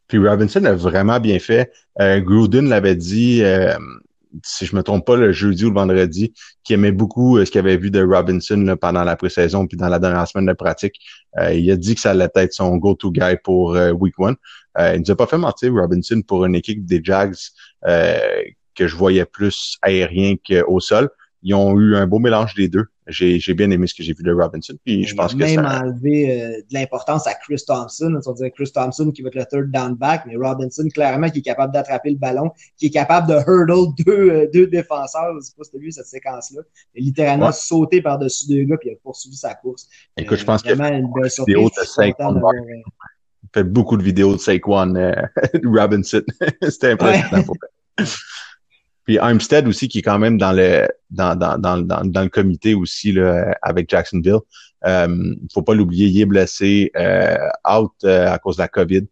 Puis 0.08 0.18
Robinson 0.18 0.64
a 0.64 0.74
vraiment 0.74 1.20
bien 1.20 1.38
fait. 1.38 1.72
Gruden 1.98 2.68
l'avait 2.68 2.96
dit 2.96 3.42
si 4.44 4.66
je 4.66 4.74
me 4.74 4.82
trompe 4.82 5.06
pas, 5.06 5.16
le 5.16 5.32
jeudi 5.32 5.64
ou 5.64 5.68
le 5.68 5.74
vendredi, 5.74 6.32
qui 6.64 6.72
aimait 6.72 6.92
beaucoup 6.92 7.38
euh, 7.38 7.44
ce 7.44 7.50
qu'il 7.50 7.58
avait 7.58 7.76
vu 7.76 7.90
de 7.90 8.02
Robinson 8.02 8.76
pendant 8.80 9.04
la 9.04 9.16
pré-saison 9.16 9.66
puis 9.66 9.76
dans 9.76 9.88
la 9.88 9.98
dernière 9.98 10.26
semaine 10.26 10.46
de 10.46 10.52
pratique. 10.52 10.98
Euh, 11.38 11.52
il 11.52 11.70
a 11.70 11.76
dit 11.76 11.94
que 11.94 12.00
ça 12.00 12.10
allait 12.12 12.28
être 12.34 12.52
son 12.52 12.76
go-to 12.76 13.10
guy 13.10 13.36
pour 13.42 13.74
euh, 13.74 13.92
Week 13.92 14.18
One. 14.18 14.36
il 14.78 15.00
nous 15.00 15.10
a 15.10 15.16
pas 15.16 15.26
fait 15.26 15.38
mentir, 15.38 15.72
Robinson, 15.74 16.22
pour 16.26 16.44
une 16.44 16.54
équipe 16.54 16.84
des 16.84 17.00
Jags 17.02 17.36
que 18.74 18.86
je 18.86 18.96
voyais 18.96 19.26
plus 19.26 19.76
aérien 19.82 20.36
qu'au 20.36 20.80
sol 20.80 21.10
ils 21.42 21.54
ont 21.54 21.78
eu 21.78 21.96
un 21.96 22.06
beau 22.06 22.20
mélange 22.20 22.54
des 22.54 22.68
deux. 22.68 22.86
J'ai, 23.08 23.54
bien 23.54 23.68
aimé 23.70 23.86
ce 23.88 23.94
que 23.94 24.02
j'ai 24.02 24.12
vu 24.12 24.22
de 24.22 24.32
Robinson. 24.32 24.74
Puis 24.84 25.04
je 25.04 25.14
pense 25.14 25.34
que 25.34 25.38
même 25.38 25.66
enlevé 25.66 26.30
euh, 26.30 26.58
de 26.58 26.74
l'importance 26.74 27.26
à 27.26 27.34
Chris 27.34 27.62
Thompson. 27.66 28.20
On 28.24 28.32
dirait 28.32 28.52
Chris 28.52 28.70
Thompson 28.72 29.10
qui 29.10 29.22
va 29.22 29.28
être 29.28 29.34
le 29.34 29.44
third 29.44 29.70
down 29.72 29.94
back, 29.94 30.22
mais 30.26 30.36
Robinson, 30.36 30.86
clairement, 30.94 31.28
qui 31.28 31.40
est 31.40 31.42
capable 31.42 31.72
d'attraper 31.72 32.10
le 32.10 32.16
ballon, 32.16 32.52
qui 32.76 32.86
est 32.86 32.90
capable 32.90 33.28
de 33.28 33.34
hurdle 33.34 33.92
deux, 34.06 34.30
euh, 34.30 34.50
deux 34.52 34.68
défenseurs. 34.68 35.34
Je 35.36 35.46
sais 35.46 35.52
pas 35.56 35.64
si 35.64 35.70
tu 35.72 35.78
vu 35.80 35.90
cette 35.90 36.06
séquence-là. 36.06 36.62
Il 36.94 37.02
a 37.02 37.06
littéralement 37.06 37.50
sauté 37.50 38.00
par-dessus 38.00 38.48
deux 38.48 38.64
gars 38.64 38.76
puis 38.76 38.90
il 38.90 38.92
a 38.92 38.96
poursuivi 39.02 39.36
sa 39.36 39.54
course. 39.54 39.88
Écoute, 40.16 40.38
je 40.38 40.44
pense 40.44 40.62
euh, 40.64 40.74
qu'il 40.74 40.80
une 40.80 41.10
vidéo 41.46 41.70
de 41.76 41.84
Saquon. 41.84 42.40
Il 42.68 43.48
fait 43.52 43.64
beaucoup 43.64 43.96
de 43.96 44.04
vidéos 44.04 44.34
de 44.34 44.40
Saquon 44.40 44.94
Robinson. 45.64 46.22
C'était 46.62 46.92
impressionnant. 46.92 47.44
Puis 49.04 49.18
Armstead 49.18 49.66
aussi, 49.66 49.88
qui 49.88 49.98
est 49.98 50.02
quand 50.02 50.18
même 50.18 50.38
dans 50.38 50.52
le 50.52 50.88
dans, 51.10 51.36
dans, 51.36 51.58
dans, 51.58 51.78
dans, 51.82 52.22
le 52.22 52.28
comité 52.28 52.74
aussi 52.74 53.12
là, 53.12 53.56
avec 53.62 53.90
Jacksonville. 53.90 54.38
Euh, 54.86 55.34
faut 55.52 55.62
pas 55.62 55.74
l'oublier, 55.74 56.06
il 56.06 56.20
est 56.20 56.26
blessé, 56.26 56.90
euh, 56.96 57.36
out 57.68 57.92
euh, 58.04 58.32
à 58.32 58.38
cause 58.38 58.56
de 58.56 58.62
la 58.62 58.68
COVID. 58.68 59.02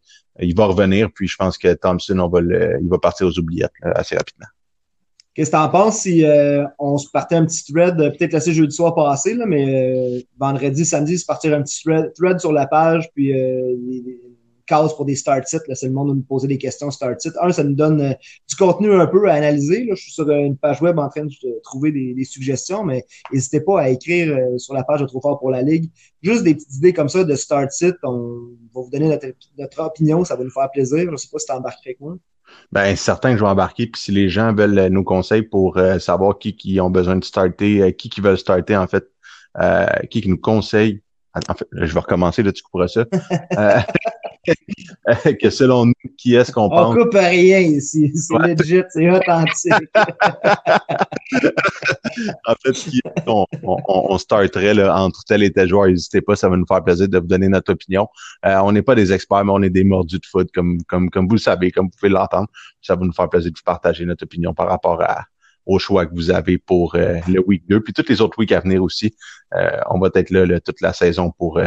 Il 0.40 0.57
va 0.57 0.66
revenir, 0.66 1.11
puis 1.12 1.29
je 1.29 1.37
pense 1.37 1.59
que 1.59 1.74
Thompson, 1.74 2.18
on 2.18 2.29
va 2.29 2.40
le, 2.40 2.79
il 2.81 2.88
va 2.88 2.98
partir 2.98 3.26
aux 3.26 3.38
oubliettes 3.38 3.72
assez 3.83 4.16
rapidement. 4.16 4.46
Qu'est-ce 5.35 5.50
que 5.50 5.57
tu 5.57 5.62
en 5.62 5.68
penses 5.68 6.00
si 6.00 6.24
euh, 6.24 6.64
on 6.79 6.98
se 6.98 7.09
partait 7.11 7.37
un 7.37 7.44
petit 7.44 7.72
thread, 7.72 7.96
peut-être 7.96 8.33
laisser 8.33 8.53
jeudi 8.53 8.74
soir 8.74 8.94
passer, 8.94 9.35
là, 9.35 9.46
mais 9.46 10.26
vendredi, 10.38 10.85
samedi, 10.85 11.18
se 11.18 11.26
partir 11.26 11.55
un 11.55 11.62
petit 11.62 11.83
thread, 11.85 12.12
thread 12.14 12.40
sur 12.40 12.53
la 12.53 12.66
page, 12.66 13.11
puis 13.14 13.33
case 14.70 14.94
pour 14.94 15.04
des 15.04 15.16
start 15.16 15.46
sites. 15.48 15.62
C'est 15.74 15.87
le 15.87 15.92
monde 15.92 16.11
de 16.11 16.14
nous 16.14 16.22
poser 16.22 16.46
des 16.46 16.56
questions 16.56 16.90
start 16.92 17.20
sites. 17.20 17.35
Un, 17.40 17.50
ça 17.50 17.64
nous 17.64 17.74
donne 17.74 18.00
euh, 18.00 18.12
du 18.48 18.54
contenu 18.56 18.92
un 18.92 19.06
peu 19.06 19.28
à 19.28 19.35
analyser. 19.35 19.85
Là. 19.85 19.94
Je 19.96 20.02
suis 20.02 20.12
sur 20.12 20.30
une 20.30 20.56
page 20.56 20.80
web 20.80 20.98
en 20.98 21.09
train 21.09 21.24
de 21.24 21.61
trouver 21.64 21.90
des, 21.90 22.24
suggestions, 22.24 22.85
mais 22.85 23.04
n'hésitez 23.33 23.61
pas 23.61 23.80
à 23.80 23.88
écrire 23.88 24.37
euh, 24.37 24.59
sur 24.59 24.74
la 24.74 24.85
page 24.85 25.00
de 25.00 25.06
Trop 25.06 25.20
Fort 25.20 25.40
pour 25.40 25.50
la 25.50 25.62
Ligue. 25.62 25.90
Juste 26.22 26.44
des 26.44 26.54
petites 26.54 26.76
idées 26.76 26.92
comme 26.92 27.09
ça 27.09 27.24
de 27.24 27.35
start 27.35 27.72
site. 27.72 27.96
On 28.04 28.52
va 28.72 28.83
vous 28.83 28.90
donner 28.90 29.09
notre, 29.09 29.80
opinion. 29.80 30.24
Ça 30.24 30.37
va 30.37 30.44
nous 30.44 30.50
faire 30.50 30.70
plaisir. 30.70 30.98
Je 31.06 31.11
ne 31.11 31.16
sais 31.16 31.28
pas 31.33 31.38
si 31.38 31.46
tu 31.46 31.52
embarques 31.52 31.85
avec 31.85 32.00
moi. 32.00 32.16
Ben, 32.70 32.94
certain 32.96 33.33
que 33.33 33.38
je 33.38 33.42
vais 33.42 33.50
embarquer. 33.50 33.88
Puis 33.88 34.00
si 34.00 34.12
les 34.12 34.28
gens 34.28 34.54
veulent 34.54 34.78
euh, 34.78 34.88
nos 34.88 35.04
conseils 35.04 35.42
pour 35.42 35.78
savoir 35.98 36.38
qui 36.38 36.54
qui 36.54 36.80
ont 36.80 36.90
besoin 36.90 37.16
de 37.16 37.24
starter, 37.24 37.92
qui 37.94 38.09
qui 38.09 38.20
veulent 38.20 38.38
starter, 38.38 38.76
en 38.76 38.87
fait, 38.87 39.04
qui 40.11 40.20
qui 40.20 40.28
nous 40.28 40.38
conseille. 40.38 41.02
En 41.48 41.54
fait, 41.54 41.66
je 41.72 41.92
vais 41.92 42.00
recommencer, 42.00 42.42
là, 42.42 42.52
tu 42.52 42.62
couperas 42.62 42.88
ça. 42.88 43.04
que 45.40 45.50
selon 45.50 45.87
nous, 45.87 45.94
qui 46.16 46.35
est-ce 46.35 46.50
qu'on 46.53 46.68
pense? 46.68 46.94
On 46.94 46.98
coupe 46.98 47.14
rien 47.14 47.61
ici. 47.61 48.11
C'est 48.14 48.38
legit, 48.38 48.83
c'est 48.90 49.11
authentique. 49.11 49.72
en 52.46 52.55
fait, 52.62 52.72
on, 53.26 53.44
on, 53.62 53.76
on 53.87 54.18
starterait 54.18 54.74
là, 54.74 54.96
entre 54.96 55.24
tel 55.24 55.42
et 55.42 55.53
tel 55.53 55.68
joueur? 55.68 55.88
N'hésitez 55.88 56.22
pas, 56.22 56.37
ça 56.37 56.48
va 56.48 56.57
nous 56.57 56.66
faire 56.66 56.83
plaisir 56.83 57.09
de 57.09 57.18
vous 57.18 57.26
donner 57.26 57.48
notre 57.48 57.72
opinion. 57.72 58.09
Euh, 58.46 58.59
on 58.59 58.72
n'est 58.72 58.83
pas 58.83 58.94
des 58.94 59.12
experts, 59.12 59.44
mais 59.44 59.53
on 59.53 59.62
est 59.62 59.70
des 59.70 59.85
mordus 59.85 60.18
de 60.18 60.26
foot, 60.26 60.48
comme, 60.55 60.83
comme, 60.85 61.11
comme 61.11 61.29
vous 61.29 61.35
le 61.35 61.40
savez, 61.40 61.70
comme 61.70 61.87
vous 61.87 61.96
pouvez 61.98 62.11
l'entendre. 62.11 62.48
Ça 62.81 62.96
va 62.96 63.05
nous 63.05 63.12
faire 63.12 63.29
plaisir 63.29 63.53
de 63.53 63.57
vous 63.57 63.64
partager 63.64 64.05
notre 64.07 64.24
opinion 64.24 64.55
par 64.55 64.68
rapport 64.68 65.03
à, 65.03 65.24
au 65.66 65.79
choix 65.79 66.07
que 66.07 66.14
vous 66.14 66.31
avez 66.31 66.59
pour 66.59 66.94
euh, 66.94 67.18
le 67.29 67.40
week 67.46 67.64
2, 67.68 67.81
puis 67.81 67.92
tous 67.92 68.09
les 68.09 68.20
autres 68.20 68.38
weeks 68.38 68.53
à 68.53 68.61
venir 68.61 68.83
aussi. 68.83 69.14
Euh, 69.55 69.81
on 69.90 69.98
va 69.98 70.09
être 70.14 70.31
là, 70.31 70.61
toute 70.61 70.81
la 70.81 70.92
saison 70.92 71.31
pour 71.31 71.61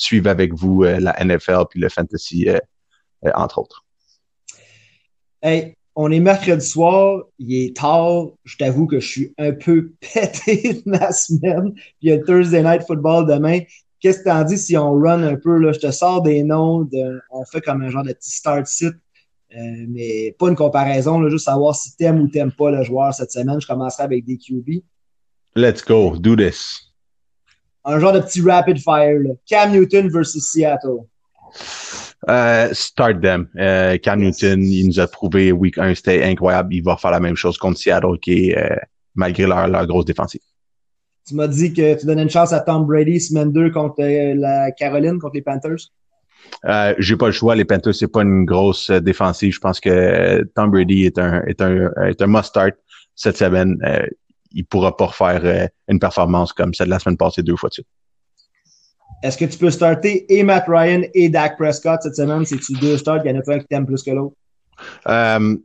suivre 0.00 0.28
avec 0.28 0.54
vous 0.54 0.84
euh, 0.84 0.98
la 0.98 1.12
NFL 1.22 1.64
puis 1.68 1.80
le 1.80 1.88
fantasy, 1.88 2.48
euh, 2.48 2.58
euh, 3.26 3.30
entre 3.34 3.58
autres. 3.58 3.84
Hey, 5.42 5.74
on 5.94 6.10
est 6.10 6.20
mercredi 6.20 6.66
soir, 6.66 7.24
il 7.38 7.54
est 7.54 7.76
tard. 7.76 8.28
Je 8.44 8.56
t'avoue 8.56 8.86
que 8.86 9.00
je 9.00 9.06
suis 9.06 9.34
un 9.38 9.52
peu 9.52 9.92
pété 10.00 10.74
de 10.74 10.82
ma 10.86 11.12
semaine. 11.12 11.72
Puis 11.74 11.94
il 12.02 12.10
y 12.10 12.12
a 12.12 12.16
le 12.16 12.24
Thursday 12.24 12.62
Night 12.62 12.82
Football 12.86 13.26
demain. 13.26 13.60
Qu'est-ce 14.00 14.20
que 14.20 14.24
t'en 14.24 14.44
dis 14.44 14.56
si 14.56 14.76
on 14.78 14.94
run 14.94 15.22
un 15.22 15.36
peu? 15.36 15.58
Là, 15.58 15.72
je 15.72 15.78
te 15.78 15.90
sors 15.90 16.22
des 16.22 16.42
noms, 16.42 16.82
de, 16.82 17.20
on 17.30 17.44
fait 17.44 17.60
comme 17.60 17.82
un 17.82 17.90
genre 17.90 18.02
de 18.02 18.14
petit 18.14 18.30
start 18.30 18.66
site, 18.66 18.96
mais 19.50 20.34
pas 20.38 20.48
une 20.48 20.56
comparaison, 20.56 21.20
là, 21.20 21.28
juste 21.28 21.44
savoir 21.44 21.74
si 21.74 21.94
t'aimes 21.96 22.22
ou 22.22 22.28
t'aimes 22.28 22.52
pas 22.52 22.70
le 22.70 22.82
joueur 22.82 23.12
cette 23.12 23.30
semaine. 23.30 23.60
Je 23.60 23.66
commencerai 23.66 24.04
avec 24.04 24.24
des 24.24 24.38
QB. 24.38 24.82
Let's 25.54 25.84
go, 25.84 26.16
do 26.16 26.34
this 26.34 26.89
un 27.84 27.98
genre 27.98 28.12
de 28.12 28.20
petit 28.20 28.40
rapid 28.42 28.78
fire. 28.78 29.18
Là. 29.20 29.30
Cam 29.46 29.72
Newton 29.72 30.08
versus 30.08 30.50
Seattle. 30.50 31.06
Euh, 32.28 32.68
start 32.72 33.20
them. 33.20 33.48
Euh, 33.58 33.96
Cam 33.98 34.20
Newton, 34.20 34.62
il 34.62 34.88
nous 34.88 35.00
a 35.00 35.06
prouvé 35.06 35.52
week 35.52 35.78
1, 35.78 35.94
c'était 35.94 36.22
incroyable. 36.24 36.74
Il 36.74 36.82
va 36.82 36.96
faire 36.96 37.10
la 37.10 37.20
même 37.20 37.36
chose 37.36 37.56
contre 37.56 37.78
Seattle, 37.78 38.18
qui 38.20 38.50
est, 38.50 38.58
euh, 38.58 38.76
malgré 39.14 39.46
leur, 39.46 39.66
leur 39.68 39.86
grosse 39.86 40.04
défensive. 40.04 40.40
Tu 41.26 41.34
m'as 41.34 41.48
dit 41.48 41.72
que 41.72 41.98
tu 41.98 42.06
donnais 42.06 42.22
une 42.22 42.30
chance 42.30 42.52
à 42.52 42.60
Tom 42.60 42.86
Brady 42.86 43.20
semaine 43.20 43.52
2 43.52 43.70
contre 43.70 44.02
la 44.02 44.70
Caroline, 44.72 45.18
contre 45.18 45.34
les 45.34 45.42
Panthers? 45.42 45.90
Euh, 46.64 46.94
j'ai 46.98 47.16
pas 47.16 47.26
le 47.26 47.32
choix. 47.32 47.54
Les 47.54 47.64
Panthers, 47.64 47.94
c'est 47.94 48.10
pas 48.10 48.22
une 48.22 48.44
grosse 48.44 48.90
défensive. 48.90 49.54
Je 49.54 49.60
pense 49.60 49.80
que 49.80 50.42
Tom 50.54 50.70
Brady 50.70 51.04
est 51.04 51.18
un, 51.18 51.42
est 51.42 51.60
un, 51.60 51.90
est 52.06 52.20
un 52.20 52.26
must-start 52.26 52.74
cette 53.14 53.36
semaine 53.36 53.78
il 54.52 54.64
pourra 54.64 54.96
pas 54.96 55.06
refaire 55.06 55.40
euh, 55.44 55.66
une 55.88 55.98
performance 55.98 56.52
comme 56.52 56.74
celle 56.74 56.86
de 56.86 56.90
la 56.90 56.98
semaine 56.98 57.16
passée 57.16 57.42
deux 57.42 57.56
fois 57.56 57.68
dessus. 57.68 57.84
Est-ce 59.22 59.36
que 59.36 59.44
tu 59.44 59.58
peux 59.58 59.70
starter 59.70 60.32
et 60.32 60.42
Matt 60.42 60.64
Ryan 60.66 61.02
et 61.14 61.28
Dak 61.28 61.58
Prescott 61.58 62.00
cette 62.02 62.16
semaine? 62.16 62.44
C'est-tu 62.44 62.72
deux 62.74 62.96
starts? 62.96 63.20
Il 63.24 63.30
y 63.30 63.34
en 63.34 63.40
a 63.40 63.52
un 63.54 63.58
qui 63.58 63.66
t'aime 63.66 63.86
plus 63.86 64.02
que 64.02 64.10
l'autre? 64.10 64.34
Euh, 65.06 65.56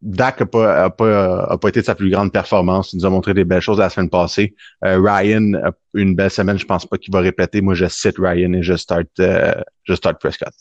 Dak 0.00 0.40
n'a 0.40 0.46
pas, 0.46 0.84
a 0.84 0.90
pas, 0.90 1.44
a 1.44 1.58
pas 1.58 1.68
été 1.68 1.80
de 1.80 1.84
sa 1.84 1.94
plus 1.94 2.10
grande 2.10 2.32
performance. 2.32 2.92
Il 2.92 3.00
nous 3.00 3.06
a 3.06 3.10
montré 3.10 3.34
des 3.34 3.44
belles 3.44 3.60
choses 3.60 3.78
la 3.78 3.90
semaine 3.90 4.08
passée. 4.08 4.54
Euh, 4.84 4.98
Ryan 4.98 5.54
a 5.62 5.72
une 5.92 6.14
belle 6.14 6.30
semaine. 6.30 6.58
Je 6.58 6.64
pense 6.64 6.86
pas 6.86 6.96
qu'il 6.96 7.12
va 7.12 7.20
répéter. 7.20 7.60
Moi, 7.60 7.74
je 7.74 7.86
cite 7.86 8.16
Ryan 8.18 8.54
et 8.54 8.62
je 8.62 8.74
start, 8.74 9.08
je 9.18 9.94
start 9.94 10.18
Prescott. 10.18 10.54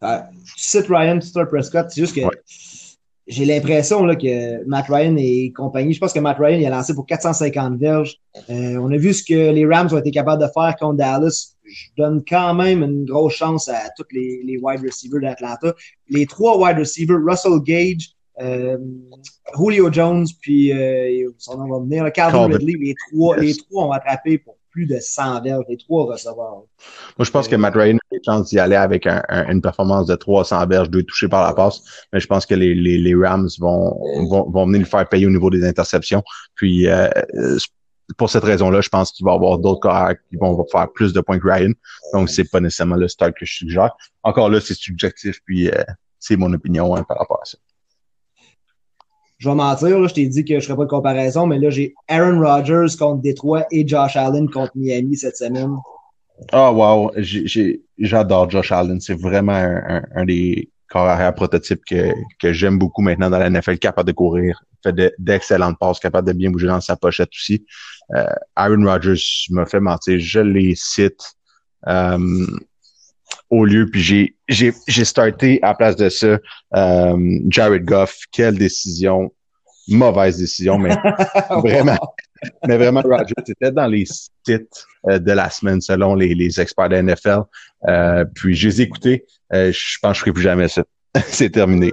tu 0.00 0.08
cites 0.56 0.86
Ryan, 0.88 1.18
tu 1.18 1.26
start 1.26 1.50
Prescott. 1.50 1.90
C'est 1.90 2.00
juste 2.00 2.14
que 2.14 2.22
j'ai 3.26 3.44
l'impression 3.44 4.06
que 4.14 4.64
Matt 4.66 4.86
Ryan 4.88 5.16
et 5.18 5.52
compagnie, 5.52 5.92
je 5.92 5.98
pense 5.98 6.12
que 6.12 6.20
Matt 6.20 6.38
Ryan 6.38 6.58
il 6.58 6.66
a 6.66 6.70
lancé 6.70 6.94
pour 6.94 7.06
450 7.06 7.76
verges. 7.76 8.16
Euh, 8.50 8.76
on 8.76 8.90
a 8.92 8.96
vu 8.96 9.12
ce 9.12 9.24
que 9.24 9.52
les 9.52 9.66
Rams 9.66 9.88
ont 9.92 9.98
été 9.98 10.12
capables 10.12 10.40
de 10.40 10.48
faire 10.48 10.76
contre 10.78 10.98
Dallas. 10.98 11.54
Je 11.64 11.86
donne 11.96 12.22
quand 12.28 12.54
même 12.54 12.82
une 12.84 13.04
grosse 13.04 13.34
chance 13.34 13.68
à 13.68 13.90
tous 13.96 14.06
les, 14.12 14.42
les 14.44 14.58
wide 14.58 14.80
receivers 14.84 15.20
d'Atlanta. 15.20 15.74
Les 16.08 16.26
trois 16.26 16.56
wide 16.56 16.78
receivers, 16.78 17.18
Russell 17.20 17.60
Gage, 17.64 18.10
euh, 18.40 18.78
Julio 19.58 19.90
Jones, 19.90 20.26
puis 20.40 20.72
euh, 20.72 21.28
son 21.38 21.58
nom 21.58 21.68
va 21.68 21.80
venir, 21.80 22.12
Calvin 22.12 22.46
Ridley, 22.46 22.74
les 22.78 22.94
trois, 23.10 23.36
les 23.38 23.56
trois 23.56 23.86
ont 23.86 23.92
attrapé 23.92 24.38
pour 24.38 24.56
plus 24.76 24.86
de 24.86 24.98
100 25.00 25.40
verges, 25.40 25.64
les 25.70 25.78
trois 25.78 26.04
receveurs. 26.04 26.64
Moi, 27.16 27.24
je 27.24 27.30
pense 27.30 27.48
que 27.48 27.56
Matt 27.56 27.74
Ryan 27.74 27.96
a 27.96 28.14
des 28.14 28.20
chances 28.22 28.50
d'y 28.50 28.58
aller 28.58 28.76
avec 28.76 29.06
une 29.06 29.62
performance 29.62 30.06
de 30.06 30.14
300 30.14 30.66
verges, 30.66 30.90
deux 30.90 31.02
touchés 31.02 31.28
par 31.28 31.42
la 31.42 31.54
passe, 31.54 31.80
mais 32.12 32.20
je 32.20 32.26
pense 32.26 32.44
que 32.44 32.54
les, 32.54 32.74
les, 32.74 33.14
Rams 33.14 33.48
vont, 33.58 33.98
vont, 34.28 34.50
vont, 34.50 34.66
venir 34.66 34.80
le 34.80 34.84
faire 34.84 35.08
payer 35.08 35.24
au 35.24 35.30
niveau 35.30 35.48
des 35.48 35.66
interceptions. 35.66 36.22
Puis, 36.56 36.88
euh, 36.88 37.08
pour 38.18 38.28
cette 38.28 38.44
raison-là, 38.44 38.82
je 38.82 38.90
pense 38.90 39.12
qu'il 39.12 39.24
va 39.24 39.32
y 39.32 39.34
avoir 39.34 39.58
d'autres 39.58 39.80
cas 39.80 40.14
qui 40.28 40.36
vont 40.36 40.62
faire 40.70 40.92
plus 40.92 41.14
de 41.14 41.22
points 41.22 41.38
que 41.38 41.48
Ryan. 41.48 41.72
Donc, 42.12 42.28
c'est 42.28 42.50
pas 42.50 42.60
nécessairement 42.60 42.96
le 42.96 43.08
start 43.08 43.32
que 43.32 43.46
je 43.46 43.54
suggère. 43.54 43.92
Encore 44.24 44.50
là, 44.50 44.60
c'est 44.60 44.74
subjectif, 44.74 45.40
puis 45.46 45.70
euh, 45.70 45.82
c'est 46.18 46.36
mon 46.36 46.52
opinion 46.52 46.94
hein, 46.94 47.02
par 47.08 47.16
rapport 47.16 47.40
à 47.40 47.46
ça. 47.46 47.56
Je 49.38 49.50
vais 49.50 49.54
mentir, 49.54 50.08
je 50.08 50.14
t'ai 50.14 50.26
dit 50.26 50.44
que 50.44 50.54
je 50.54 50.54
ne 50.56 50.60
ferais 50.60 50.76
pas 50.76 50.84
de 50.84 50.90
comparaison, 50.90 51.46
mais 51.46 51.58
là, 51.58 51.68
j'ai 51.68 51.94
Aaron 52.08 52.40
Rodgers 52.40 52.96
contre 52.98 53.20
Détroit 53.20 53.66
et 53.70 53.86
Josh 53.86 54.16
Allen 54.16 54.48
contre 54.48 54.72
Miami 54.74 55.16
cette 55.16 55.36
semaine. 55.36 55.76
Ah, 56.52 56.70
oh, 56.72 56.76
wow. 56.76 57.12
J'adore 57.98 58.50
Josh 58.50 58.72
Allen. 58.72 59.00
C'est 59.00 59.18
vraiment 59.18 59.52
un, 60.14 60.24
des 60.24 60.70
corps 60.88 61.06
arrière 61.06 61.34
prototypes 61.34 61.84
que, 61.86 62.12
que 62.38 62.52
j'aime 62.52 62.78
beaucoup 62.78 63.02
maintenant 63.02 63.28
dans 63.28 63.38
la 63.38 63.50
NFL, 63.50 63.78
capable 63.78 64.08
de 64.08 64.12
courir, 64.12 64.62
fait 64.82 64.94
d'excellentes 65.18 65.78
passes, 65.78 65.98
capable 65.98 66.28
de 66.28 66.32
bien 66.32 66.50
bouger 66.50 66.68
dans 66.68 66.80
sa 66.80 66.96
pochette 66.96 67.30
aussi. 67.32 67.66
Euh, 68.14 68.24
Aaron 68.54 68.84
Rodgers 68.84 69.20
m'a 69.50 69.66
fait 69.66 69.80
mentir. 69.80 70.18
Je 70.18 70.40
les 70.40 70.74
cite 70.76 71.36
euh, 71.88 72.46
au 73.50 73.64
lieu, 73.64 73.88
puis 73.90 74.00
j'ai 74.02 74.36
j'ai 74.48 74.72
j'ai 74.88 75.04
starté 75.04 75.58
à 75.62 75.74
place 75.74 75.96
de 75.96 76.08
ça 76.08 76.38
euh, 76.74 77.38
Jared 77.48 77.84
Goff. 77.84 78.16
Quelle 78.32 78.58
décision, 78.58 79.32
mauvaise 79.88 80.38
décision, 80.38 80.78
mais 80.78 80.96
vraiment, 81.50 81.98
mais 82.66 82.76
vraiment 82.76 83.02
Rodgers 83.02 83.34
était 83.46 83.72
dans 83.72 83.86
les 83.86 84.04
sites 84.06 84.86
de 85.04 85.32
la 85.32 85.50
semaine 85.50 85.80
selon 85.80 86.14
les, 86.14 86.34
les 86.34 86.60
experts 86.60 86.88
de 86.88 86.96
NFL. 86.96 87.42
puis 88.34 88.54
je 88.54 88.68
les 88.68 88.80
ai 88.80 88.84
écoutés. 88.84 89.24
je 89.52 89.98
pense 90.02 90.12
que 90.12 90.16
je 90.16 90.20
ferai 90.20 90.32
plus 90.32 90.42
jamais 90.42 90.68
ça. 90.68 90.82
c'est 91.28 91.50
terminé. 91.50 91.92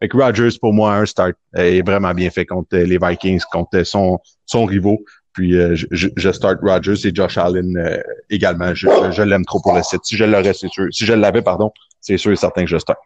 Fait 0.00 0.08
que 0.08 0.16
Rodgers, 0.16 0.56
pour 0.60 0.72
moi, 0.72 0.96
un 0.96 1.06
start 1.06 1.34
est 1.54 1.84
vraiment 1.86 2.12
bien 2.14 2.30
fait 2.30 2.46
contre 2.46 2.76
les 2.76 2.98
Vikings, 2.98 3.40
contre 3.52 3.82
son, 3.84 4.18
son 4.46 4.64
rivaux. 4.64 5.04
Puis 5.32 5.56
euh, 5.56 5.74
je, 5.74 6.08
je, 6.14 6.30
start 6.30 6.58
Rodgers 6.62 7.06
et 7.06 7.14
Josh 7.14 7.38
Allen 7.38 7.76
euh, 7.76 8.02
également. 8.28 8.74
Je, 8.74 8.88
je, 9.12 9.22
l'aime 9.22 9.44
trop 9.44 9.60
pour 9.60 9.74
le 9.74 9.82
site. 9.82 10.00
Si 10.04 10.16
je 10.16 10.24
l'aurais, 10.24 10.52
c'est 10.52 10.68
sûr. 10.68 10.86
Si 10.90 11.06
je 11.06 11.14
l'avais, 11.14 11.42
pardon, 11.42 11.72
c'est 12.00 12.18
sûr 12.18 12.32
et 12.32 12.36
certain 12.36 12.64
que 12.64 12.70
je 12.70 12.78
start. 12.78 12.98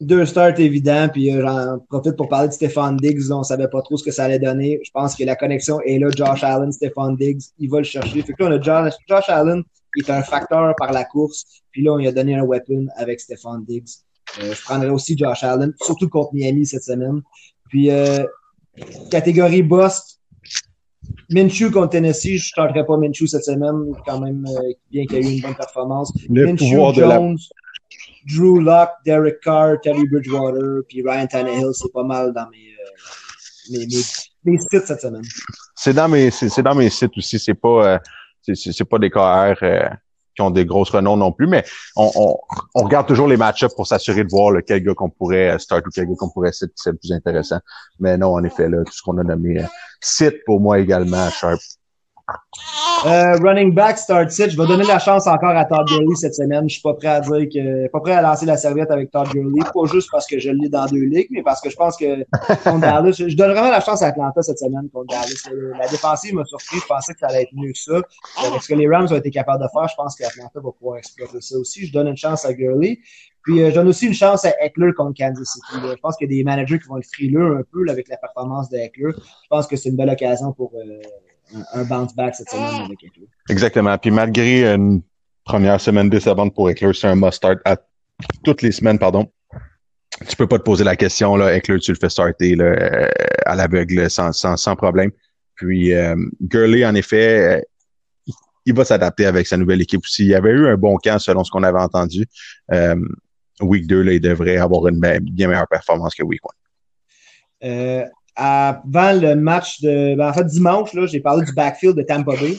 Deux 0.00 0.26
starts 0.26 0.58
évidents, 0.58 1.08
puis 1.08 1.32
euh, 1.32 1.42
j'en 1.42 1.78
profite 1.88 2.16
pour 2.16 2.28
parler 2.28 2.48
de 2.48 2.52
Stéphane 2.52 2.96
Diggs. 2.96 3.30
On 3.30 3.42
savait 3.42 3.68
pas 3.68 3.80
trop 3.82 3.96
ce 3.96 4.04
que 4.04 4.10
ça 4.10 4.24
allait 4.24 4.40
donner. 4.40 4.80
Je 4.84 4.90
pense 4.90 5.14
que 5.14 5.24
la 5.24 5.36
connexion 5.36 5.80
est 5.80 5.98
là. 5.98 6.08
Josh 6.14 6.42
Allen, 6.42 6.72
Stéphane 6.72 7.16
Diggs, 7.16 7.42
il 7.58 7.70
va 7.70 7.78
le 7.78 7.84
chercher. 7.84 8.20
Fait 8.22 8.32
que 8.32 8.42
là, 8.42 8.50
on 8.50 8.52
a 8.52 8.60
Josh, 8.60 8.94
Josh 9.08 9.28
Allen 9.28 9.62
qui 9.94 10.00
est 10.00 10.10
un 10.10 10.22
facteur 10.22 10.74
par 10.76 10.92
la 10.92 11.04
course. 11.04 11.44
Puis 11.70 11.82
là, 11.82 11.92
on 11.92 11.96
lui 11.96 12.08
a 12.08 12.12
donné 12.12 12.34
un 12.34 12.44
weapon 12.44 12.86
avec 12.96 13.20
Stéphane 13.20 13.64
Diggs. 13.64 13.88
Euh, 14.40 14.54
je 14.54 14.62
prendrais 14.62 14.88
aussi 14.88 15.16
Josh 15.16 15.44
Allen, 15.44 15.72
surtout 15.82 16.08
contre 16.08 16.34
Miami 16.34 16.66
cette 16.66 16.84
semaine. 16.84 17.22
Puis, 17.68 17.90
euh, 17.90 18.24
catégorie 19.10 19.62
boss, 19.62 20.11
Minshew 21.32 21.70
contre 21.70 21.90
Tennessee, 21.90 22.38
je 22.38 22.52
ne 22.56 22.66
tenterai 22.66 22.84
pas 22.84 22.96
Minshew 22.96 23.26
cette 23.26 23.44
semaine, 23.44 23.92
quand 24.06 24.20
même, 24.20 24.44
euh, 24.46 24.72
bien 24.90 25.06
qu'il 25.06 25.16
y 25.16 25.28
ait 25.28 25.32
eu 25.32 25.36
une 25.36 25.40
bonne 25.40 25.54
performance. 25.54 26.12
Minshew, 26.28 26.92
Jones, 26.94 27.38
Drew 28.26 28.60
Locke, 28.60 28.90
Derek 29.04 29.40
Carr, 29.40 29.80
Terry 29.82 30.06
Bridgewater, 30.06 30.82
puis 30.88 31.02
Ryan 31.02 31.26
Tannehill, 31.26 31.70
c'est 31.72 31.92
pas 31.92 32.04
mal 32.04 32.32
dans 32.32 32.48
mes, 32.50 33.78
mes, 33.78 33.86
mes, 34.44 34.58
sites 34.58 34.86
cette 34.86 35.00
semaine. 35.00 35.22
C'est 35.74 35.94
dans 35.94 36.08
mes, 36.08 36.30
c'est, 36.30 36.62
dans 36.62 36.74
mes 36.74 36.90
sites 36.90 37.16
aussi, 37.16 37.38
c'est 37.38 37.54
pas, 37.54 38.00
c'est, 38.42 38.54
c'est 38.54 38.84
pas 38.84 38.98
des 38.98 39.10
KR 39.10 39.54
qui 40.34 40.42
ont 40.42 40.50
des 40.50 40.64
grosses 40.64 40.90
renoms 40.90 41.16
non 41.16 41.32
plus, 41.32 41.46
mais 41.46 41.64
on, 41.96 42.10
on, 42.74 42.82
regarde 42.82 43.06
toujours 43.06 43.28
les 43.28 43.36
match-ups 43.36 43.74
pour 43.74 43.86
s'assurer 43.86 44.24
de 44.24 44.30
voir 44.30 44.50
lequel 44.50 44.82
gars 44.82 44.94
qu'on 44.94 45.10
pourrait 45.10 45.50
euh, 45.50 45.58
start 45.58 45.86
ou 45.86 45.90
quel 45.94 46.06
gars 46.06 46.14
qu'on 46.18 46.30
pourrait 46.30 46.52
c'est 46.52 46.70
le 46.86 46.96
plus 46.96 47.12
intéressant. 47.12 47.58
Mais 48.00 48.16
non, 48.16 48.34
en 48.34 48.44
effet, 48.44 48.68
là, 48.68 48.78
tout 48.84 48.92
ce 48.92 49.02
qu'on 49.02 49.18
a 49.18 49.24
nommé, 49.24 49.62
euh, 49.62 49.66
site 50.00 50.44
pour 50.44 50.60
moi 50.60 50.78
également, 50.78 51.28
Sharp. 51.30 51.60
Euh, 53.04 53.36
running 53.38 53.74
back, 53.74 53.98
start 53.98 54.30
sit. 54.30 54.50
Je 54.50 54.56
vais 54.56 54.66
donner 54.66 54.84
la 54.84 54.98
chance 55.00 55.26
encore 55.26 55.56
à 55.56 55.64
Todd 55.64 55.86
Gurley 55.88 56.14
cette 56.14 56.34
semaine. 56.34 56.68
Je 56.68 56.74
suis 56.74 56.82
pas 56.82 56.94
prêt 56.94 57.08
à 57.08 57.20
dire 57.20 57.48
que, 57.52 57.88
pas 57.88 58.00
prêt 58.00 58.12
à 58.12 58.22
lancer 58.22 58.46
la 58.46 58.56
serviette 58.56 58.90
avec 58.92 59.10
Todd 59.10 59.28
Gurley. 59.28 59.60
Pas 59.74 59.84
juste 59.92 60.08
parce 60.10 60.26
que 60.26 60.38
je 60.38 60.50
l'ai 60.50 60.68
dans 60.68 60.86
deux 60.86 61.02
ligues, 61.02 61.26
mais 61.30 61.42
parce 61.42 61.60
que 61.60 61.68
je 61.68 61.76
pense 61.76 61.96
que 61.96 62.22
contre 62.62 62.80
Dallas, 62.80 63.12
je, 63.18 63.36
donne 63.36 63.50
vraiment 63.50 63.70
la 63.70 63.80
chance 63.80 64.02
à 64.02 64.06
Atlanta 64.06 64.40
cette 64.42 64.58
semaine 64.58 64.88
contre 64.92 65.06
Dallas. 65.06 65.48
La 65.78 65.88
défensive 65.88 66.34
m'a 66.34 66.44
surpris. 66.44 66.78
Je 66.78 66.86
pensais 66.86 67.12
que 67.12 67.18
ça 67.18 67.26
allait 67.26 67.42
être 67.42 67.54
mieux 67.54 67.72
que 67.72 67.78
ça. 67.78 68.00
Avec 68.46 68.62
ce 68.62 68.68
que 68.68 68.74
les 68.74 68.88
Rams 68.88 69.08
ont 69.10 69.16
été 69.16 69.30
capables 69.30 69.62
de 69.62 69.68
faire, 69.68 69.88
je 69.88 69.96
pense 69.96 70.14
qu'Atlanta 70.14 70.60
va 70.60 70.70
pouvoir 70.70 70.98
exploiter 70.98 71.40
ça 71.40 71.56
aussi. 71.58 71.86
Je 71.86 71.92
donne 71.92 72.06
une 72.06 72.16
chance 72.16 72.44
à 72.44 72.52
Gurley. 72.52 73.00
Puis 73.42 73.60
euh, 73.60 73.70
je 73.70 73.74
donne 73.74 73.88
aussi 73.88 74.06
une 74.06 74.14
chance 74.14 74.44
à 74.44 74.52
Eckler 74.64 74.92
contre 74.96 75.18
Kansas 75.18 75.48
City. 75.48 75.82
Je 75.82 76.00
pense 76.00 76.16
qu'il 76.16 76.30
y 76.30 76.34
a 76.34 76.36
des 76.36 76.44
managers 76.44 76.78
qui 76.78 76.86
vont 76.86 76.96
le 76.96 77.02
frileux 77.02 77.56
un 77.56 77.62
peu 77.72 77.84
avec 77.90 78.08
la 78.08 78.16
performance 78.16 78.68
de 78.70 78.76
Eckler. 78.76 79.12
Je 79.16 79.48
pense 79.50 79.66
que 79.66 79.76
c'est 79.76 79.88
une 79.88 79.96
belle 79.96 80.10
occasion 80.10 80.52
pour 80.52 80.72
euh, 80.76 81.00
un, 81.74 81.84
bounce 81.84 82.14
back 82.14 82.34
cette 82.34 82.50
semaine 82.50 82.82
avec 82.84 83.02
Eckler. 83.02 83.26
Exactement. 83.48 83.96
Puis 83.98 84.10
malgré 84.10 84.72
une 84.72 85.02
première 85.44 85.80
semaine 85.80 86.08
décevante 86.08 86.54
pour 86.54 86.70
Eckler, 86.70 86.92
c'est 86.94 87.08
un 87.08 87.16
must-start 87.16 87.58
à 87.64 87.76
toutes 88.44 88.62
les 88.62 88.72
semaines, 88.72 88.98
pardon. 88.98 89.30
Tu 90.28 90.36
peux 90.36 90.46
pas 90.46 90.58
te 90.58 90.64
poser 90.64 90.84
la 90.84 90.94
question, 90.94 91.36
là, 91.36 91.54
Eckler, 91.54 91.78
tu 91.80 91.92
le 91.92 91.98
fais 91.98 92.08
starter 92.08 92.54
là, 92.54 92.64
euh, 92.64 93.08
à 93.46 93.56
l'aveugle 93.56 94.08
sans, 94.08 94.32
sans, 94.32 94.56
sans 94.56 94.76
problème. 94.76 95.10
Puis 95.54 95.94
euh, 95.94 96.16
Gurley, 96.40 96.84
en 96.84 96.94
effet, 96.94 97.56
euh, 97.56 97.60
il 98.64 98.74
va 98.74 98.84
s'adapter 98.84 99.26
avec 99.26 99.46
sa 99.46 99.56
nouvelle 99.56 99.80
équipe 99.80 100.02
aussi. 100.04 100.26
Il 100.26 100.34
avait 100.34 100.50
eu 100.50 100.66
un 100.68 100.76
bon 100.76 100.96
camp 100.96 101.18
selon 101.18 101.44
ce 101.44 101.50
qu'on 101.50 101.62
avait 101.62 101.80
entendu. 101.80 102.26
Euh, 102.72 102.96
week 103.60 103.86
2, 103.86 104.02
là, 104.02 104.12
il 104.12 104.20
devrait 104.20 104.56
avoir 104.56 104.86
une 104.88 105.00
bien 105.00 105.48
meilleure 105.48 105.68
performance 105.68 106.14
que 106.14 106.22
Week 106.22 106.40
1. 107.62 107.68
Euh, 107.68 108.04
avant 108.36 109.12
le 109.12 109.34
match 109.34 109.80
de. 109.80 110.14
Ben, 110.16 110.30
en 110.30 110.32
fait, 110.32 110.44
dimanche, 110.44 110.92
là, 110.94 111.06
j'ai 111.06 111.20
parlé 111.20 111.44
du 111.44 111.52
backfield 111.52 111.96
de 111.96 112.02
Tampa 112.02 112.34
Bay. 112.36 112.58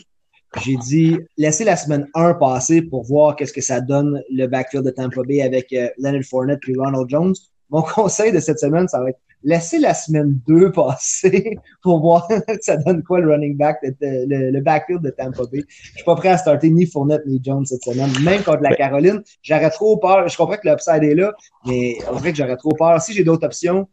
J'ai 0.63 0.76
dit, 0.76 1.17
laissez 1.38 1.63
la 1.63 1.76
semaine 1.76 2.07
1 2.13 2.36
passer 2.36 2.84
pour 2.84 3.03
voir 3.03 3.36
qu'est-ce 3.36 3.53
que 3.53 3.61
ça 3.61 3.82
donne 3.82 4.21
le 4.30 4.45
backfield 4.45 4.86
de 4.86 4.91
Tampa 4.91 5.21
Bay 5.28 5.41
avec 5.41 5.74
euh, 5.74 5.88
Leonard 5.97 6.24
Fournette 6.30 6.59
et 6.67 6.76
Ronald 6.78 7.09
Jones. 7.09 7.34
Mon 7.71 7.82
conseil 7.95 8.32
de 8.32 8.39
cette 8.39 8.59
semaine, 8.59 8.88
ça 8.88 8.99
va 8.99 9.09
être 9.09 9.19
laissez 9.43 9.80
la 9.80 9.93
semaine 9.93 10.39
2 10.47 10.71
passer 10.71 11.57
pour 11.82 11.99
voir 11.99 12.28
ça 12.61 12.78
donne 12.78 13.03
quoi 13.03 13.19
le 13.19 13.32
running 13.32 13.57
back, 13.57 13.80
le, 14.01 14.59
backfield 14.61 15.01
de 15.01 15.09
Tampa 15.09 15.43
Bay. 15.51 15.63
Je 15.67 15.91
suis 15.95 16.03
pas 16.05 16.15
prêt 16.15 16.30
à 16.30 16.38
starter 16.38 16.69
ni 16.69 16.86
Fournette 16.86 17.26
ni 17.26 17.39
Jones 17.43 17.65
cette 17.65 17.84
semaine. 17.84 18.09
Même 18.24 18.43
contre 18.43 18.61
la 18.61 18.76
Caroline, 18.76 19.21
j'aurais 19.41 19.69
trop 19.69 19.97
peur. 19.97 20.28
Je 20.28 20.38
comprends 20.38 20.57
que 20.57 20.67
l'upside 20.67 21.03
est 21.03 21.15
là, 21.15 21.34
mais 21.65 21.97
on 22.11 22.15
dirait 22.17 22.32
que 22.32 22.38
j'aurais 22.38 22.57
trop 22.57 22.74
peur. 22.74 23.01
Si 23.01 23.13
j'ai 23.13 23.24
d'autres 23.24 23.45
options, 23.45 23.88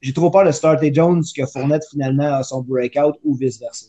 j'ai 0.00 0.12
trop 0.12 0.30
peur 0.30 0.44
de 0.44 0.52
starter 0.52 0.92
Jones 0.92 1.22
que 1.34 1.46
Fournette 1.46 1.86
finalement 1.90 2.34
a 2.34 2.42
son 2.42 2.62
breakout 2.62 3.18
ou 3.24 3.34
vice-versa. 3.34 3.86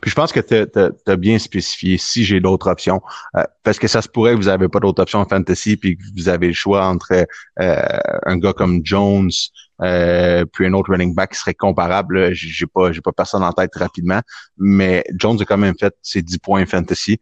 Puis 0.00 0.10
je 0.10 0.14
pense 0.14 0.32
que 0.32 0.40
tu 0.40 1.10
as, 1.10 1.16
bien 1.16 1.38
spécifié 1.38 1.98
si 1.98 2.24
j'ai 2.24 2.40
d'autres 2.40 2.68
options. 2.70 3.00
Euh, 3.36 3.44
parce 3.62 3.78
que 3.78 3.88
ça 3.88 4.02
se 4.02 4.08
pourrait 4.08 4.32
que 4.32 4.38
vous 4.38 4.44
n'avez 4.44 4.68
pas 4.68 4.80
d'autres 4.80 5.02
options 5.02 5.20
en 5.20 5.26
fantasy, 5.26 5.76
puis 5.76 5.96
que 5.96 6.02
vous 6.16 6.28
avez 6.28 6.48
le 6.48 6.54
choix 6.54 6.86
entre 6.86 7.26
euh, 7.60 7.98
un 8.24 8.38
gars 8.38 8.52
comme 8.52 8.80
Jones, 8.82 9.30
euh, 9.80 10.44
puis 10.52 10.66
un 10.66 10.72
autre 10.72 10.90
running 10.90 11.14
back 11.14 11.32
qui 11.32 11.38
serait 11.38 11.54
comparable. 11.54 12.32
J'ai 12.32 12.66
pas 12.66 12.92
j'ai 12.92 13.00
pas 13.00 13.12
personne 13.12 13.42
en 13.42 13.52
tête 13.52 13.74
rapidement, 13.76 14.20
mais 14.56 15.04
Jones 15.14 15.40
a 15.40 15.44
quand 15.44 15.58
même 15.58 15.74
fait 15.78 15.94
ses 16.02 16.22
10 16.22 16.38
points 16.38 16.66
fantasy. 16.66 17.18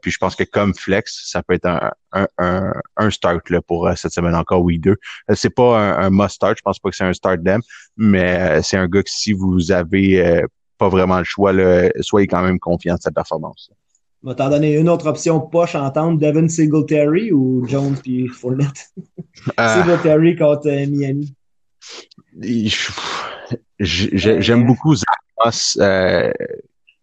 puis 0.00 0.10
je 0.10 0.18
pense 0.18 0.34
que 0.34 0.44
comme 0.44 0.74
flex, 0.74 1.28
ça 1.30 1.42
peut 1.42 1.54
être 1.54 1.66
un, 1.66 1.92
un, 2.38 2.72
un, 2.96 3.10
start 3.10 3.50
là, 3.50 3.60
pour 3.60 3.90
cette 3.96 4.12
semaine 4.12 4.34
encore 4.34 4.62
week 4.62 4.80
2. 4.80 4.96
c'est 5.34 5.54
pas 5.54 5.78
un, 5.98 6.10
must 6.10 6.36
start, 6.36 6.56
je 6.56 6.62
pense 6.62 6.78
pas 6.78 6.90
que 6.90 6.96
c'est 6.96 7.04
un 7.04 7.12
start 7.12 7.44
them, 7.44 7.60
mais 7.96 8.62
c'est 8.62 8.76
un 8.76 8.88
gars 8.88 9.02
que 9.02 9.10
si 9.10 9.32
vous 9.32 9.70
avez 9.70 10.44
pas 10.82 10.88
vraiment 10.88 11.18
le 11.18 11.24
choix, 11.24 11.52
là, 11.52 11.90
soyez 12.00 12.26
quand 12.26 12.42
même 12.42 12.58
confiant 12.58 12.96
de 12.96 13.00
sa 13.00 13.12
performance. 13.12 13.70
On 14.24 14.30
va 14.30 14.34
t'en 14.34 14.50
donner 14.50 14.76
une 14.76 14.88
autre 14.88 15.06
option 15.06 15.38
poche 15.38 15.76
entendre, 15.76 16.18
Devin 16.18 16.48
Singletary 16.48 17.30
ou 17.30 17.64
Jones 17.68 17.94
puis 18.02 18.26
Fournette? 18.26 18.90
Euh, 19.60 19.74
Singletary 19.74 20.34
contre 20.34 20.68
euh, 20.68 20.86
Miami. 20.88 21.34
J'aime 23.78 24.66
beaucoup 24.66 24.96
Zach 24.96 25.06
Moss. 25.38 25.78
Euh, 25.80 26.32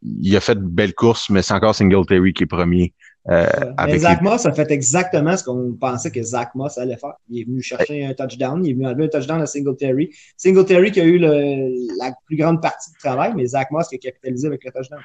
il 0.01 0.35
a 0.35 0.41
fait 0.41 0.55
de 0.55 0.59
belles 0.59 0.93
courses, 0.93 1.29
mais 1.29 1.41
c'est 1.41 1.53
encore 1.53 1.73
Singletary 1.73 2.33
qui 2.33 2.43
est 2.43 2.47
premier. 2.47 2.93
Euh, 3.29 3.45
avec 3.77 3.99
Zach 3.99 4.21
Moss 4.21 4.45
a 4.45 4.53
fait 4.53 4.71
exactement 4.71 5.35
ce 5.35 5.43
qu'on 5.43 5.73
pensait 5.73 6.09
que 6.09 6.23
Zach 6.23 6.55
Moss 6.55 6.77
allait 6.77 6.97
faire. 6.97 7.13
Il 7.29 7.41
est 7.41 7.43
venu 7.43 7.61
chercher 7.61 8.05
un 8.05 8.13
touchdown, 8.13 8.65
il 8.65 8.71
est 8.71 8.73
venu 8.73 8.87
enlever 8.87 9.05
un 9.05 9.07
touchdown 9.09 9.41
à 9.41 9.45
Singletary. 9.45 10.09
Singletary 10.37 10.91
qui 10.91 11.01
a 11.01 11.03
eu 11.03 11.19
le, 11.19 11.97
la 11.99 12.13
plus 12.25 12.37
grande 12.37 12.61
partie 12.61 12.91
du 12.91 12.97
travail, 12.97 13.33
mais 13.35 13.45
Zach 13.45 13.69
Moss 13.71 13.89
qui 13.89 13.95
a 13.95 13.97
capitalisé 13.99 14.47
avec 14.47 14.63
le 14.63 14.71
touchdown. 14.71 15.01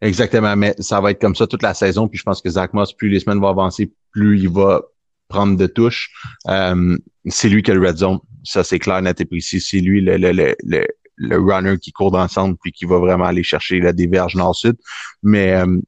Exactement, 0.00 0.54
mais 0.54 0.74
ça 0.78 1.00
va 1.00 1.10
être 1.10 1.20
comme 1.20 1.34
ça 1.34 1.46
toute 1.46 1.62
la 1.62 1.74
saison. 1.74 2.06
Puis 2.06 2.18
je 2.18 2.22
pense 2.22 2.40
que 2.40 2.50
Zach 2.50 2.72
Moss, 2.74 2.92
plus 2.92 3.08
les 3.08 3.18
semaines 3.18 3.40
vont 3.40 3.48
avancer, 3.48 3.90
plus 4.12 4.38
il 4.40 4.50
va 4.50 4.82
prendre 5.28 5.56
de 5.56 5.66
touches. 5.66 6.12
Euh, 6.48 6.96
c'est 7.26 7.48
lui 7.48 7.62
qui 7.62 7.70
a 7.70 7.74
le 7.74 7.84
red 7.84 7.96
zone. 7.96 8.18
Ça, 8.44 8.62
c'est 8.62 8.78
clair, 8.78 9.02
net 9.02 9.20
et 9.20 9.24
précis. 9.24 9.60
C'est 9.60 9.80
lui 9.80 10.00
le, 10.00 10.16
le, 10.16 10.30
le, 10.32 10.54
le, 10.62 10.86
le 11.16 11.36
runner 11.38 11.76
qui 11.78 11.90
court 11.92 12.12
dans 12.12 12.22
le 12.22 12.28
centre 12.28 12.56
puis 12.62 12.70
qui 12.70 12.84
va 12.84 12.98
vraiment 12.98 13.24
aller 13.24 13.42
chercher 13.42 13.80
la 13.80 13.92
déverge 13.92 14.36
nord-sud. 14.36 14.76
Mais 15.22 15.54
euh, 15.54 15.78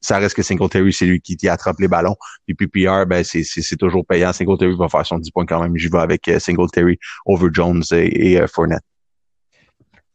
ça 0.00 0.18
reste 0.18 0.36
que 0.36 0.42
Singletary, 0.42 0.92
c'est 0.92 1.06
lui 1.06 1.20
qui, 1.20 1.36
qui, 1.36 1.48
attrape 1.48 1.80
les 1.80 1.88
ballons. 1.88 2.16
Puis 2.46 2.54
PPR, 2.54 3.06
ben, 3.06 3.24
c'est 3.24 3.76
toujours 3.76 4.06
payant. 4.06 4.32
Singletary 4.32 4.76
va 4.76 4.88
faire 4.88 5.06
son 5.06 5.18
10 5.18 5.30
points 5.30 5.46
quand 5.46 5.62
même. 5.62 5.76
J'y 5.76 5.88
vais 5.88 5.98
avec 5.98 6.28
euh, 6.28 6.38
Singletary 6.38 6.98
over 7.26 7.48
Jones 7.52 7.82
et, 7.92 8.32
et 8.32 8.40
euh, 8.40 8.46
Fournette. 8.46 8.82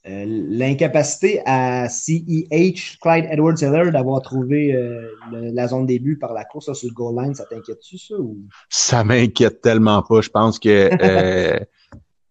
Euh, 0.05 0.25
l'incapacité 0.27 1.41
à 1.45 1.87
CEH, 1.87 2.97
Clyde 3.01 3.25
Edwards-Heller, 3.31 3.91
d'avoir 3.91 4.21
trouvé 4.21 4.73
euh, 4.73 5.07
la 5.31 5.69
zone 5.69 5.85
début 5.85 6.17
par 6.17 6.33
la 6.33 6.43
course 6.43 6.73
sur 6.73 6.89
le 6.89 6.93
goal 6.93 7.23
line, 7.23 7.33
ça 7.33 7.45
t'inquiète-tu, 7.45 7.97
ça? 7.97 8.15
Ou? 8.15 8.37
Ça 8.67 9.05
m'inquiète 9.05 9.61
tellement 9.61 10.01
pas. 10.03 10.19
Je 10.19 10.29
pense 10.29 10.59
que 10.59 10.89
euh, 11.01 11.57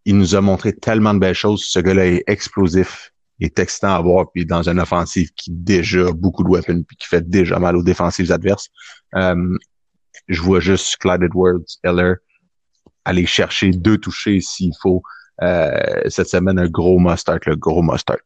il 0.04 0.18
nous 0.18 0.34
a 0.34 0.42
montré 0.42 0.74
tellement 0.74 1.14
de 1.14 1.18
belles 1.18 1.34
choses. 1.34 1.64
Ce 1.64 1.80
gars-là 1.80 2.08
est 2.08 2.24
explosif, 2.26 3.11
est 3.44 3.58
excitant 3.58 3.94
à 3.94 4.00
voir, 4.00 4.30
puis 4.32 4.46
dans 4.46 4.68
une 4.68 4.78
offensive 4.78 5.30
qui 5.34 5.50
déjà 5.50 6.12
beaucoup 6.12 6.44
de 6.44 6.48
weapons, 6.48 6.82
puis 6.86 6.96
qui 6.96 7.08
fait 7.08 7.28
déjà 7.28 7.58
mal 7.58 7.76
aux 7.76 7.82
défensives 7.82 8.32
adverses. 8.32 8.68
je 9.14 10.40
vois 10.40 10.60
juste 10.60 10.96
Clyde 10.98 11.22
Edwards-Heller 11.22 12.16
aller 13.04 13.26
chercher 13.26 13.70
deux 13.70 13.98
touchés 13.98 14.40
s'il 14.40 14.72
faut 14.80 15.02
euh, 15.42 15.70
cette 16.08 16.28
semaine, 16.28 16.58
un 16.58 16.68
gros 16.68 16.98
must-start, 16.98 17.46
le 17.46 17.56
gros 17.56 17.82
must-start. 17.82 18.22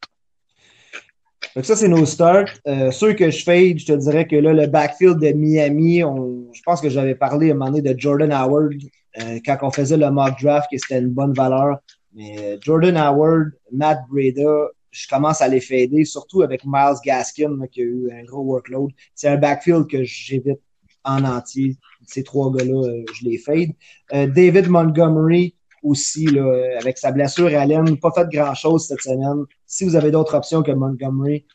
Donc 1.55 1.65
ça, 1.65 1.77
c'est 1.77 1.89
nos 1.89 2.05
starts. 2.05 2.51
Euh, 2.67 2.91
ceux 2.91 3.15
que 3.15 3.31
je 3.31 3.43
fade, 3.43 3.79
je 3.79 3.87
te 3.87 3.93
dirais 3.93 4.27
que 4.27 4.37
là, 4.37 4.53
le 4.53 4.67
backfield 4.67 5.19
de 5.19 5.33
Miami, 5.33 6.01
je 6.01 6.61
pense 6.65 6.81
que 6.81 6.91
j'avais 6.91 7.15
parlé 7.15 7.51
à 7.51 7.53
un 7.53 7.57
moment 7.57 7.71
donné 7.71 7.83
de 7.83 7.99
Jordan 7.99 8.33
Howard 8.33 8.75
euh, 9.19 9.39
quand 9.45 9.57
on 9.63 9.71
faisait 9.71 9.97
le 9.97 10.11
mock 10.11 10.35
draft, 10.43 10.69
que 10.71 10.77
c'était 10.79 11.01
une 11.01 11.11
bonne 11.11 11.33
valeur. 11.33 11.79
Mais 12.15 12.59
Jordan 12.61 12.97
Howard, 12.97 13.53
Matt 13.73 14.01
Breda, 14.11 14.69
je 14.97 15.09
commence 15.09 15.43
à 15.43 15.49
les 15.49 15.61
fader, 15.61 16.05
surtout 16.05 16.43
avec 16.43 16.63
Miles 16.65 16.97
Gaskin 17.05 17.59
qui 17.71 17.81
a 17.83 17.85
eu 17.85 18.11
un 18.13 18.25
gros 18.25 18.43
workload. 18.43 18.91
C'est 19.15 19.29
un 19.29 19.37
backfield 19.37 19.87
que 19.87 20.03
j'évite 20.05 20.61
en 21.05 21.25
entier. 21.25 21.77
Ces 22.07 22.25
trois 22.25 22.51
gars-là, 22.53 23.03
je 23.13 23.25
les 23.25 23.39
fade. 23.39 23.73
David 24.11 24.69
Montgomery, 24.69 25.55
aussi, 25.87 26.27
là, 26.27 26.79
avec 26.81 26.99
sa 26.99 27.13
blessure, 27.13 27.47
Allen, 27.47 27.97
pas 27.99 28.11
fait 28.11 28.29
grand-chose 28.29 28.87
cette 28.87 29.01
semaine. 29.01 29.45
Si 29.67 29.85
vous 29.85 29.95
avez 29.95 30.11
d'autres 30.11 30.35
options 30.35 30.63
que 30.63 30.73
Montgomery, 30.73 31.47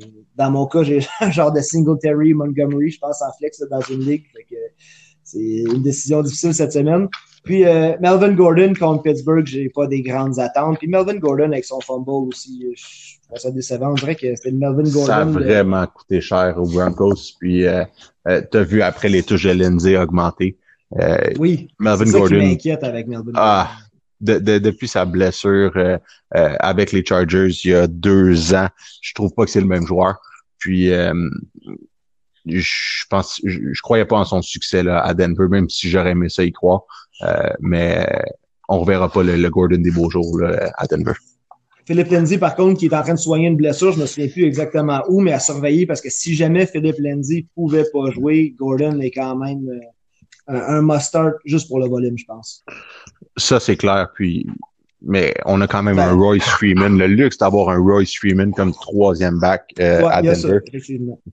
euh, 0.00 0.06
dans 0.34 0.50
mon 0.50 0.66
cas, 0.66 0.82
j'ai 0.82 1.00
un 1.20 1.30
genre 1.30 1.52
de 1.52 1.60
Singletary 1.60 2.34
Montgomery, 2.34 2.90
je 2.90 2.98
pense, 2.98 3.20
en 3.22 3.32
flex 3.38 3.62
dans 3.70 3.80
une 3.82 4.00
ligue. 4.00 4.24
c'est 5.22 5.38
une 5.38 5.82
décision 5.82 6.22
difficile 6.22 6.54
cette 6.54 6.72
semaine. 6.72 7.08
Puis 7.44 7.64
euh, 7.66 7.92
Melvin 8.00 8.32
Gordon 8.32 8.72
contre 8.78 9.02
Pittsburgh, 9.02 9.46
j'ai 9.46 9.68
pas 9.68 9.86
des 9.86 10.00
grandes 10.00 10.38
attentes. 10.38 10.78
Puis 10.78 10.88
Melvin 10.88 11.16
Gordon 11.16 11.52
avec 11.52 11.64
son 11.64 11.80
fumble 11.80 12.28
aussi, 12.28 12.66
je 12.74 13.28
trouve 13.28 13.38
ça 13.38 13.50
décevant. 13.50 13.90
On 13.90 13.94
dirait 13.94 14.14
que 14.14 14.34
c'était 14.34 14.50
Melvin 14.50 14.90
Gordon. 14.90 15.06
Ça 15.06 15.18
a 15.18 15.24
vraiment 15.24 15.86
coûté 15.86 16.22
cher 16.22 16.54
aux 16.56 16.66
Broncos. 16.66 17.34
Puis 17.38 17.66
euh, 17.66 17.84
euh 18.28 18.40
tu 18.50 18.56
as 18.56 18.62
vu 18.62 18.80
après 18.80 19.10
les 19.10 19.22
touches 19.22 19.44
de 19.44 19.50
Lindsay 19.50 19.96
augmenter. 19.96 20.56
Euh, 20.98 21.18
oui, 21.38 21.68
Melvin 21.78 22.06
ça 22.06 22.18
Gordon. 22.18 22.40
Qui 22.40 22.46
m'inquiète 22.46 22.84
avec 22.84 23.06
Melvin 23.08 23.32
ah, 23.34 23.70
de, 24.20 24.38
de, 24.38 24.58
depuis 24.58 24.88
sa 24.88 25.04
blessure 25.04 25.72
euh, 25.76 25.98
euh, 26.36 26.56
avec 26.60 26.92
les 26.92 27.04
Chargers 27.04 27.48
il 27.64 27.70
y 27.70 27.74
a 27.74 27.86
deux 27.86 28.54
ans, 28.54 28.68
je 29.02 29.12
trouve 29.12 29.34
pas 29.34 29.44
que 29.44 29.50
c'est 29.50 29.60
le 29.60 29.66
même 29.66 29.86
joueur. 29.86 30.16
Puis 30.58 30.90
je 32.46 33.04
pense, 33.10 33.40
je, 33.44 33.82
croyais 33.82 34.04
pas 34.06 34.16
en 34.16 34.24
son 34.24 34.40
succès 34.40 34.82
là, 34.82 35.00
à 35.02 35.12
Denver, 35.14 35.48
même 35.48 35.68
si 35.68 35.90
j'aurais 35.90 36.12
aimé 36.12 36.28
ça 36.28 36.42
y 36.42 36.52
croire. 36.52 36.84
Mais 37.60 38.06
on 38.68 38.80
reverra 38.80 39.10
pas 39.10 39.22
le, 39.22 39.48
Gordon 39.50 39.78
des 39.78 39.90
beaux 39.90 40.10
jours 40.10 40.38
là, 40.38 40.72
à 40.76 40.86
Denver. 40.86 41.14
Philippe 41.86 42.08
Lindsay, 42.08 42.38
par 42.38 42.56
contre, 42.56 42.78
qui 42.80 42.86
est 42.86 42.94
en 42.94 43.02
train 43.02 43.12
de 43.12 43.18
soigner 43.18 43.48
une 43.48 43.56
blessure, 43.56 43.92
je 43.92 43.98
ne 43.98 44.02
me 44.02 44.06
souviens 44.06 44.28
plus 44.28 44.44
exactement 44.44 45.02
où, 45.08 45.20
mais 45.20 45.32
à 45.32 45.38
surveiller 45.38 45.86
parce 45.86 46.00
que 46.00 46.08
si 46.08 46.34
jamais 46.34 46.66
Philippe 46.66 46.96
Lindsay 46.98 47.46
pouvait 47.54 47.84
pas 47.92 48.10
jouer, 48.10 48.54
Gordon 48.58 49.00
est 49.00 49.10
quand 49.10 49.36
même 49.36 49.68
un, 50.46 50.82
mustard 50.82 51.32
juste 51.44 51.68
pour 51.68 51.80
le 51.80 51.88
volume, 51.88 52.16
je 52.18 52.24
pense. 52.24 52.64
Ça, 53.36 53.60
c'est 53.60 53.76
clair. 53.76 54.10
Puis 54.14 54.46
mais 55.06 55.34
on 55.44 55.60
a 55.60 55.66
quand 55.66 55.82
même 55.82 55.98
un 55.98 56.14
ben. 56.14 56.20
Royce 56.20 56.44
Freeman. 56.44 56.98
Le 56.98 57.06
luxe 57.06 57.38
d'avoir 57.38 57.68
un 57.68 57.78
Royce 57.78 58.16
Freeman 58.16 58.52
comme 58.52 58.72
troisième 58.72 59.38
back 59.38 59.64
euh, 59.78 60.06
à 60.06 60.22
Denver. 60.22 60.60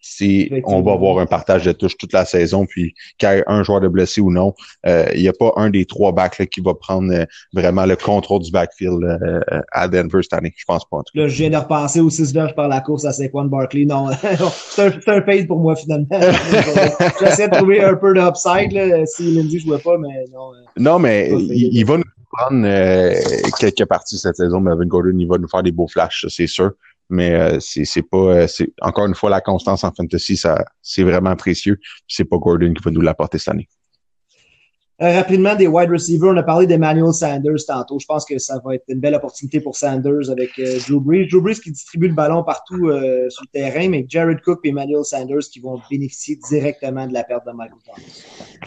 si 0.01 0.51
on 0.65 0.81
va 0.81 0.93
avoir 0.93 1.19
un 1.19 1.25
partage 1.25 1.65
de 1.65 1.71
touches 1.71 1.97
toute 1.97 2.13
la 2.13 2.25
saison, 2.25 2.65
puis 2.65 2.93
qu'il 3.17 3.29
y 3.29 3.31
ait 3.33 3.43
un 3.47 3.63
joueur 3.63 3.81
de 3.81 3.87
blessé 3.87 4.21
ou 4.21 4.31
non, 4.31 4.53
euh, 4.85 5.05
il 5.15 5.21
n'y 5.21 5.27
a 5.27 5.33
pas 5.33 5.51
un 5.55 5.69
des 5.69 5.85
trois 5.85 6.11
backs 6.11 6.39
là, 6.39 6.45
qui 6.45 6.61
va 6.61 6.73
prendre 6.73 7.11
euh, 7.13 7.25
vraiment 7.53 7.85
le 7.85 7.95
contrôle 7.95 8.41
du 8.41 8.51
backfield 8.51 8.99
à 9.71 9.87
Denver 9.87 10.19
cette 10.21 10.33
année. 10.33 10.53
Je 10.55 10.65
pense 10.65 10.85
pas. 10.85 10.97
En 10.97 11.03
tout 11.03 11.13
cas. 11.15 11.21
Là, 11.21 11.27
je 11.27 11.37
viens 11.37 11.49
de 11.49 11.57
repasser 11.57 11.99
aux 11.99 12.09
six 12.09 12.33
verges 12.33 12.55
par 12.55 12.67
la 12.67 12.81
course 12.81 13.05
à 13.05 13.13
Saquon 13.13 13.45
Barkley. 13.45 13.85
Non, 13.85 14.07
c'est 14.69 14.81
un, 14.81 14.91
un 15.07 15.21
fade 15.21 15.47
pour 15.47 15.59
moi 15.59 15.75
finalement. 15.75 16.07
J'essaie 17.19 17.47
de 17.47 17.55
trouver 17.55 17.81
un 17.81 17.95
peu 17.95 18.13
d'upside 18.13 19.05
si 19.05 19.35
Lindsay 19.35 19.59
jouait 19.59 19.79
pas, 19.79 19.97
mais 19.97 20.25
non. 20.33 20.51
Non, 20.77 20.99
mais 20.99 21.31
il 21.31 21.83
va 21.85 21.97
nous 21.97 22.03
prendre 22.31 22.65
euh, 22.65 23.13
quelques 23.59 23.85
parties 23.85 24.17
cette 24.17 24.35
saison. 24.35 24.59
Melvin 24.59 24.85
Gordon, 24.85 25.17
il 25.17 25.27
va 25.27 25.37
nous 25.37 25.47
faire 25.47 25.63
des 25.63 25.71
beaux 25.71 25.87
flashs, 25.87 26.25
c'est 26.29 26.47
sûr. 26.47 26.71
Mais 27.09 27.33
euh, 27.33 27.57
c'est 27.59 28.03
pas, 28.03 28.17
euh, 28.17 28.47
c'est 28.47 28.71
encore 28.81 29.05
une 29.05 29.15
fois 29.15 29.29
la 29.29 29.41
constance 29.41 29.83
en 29.83 29.91
fantasy, 29.91 30.37
ça 30.37 30.63
c'est 30.81 31.03
vraiment 31.03 31.35
précieux. 31.35 31.77
C'est 32.07 32.23
pas 32.23 32.37
Gordon 32.37 32.73
qui 32.73 32.81
va 32.83 32.91
nous 32.91 33.01
l'apporter 33.01 33.37
cette 33.37 33.49
année. 33.49 33.67
rapidement, 34.97 35.55
des 35.55 35.67
wide 35.67 35.89
receivers, 35.91 36.29
on 36.29 36.37
a 36.37 36.43
parlé 36.43 36.67
d'Emmanuel 36.67 37.11
Sanders 37.11 37.65
tantôt. 37.67 37.99
Je 37.99 38.05
pense 38.05 38.23
que 38.23 38.37
ça 38.37 38.61
va 38.63 38.75
être 38.75 38.85
une 38.87 39.01
belle 39.01 39.15
opportunité 39.15 39.59
pour 39.59 39.75
Sanders 39.75 40.29
avec 40.29 40.51
Drew 40.87 41.01
Brees. 41.01 41.27
Drew 41.27 41.41
Brees 41.41 41.59
qui 41.59 41.71
distribue 41.71 42.07
le 42.07 42.13
ballon 42.13 42.45
partout 42.45 42.89
sur 43.29 43.43
le 43.43 43.51
terrain, 43.51 43.89
mais 43.89 44.05
Jared 44.07 44.39
Cook 44.39 44.61
et 44.63 44.69
Emmanuel 44.69 45.03
Sanders 45.03 45.49
qui 45.51 45.59
vont 45.59 45.81
bénéficier 45.89 46.39
directement 46.49 47.07
de 47.07 47.13
la 47.13 47.25
perte 47.25 47.45
de 47.45 47.51
Michael 47.51 47.79
Thomas. 47.85 48.07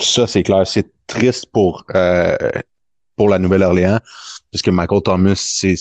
Ça, 0.01 0.27
c'est 0.27 0.43
clair. 0.43 0.67
C'est 0.67 0.93
triste 1.07 1.47
pour 1.51 1.87
pour 3.17 3.29
la 3.29 3.39
Nouvelle-Orléans, 3.39 3.99
parce 4.51 4.63
que 4.63 4.71
Michael 4.71 5.03
Thomas, 5.03 5.35
c'est, 5.37 5.75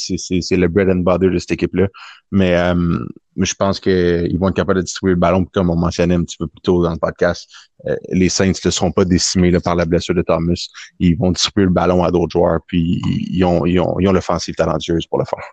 le 0.52 0.68
bread 0.68 0.90
and 0.90 1.04
butter 1.04 1.30
de 1.30 1.38
cette 1.38 1.52
équipe-là. 1.52 1.88
Mais, 2.32 2.56
euh, 2.56 3.00
je 3.38 3.54
pense 3.56 3.80
qu'ils 3.80 4.38
vont 4.38 4.50
être 4.50 4.56
capables 4.56 4.80
de 4.80 4.86
distribuer 4.86 5.14
le 5.14 5.20
ballon, 5.20 5.46
comme 5.46 5.70
on 5.70 5.76
mentionnait 5.76 6.16
un 6.16 6.24
petit 6.24 6.38
peu 6.38 6.48
plus 6.48 6.62
tôt 6.62 6.84
dans 6.84 6.92
le 6.92 6.98
podcast. 6.98 7.50
Euh, 7.88 7.96
les 8.10 8.30
Saints 8.30 8.52
ne 8.64 8.72
seront 8.72 8.92
pas 8.92 9.06
décimés 9.06 9.52
par 9.60 9.76
la 9.76 9.86
blessure 9.86 10.16
de 10.16 10.22
Thomas. 10.22 10.68
Ils 11.00 11.18
vont 11.18 11.32
distribuer 11.32 11.66
le 11.66 11.72
ballon 11.72 12.04
à 12.04 12.12
d'autres 12.12 12.32
joueurs, 12.32 12.60
puis 12.68 13.02
ils 13.06 13.44
ont, 13.44 13.66
ils 13.66 13.80
ont, 13.80 14.00
ils 14.00 14.08
ont 14.08 14.12
l'offensive 14.12 14.56
talentueuse 14.56 15.08
pour 15.08 15.20
le 15.20 15.26
faire. 15.26 15.44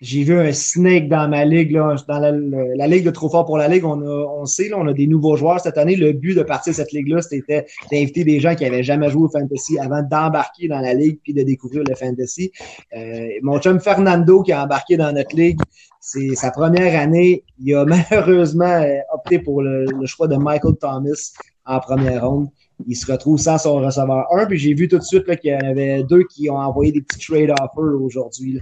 J'ai 0.00 0.22
vu 0.22 0.38
un 0.38 0.52
snake 0.52 1.08
dans 1.08 1.28
ma 1.28 1.44
ligue, 1.44 1.72
là, 1.72 1.94
dans 2.08 2.18
la, 2.18 2.86
ligue 2.86 3.04
de 3.04 3.10
Trop 3.10 3.28
Fort 3.28 3.46
pour 3.46 3.58
la 3.58 3.68
Ligue. 3.68 3.84
On, 3.84 4.00
a, 4.00 4.26
on 4.38 4.44
sait, 4.44 4.68
là, 4.68 4.76
on 4.78 4.86
a 4.86 4.92
des 4.92 5.06
nouveaux 5.06 5.36
joueurs 5.36 5.60
cette 5.60 5.78
année. 5.78 5.96
Le 5.96 6.12
but 6.12 6.34
de 6.34 6.42
partir 6.42 6.72
de 6.72 6.76
cette 6.76 6.92
ligue-là, 6.92 7.22
c'était 7.22 7.66
d'inviter 7.90 8.24
des 8.24 8.40
gens 8.40 8.54
qui 8.54 8.64
avaient 8.64 8.82
jamais 8.82 9.10
joué 9.10 9.24
au 9.24 9.28
fantasy 9.28 9.78
avant 9.78 10.02
d'embarquer 10.02 10.68
dans 10.68 10.80
la 10.80 10.94
ligue 10.94 11.18
puis 11.22 11.32
de 11.32 11.42
découvrir 11.42 11.84
le 11.88 11.94
fantasy. 11.94 12.52
Euh, 12.96 13.28
mon 13.42 13.58
chum 13.58 13.80
Fernando 13.80 14.42
qui 14.42 14.52
a 14.52 14.64
embarqué 14.64 14.96
dans 14.96 15.12
notre 15.12 15.36
ligue, 15.36 15.58
c'est 16.00 16.34
sa 16.34 16.50
première 16.50 17.00
année. 17.00 17.44
Il 17.58 17.74
a 17.74 17.84
malheureusement 18.10 18.84
opté 19.12 19.38
pour 19.38 19.62
le, 19.62 19.84
le 19.84 20.06
choix 20.06 20.28
de 20.28 20.36
Michael 20.36 20.74
Thomas 20.80 21.32
en 21.66 21.80
première 21.80 22.28
ronde 22.28 22.48
il 22.86 22.96
se 22.96 23.10
retrouve 23.10 23.38
sans 23.38 23.58
son 23.58 23.76
receveur 23.76 24.26
1. 24.32 24.46
Puis 24.46 24.58
j'ai 24.58 24.74
vu 24.74 24.88
tout 24.88 24.98
de 24.98 25.02
suite 25.02 25.24
qu'il 25.40 25.52
y 25.52 25.54
en 25.54 25.70
avait 25.70 26.02
deux 26.02 26.24
qui 26.24 26.50
ont 26.50 26.56
envoyé 26.56 26.92
des 26.92 27.02
petits 27.02 27.26
trade 27.26 27.50
offers 27.50 28.00
aujourd'hui. 28.00 28.60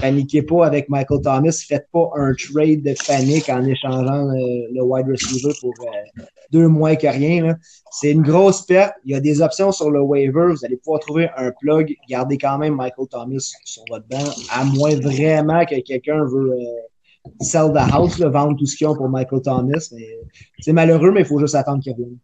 Paniquez 0.00 0.42
pas 0.42 0.66
avec 0.66 0.88
Michael 0.88 1.20
Thomas. 1.22 1.64
Faites 1.66 1.88
pas 1.92 2.10
un 2.16 2.32
trade 2.34 2.82
de 2.82 2.94
panique 3.06 3.48
en 3.48 3.64
échangeant 3.64 4.26
le, 4.26 4.82
wide 4.82 5.06
receiver 5.08 5.52
pour 5.60 5.74
euh, 5.80 6.22
deux 6.52 6.68
mois 6.68 6.96
que 6.96 7.06
rien. 7.06 7.56
C'est 7.90 8.12
une 8.12 8.22
grosse 8.22 8.62
perte. 8.62 8.94
Il 9.04 9.12
y 9.12 9.14
a 9.14 9.20
des 9.20 9.42
options 9.42 9.72
sur 9.72 9.90
le 9.90 10.00
waiver. 10.00 10.48
Vous 10.50 10.64
allez 10.64 10.76
pouvoir 10.76 11.00
trouver 11.00 11.28
un 11.36 11.50
plug. 11.60 11.94
Gardez 12.08 12.38
quand 12.38 12.58
même 12.58 12.74
Michael 12.76 13.08
Thomas 13.08 13.52
sur 13.64 13.82
votre 13.90 14.06
banc, 14.08 14.30
à 14.50 14.64
moins 14.64 14.94
vraiment 14.96 15.64
que 15.64 15.80
quelqu'un 15.80 16.24
veut 16.24 16.52
euh, 16.52 17.30
sell 17.40 17.72
the 17.72 17.92
house, 17.92 18.20
vendre 18.20 18.56
tout 18.56 18.66
ce 18.66 18.76
qu'ils 18.76 18.86
ont 18.86 18.96
pour 18.96 19.08
Michael 19.08 19.42
Thomas. 19.42 19.92
C'est 20.60 20.72
malheureux, 20.72 21.10
mais 21.10 21.20
il 21.20 21.26
faut 21.26 21.38
juste 21.38 21.54
attendre 21.54 21.82
qu'il 21.82 21.92
revienne. 21.92 22.18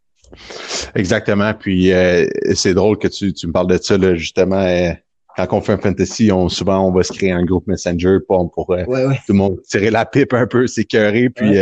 Exactement. 0.95 1.53
Puis 1.55 1.93
euh, 1.93 2.27
c'est 2.55 2.75
drôle 2.75 2.99
que 2.99 3.09
tu, 3.09 3.33
tu 3.33 3.47
me 3.47 3.53
parles 3.53 3.69
de 3.69 3.79
ça, 3.81 3.97
là, 3.99 4.15
justement. 4.15 4.63
Euh, 4.63 4.93
quand 5.37 5.59
on 5.59 5.61
fait 5.61 5.75
un 5.75 5.79
fantasy, 5.79 6.33
on, 6.33 6.49
souvent 6.49 6.89
on 6.89 6.91
va 6.91 7.03
se 7.03 7.13
créer 7.13 7.31
un 7.31 7.45
groupe 7.45 7.67
Messenger 7.67 8.21
pour, 8.27 8.51
pour 8.51 8.71
euh, 8.71 8.85
tout 9.27 9.33
le 9.33 9.35
monde 9.35 9.61
tirer 9.69 9.91
la 9.91 10.07
pipe 10.07 10.33
un 10.33 10.47
peu, 10.47 10.67
s'écœurer. 10.67 11.29
Puis 11.29 11.59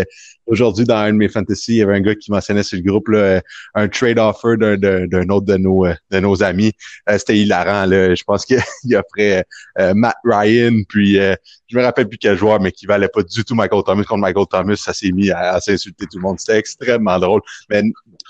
aujourd'hui, 0.46 0.84
dans 0.84 0.98
un 0.98 1.10
de 1.10 1.16
mes 1.16 1.28
fantasy, 1.28 1.72
il 1.72 1.76
y 1.78 1.82
avait 1.82 1.96
un 1.96 2.00
gars 2.00 2.14
qui 2.14 2.30
mentionnait 2.30 2.62
sur 2.62 2.76
le 2.78 2.84
groupe 2.84 3.08
là, 3.08 3.42
un 3.74 3.88
trade 3.88 4.20
offer 4.20 4.56
d'un 4.58 5.28
autre 5.28 5.46
de 5.46 5.56
nos 5.56 5.88
de 5.88 6.20
nos 6.20 6.42
amis. 6.44 6.70
C'était 7.18 7.36
hilarant. 7.36 7.86
Là. 7.86 8.14
Je 8.14 8.22
pense 8.22 8.46
qu'il 8.46 8.58
offrait 8.96 9.44
Matt 9.92 10.18
Ryan, 10.24 10.82
puis 10.88 11.18
je 11.66 11.76
me 11.76 11.82
rappelle 11.82 12.08
plus 12.08 12.18
quel 12.18 12.38
joueur, 12.38 12.60
mais 12.60 12.70
qui 12.70 12.86
valait 12.86 13.08
pas 13.08 13.24
du 13.24 13.44
tout 13.44 13.56
Michael 13.56 13.82
Thomas 13.84 14.04
contre 14.04 14.20
Michael 14.20 14.46
Thomas. 14.48 14.76
Ça 14.76 14.92
s'est 14.92 15.10
mis 15.10 15.32
à, 15.32 15.54
à 15.54 15.60
s'insulter 15.60 16.06
tout 16.06 16.18
le 16.18 16.22
monde. 16.22 16.38
C'était 16.38 16.58
extrêmement 16.58 17.18
drôle. 17.18 17.40
Mais 17.68 17.82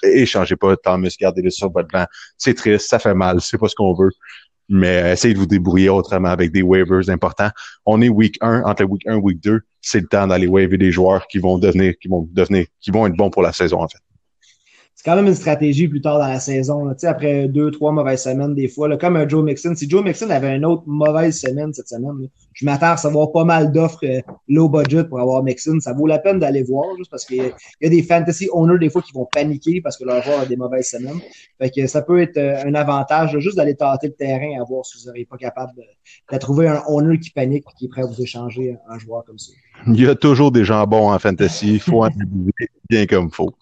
échangez 0.05 0.57
pas 0.57 0.77
Thomas, 0.77 1.15
gardez-le 1.21 1.51
sur 1.51 1.71
votre 1.71 1.89
banc. 1.89 2.07
C'est 2.39 2.55
triste, 2.55 2.89
ça 2.89 2.99
fait 2.99 3.15
mal, 3.15 3.41
c'est 3.41 3.59
pas 3.59 3.69
ce 3.69 3.75
qu'on 3.75 3.95
veut. 3.95 4.11
mais 4.69 5.13
essayez 5.13 5.35
de 5.35 5.39
vous 5.39 5.47
débrouiller 5.47 5.91
autrement 5.91 6.31
avec 6.31 6.51
des 6.53 6.63
waivers 6.63 7.09
importants. 7.11 7.51
On 7.85 8.01
est 8.01 8.09
week 8.09 8.39
1, 8.41 8.63
entre 8.65 8.85
week 8.85 9.07
1 9.07 9.17
et 9.17 9.21
week 9.21 9.41
2, 9.43 9.61
c'est 9.81 10.01
le 10.01 10.07
temps 10.07 10.27
d'aller 10.27 10.47
waiver 10.47 10.79
des 10.79 10.91
joueurs 10.91 11.27
qui 11.27 11.39
vont 11.39 11.59
devenir, 11.59 11.95
qui 12.01 12.09
vont 12.09 12.27
devenir, 12.33 12.67
qui 12.81 12.91
vont 12.91 13.07
être 13.07 13.17
bons 13.17 13.31
pour 13.31 13.43
la 13.43 13.53
saison, 13.53 13.83
en 13.83 13.89
fait 13.89 13.99
c'est 14.95 15.11
quand 15.11 15.17
même 15.17 15.27
une 15.27 15.35
stratégie 15.35 15.89
plus 15.89 16.01
tard 16.01 16.21
dans 16.21 16.29
la 16.29 16.39
saison. 16.39 16.85
Là. 16.85 16.95
Après 17.03 17.49
deux, 17.49 17.73
trois 17.73 17.91
mauvaises 17.91 18.23
semaines, 18.23 18.55
des 18.55 18.69
fois, 18.69 18.97
comme 18.97 19.17
un 19.17 19.29
Joe 19.29 19.45
Mixon. 19.45 19.75
Si 19.75 19.91
Joe 19.91 20.05
Mixon 20.05 20.31
avait 20.31 20.55
une 20.55 20.65
autre 20.65 20.85
mauvaise 20.87 21.39
semaine 21.39 21.75
cette 21.75 21.89
semaine, 21.89 22.29
je 22.53 22.65
m'attends 22.65 22.87
à 22.87 22.95
recevoir 22.95 23.33
pas 23.33 23.45
mal 23.45 23.73
d'offres 23.73 24.05
euh, 24.05 24.21
low 24.47 24.69
budget 24.69 25.03
pour 25.05 25.19
avoir 25.19 25.43
Mixon. 25.43 25.81
Ça 25.81 25.93
vaut 25.93 26.07
la 26.07 26.21
peine 26.21 26.39
d'aller 26.39 26.63
voir, 26.63 26.97
juste 26.97 27.11
parce 27.11 27.25
qu'il 27.25 27.43
y, 27.81 27.87
a 27.87 27.89
des 27.89 28.03
fantasy 28.05 28.49
owners 28.53 28.79
des 28.79 28.89
fois 28.89 29.03
qui 29.03 29.13
vont 29.13 29.27
paniquer 29.33 29.81
parce 29.81 29.97
que 29.97 30.05
leur 30.05 30.23
joueur 30.23 30.41
a 30.41 30.47
des 30.47 30.57
mauvaises 30.57 30.89
semaines. 30.89 31.19
Fait 31.61 31.71
que 31.71 31.87
ça 31.89 32.01
peut 32.03 32.23
être 32.23 32.37
euh, 32.37 32.63
un 32.65 32.75
avantage 32.77 33.37
juste 33.41 33.57
d'aller 33.57 33.75
tâter 33.75 34.07
le 34.07 34.15
terrain 34.15 34.61
à 34.61 34.65
voir 34.65 34.87
si 34.87 35.05
vous 35.05 35.13
n'êtes 35.13 35.29
pas 35.29 35.37
capable 35.37 35.73
de, 35.77 36.39
trouver 36.39 36.69
un 36.69 36.83
owner 36.87 37.19
qui 37.19 37.31
panique 37.31 37.65
et 37.69 37.79
qui 37.79 37.85
est 37.87 37.89
prêt 37.89 38.03
à 38.03 38.07
vous 38.07 38.23
échanger 38.23 38.77
un 38.89 38.99
joueur 38.99 39.25
comme 39.25 39.39
ça. 39.39 39.53
Il 39.89 40.01
y 40.01 40.07
a 40.07 40.15
toujours 40.15 40.53
des 40.53 40.65
gens 40.65 40.87
bons 40.87 41.11
en 41.11 41.19
fantasy. 41.19 41.75
Il 41.75 41.81
faut 41.81 42.05
en 42.05 42.11
bien 42.89 43.07
comme 43.07 43.31
faut. 43.31 43.53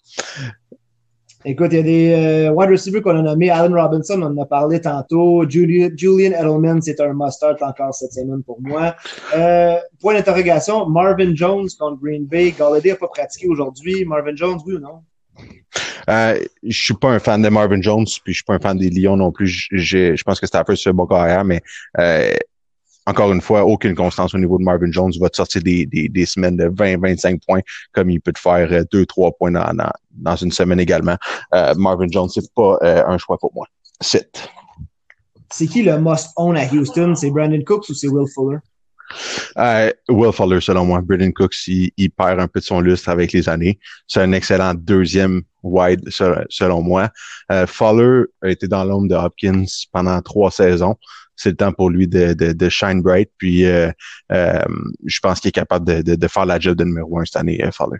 Écoute, 1.45 1.69
il 1.71 1.75
y 1.75 1.79
a 1.79 1.83
des 1.83 2.13
euh, 2.13 2.51
wide 2.51 2.69
receivers 2.69 3.01
qu'on 3.01 3.17
a 3.17 3.21
nommés. 3.21 3.49
Allen 3.49 3.73
Robinson, 3.73 4.21
on 4.21 4.27
en 4.27 4.37
a 4.41 4.45
parlé 4.45 4.79
tantôt. 4.79 5.43
Julian, 5.49 5.89
Edelman, 5.91 6.81
c'est 6.81 7.01
un 7.01 7.13
must-start 7.13 7.61
encore 7.61 7.93
cette 7.93 8.13
semaine 8.13 8.43
pour 8.43 8.61
moi. 8.61 8.95
Euh, 9.35 9.75
point 9.99 10.13
d'interrogation, 10.13 10.87
Marvin 10.87 11.35
Jones 11.35 11.67
contre 11.77 12.01
Green 12.01 12.25
Bay. 12.25 12.53
Galladay 12.57 12.91
n'a 12.91 12.95
pas 12.95 13.09
pratiqué 13.09 13.47
aujourd'hui. 13.47 14.05
Marvin 14.05 14.35
Jones, 14.35 14.59
oui 14.65 14.75
ou 14.75 14.79
non? 14.79 15.01
Euh, 16.09 16.39
je 16.63 16.83
suis 16.83 16.93
pas 16.93 17.09
un 17.09 17.19
fan 17.19 17.41
de 17.41 17.49
Marvin 17.49 17.81
Jones, 17.81 18.05
puis 18.23 18.33
je 18.33 18.37
suis 18.37 18.43
pas 18.43 18.55
un 18.55 18.59
fan 18.59 18.77
des 18.77 18.89
Lions 18.89 19.17
non 19.17 19.31
plus. 19.31 19.67
Je, 19.71 20.21
pense 20.23 20.39
que 20.39 20.45
c'était 20.45 20.59
un 20.59 20.63
peu 20.63 20.75
ce 20.75 20.89
bon 20.91 21.05
carrière, 21.05 21.43
mais 21.43 21.61
euh, 21.99 22.33
encore 23.05 23.31
une 23.33 23.41
fois, 23.41 23.65
aucune 23.65 23.95
constance 23.95 24.33
au 24.33 24.37
niveau 24.37 24.57
de 24.57 24.63
Marvin 24.63 24.91
Jones. 24.91 25.11
Il 25.13 25.19
va 25.19 25.29
te 25.29 25.37
sortir 25.37 25.61
des, 25.61 25.85
des, 25.85 26.07
des 26.09 26.25
semaines 26.25 26.57
de 26.57 26.65
20-25 26.69 27.39
points, 27.45 27.61
comme 27.91 28.09
il 28.09 28.21
peut 28.21 28.31
te 28.31 28.39
faire 28.39 28.67
2-3 28.67 28.93
euh, 28.95 29.31
points 29.37 29.51
dans, 29.51 29.73
dans, 29.73 29.91
dans, 30.11 30.35
une 30.35 30.51
semaine 30.51 30.79
également. 30.79 31.17
Euh, 31.53 31.73
Marvin 31.75 32.07
Jones, 32.09 32.29
c'est 32.29 32.53
pas 32.53 32.77
euh, 32.83 33.03
un 33.05 33.17
choix 33.17 33.37
pour 33.37 33.51
moi. 33.53 33.67
C'est. 33.99 34.31
C'est 35.51 35.67
qui 35.67 35.83
le 35.83 35.99
must 35.99 36.29
own 36.37 36.57
à 36.57 36.65
Houston? 36.65 37.13
C'est 37.15 37.29
Brandon 37.29 37.61
Cooks 37.63 37.89
ou 37.89 37.93
c'est 37.93 38.07
Will 38.07 38.27
Fuller? 38.33 38.57
Euh, 39.57 39.91
Will 40.09 40.31
Fuller, 40.31 40.61
selon 40.61 40.85
moi. 40.85 41.01
Brandon 41.01 41.31
Cooks, 41.31 41.67
il, 41.67 41.91
il, 41.97 42.09
perd 42.09 42.39
un 42.39 42.47
peu 42.47 42.59
de 42.59 42.65
son 42.65 42.81
lustre 42.81 43.09
avec 43.09 43.31
les 43.33 43.47
années. 43.49 43.79
C'est 44.07 44.21
un 44.21 44.31
excellent 44.31 44.73
deuxième 44.73 45.43
wide, 45.61 46.09
selon 46.09 46.81
moi. 46.81 47.09
Euh, 47.51 47.67
Fuller 47.67 48.23
a 48.41 48.49
été 48.49 48.67
dans 48.67 48.83
l'ombre 48.83 49.07
de 49.07 49.15
Hopkins 49.15 49.65
pendant 49.91 50.21
trois 50.21 50.51
saisons 50.51 50.95
c'est 51.35 51.49
le 51.49 51.55
temps 51.55 51.71
pour 51.71 51.89
lui 51.89 52.07
de, 52.07 52.33
de, 52.33 52.53
de 52.53 52.69
shine 52.69 53.01
bright. 53.01 53.29
Puis 53.37 53.65
euh, 53.65 53.91
euh, 54.31 54.63
je 55.05 55.19
pense 55.19 55.39
qu'il 55.39 55.49
est 55.49 55.53
capable 55.53 55.85
de, 55.85 56.01
de, 56.01 56.15
de, 56.15 56.27
faire 56.27 56.45
la 56.45 56.59
job 56.59 56.77
de 56.77 56.83
numéro 56.83 57.19
un 57.19 57.25
cette 57.25 57.37
année, 57.37 57.63
euh, 57.63 57.71
Fuller. 57.71 57.99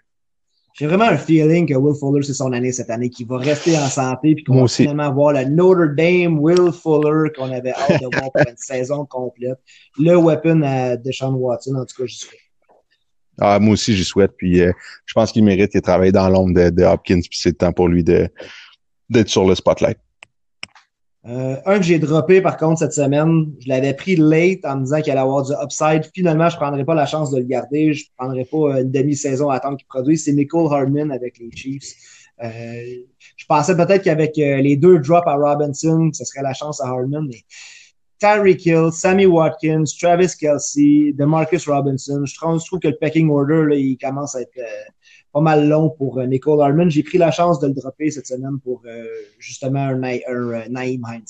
J'ai 0.75 0.87
vraiment 0.87 1.05
un 1.05 1.17
feeling 1.17 1.67
que 1.67 1.75
Will 1.75 1.95
Fuller, 1.99 2.23
c'est 2.23 2.33
son 2.33 2.51
année 2.51 2.71
cette 2.71 2.89
année, 2.89 3.09
qu'il 3.11 3.27
va 3.27 3.37
rester 3.37 3.77
en 3.77 3.87
santé, 3.87 4.33
puis 4.33 4.43
qu'on 4.43 4.61
va 4.61 4.67
finalement 4.67 5.13
voir 5.13 5.33
le 5.33 5.45
Notre 5.45 5.93
Dame 5.95 6.39
Will 6.39 6.71
Fuller 6.71 7.29
qu'on 7.35 7.51
avait 7.51 7.73
hâte 7.73 8.01
de 8.01 8.07
voir 8.11 8.31
pour 8.31 8.41
une 8.47 8.55
saison 8.57 9.05
complète. 9.05 9.59
Le 9.99 10.15
weapon 10.15 10.63
à 10.63 10.97
Deshaun 10.97 11.35
Watson, 11.35 11.75
en 11.75 11.85
tout 11.85 11.95
cas, 11.95 12.07
j'y 12.07 12.17
souhaite. 12.17 12.39
Ah, 13.39 13.59
moi 13.59 13.73
aussi, 13.73 13.95
j'y 13.95 14.03
souhaite. 14.03 14.31
Puis 14.35 14.57
je 14.57 15.13
pense 15.13 15.31
qu'il 15.31 15.43
mérite 15.43 15.75
de 15.75 15.79
travailler 15.79 16.11
dans 16.11 16.27
l'ombre 16.29 16.55
de, 16.55 16.71
de, 16.71 16.83
Hopkins, 16.83 17.21
puis 17.21 17.39
c'est 17.39 17.49
le 17.49 17.55
temps 17.55 17.71
pour 17.71 17.87
lui 17.87 18.03
de 18.03 18.27
d'être 19.09 19.29
sur 19.29 19.45
le 19.45 19.53
spotlight. 19.53 19.97
Euh, 21.25 21.55
un 21.65 21.77
que 21.77 21.85
j'ai 21.85 21.99
droppé 21.99 22.41
par 22.41 22.57
contre 22.57 22.79
cette 22.79 22.91
semaine, 22.91 23.53
je 23.59 23.69
l'avais 23.69 23.93
pris 23.93 24.17
late 24.17 24.65
en 24.65 24.75
me 24.77 24.83
disant 24.83 25.01
qu'il 25.01 25.11
allait 25.11 25.21
avoir 25.21 25.43
du 25.43 25.53
upside. 25.53 26.09
Finalement, 26.13 26.49
je 26.49 26.57
prendrais 26.57 26.83
pas 26.83 26.95
la 26.95 27.05
chance 27.05 27.31
de 27.31 27.37
le 27.37 27.45
garder. 27.45 27.93
Je 27.93 28.05
prendrais 28.17 28.43
pas 28.43 28.57
euh, 28.57 28.81
une 28.81 28.91
demi-saison 28.91 29.49
à 29.49 29.55
attendre 29.55 29.77
qu'il 29.77 29.87
produise. 29.87 30.25
C'est 30.25 30.33
Nicole 30.33 30.71
Hardman 30.73 31.11
avec 31.11 31.37
les 31.39 31.49
Chiefs. 31.55 31.93
Euh, 32.43 32.49
je 33.37 33.45
pensais 33.45 33.75
peut-être 33.75 34.03
qu'avec 34.03 34.35
les 34.35 34.75
deux 34.75 34.99
drops 34.99 35.27
à 35.27 35.35
Robinson, 35.35 36.09
ce 36.13 36.25
serait 36.25 36.41
la 36.41 36.53
chance 36.53 36.81
à 36.81 36.87
Hardman, 36.87 37.25
mais 37.27 37.43
Tyreek 38.19 38.65
Hill, 38.65 38.89
Sammy 38.91 39.25
Watkins, 39.25 39.83
Travis 39.99 40.33
Kelsey, 40.37 41.13
DeMarcus 41.13 41.67
Robinson, 41.67 42.25
je 42.25 42.35
trouve, 42.35 42.79
que 42.79 42.87
le 42.87 42.97
pecking 42.99 43.29
order, 43.29 43.63
là, 43.69 43.75
il 43.75 43.97
commence 43.97 44.35
à 44.35 44.41
être 44.41 44.57
pas 45.33 45.41
mal 45.41 45.67
long 45.67 45.89
pour 45.89 46.19
euh, 46.19 46.27
Nicole 46.27 46.61
Harmon. 46.61 46.89
J'ai 46.89 47.03
pris 47.03 47.17
la 47.17 47.31
chance 47.31 47.59
de 47.59 47.67
le 47.67 47.73
dropper 47.73 48.11
cette 48.11 48.27
semaine 48.27 48.59
pour 48.63 48.81
euh, 48.85 49.05
justement 49.39 49.79
un, 49.79 50.03
un, 50.03 50.19
euh, 50.27 50.61
Naïm 50.69 51.03
Hines. 51.11 51.25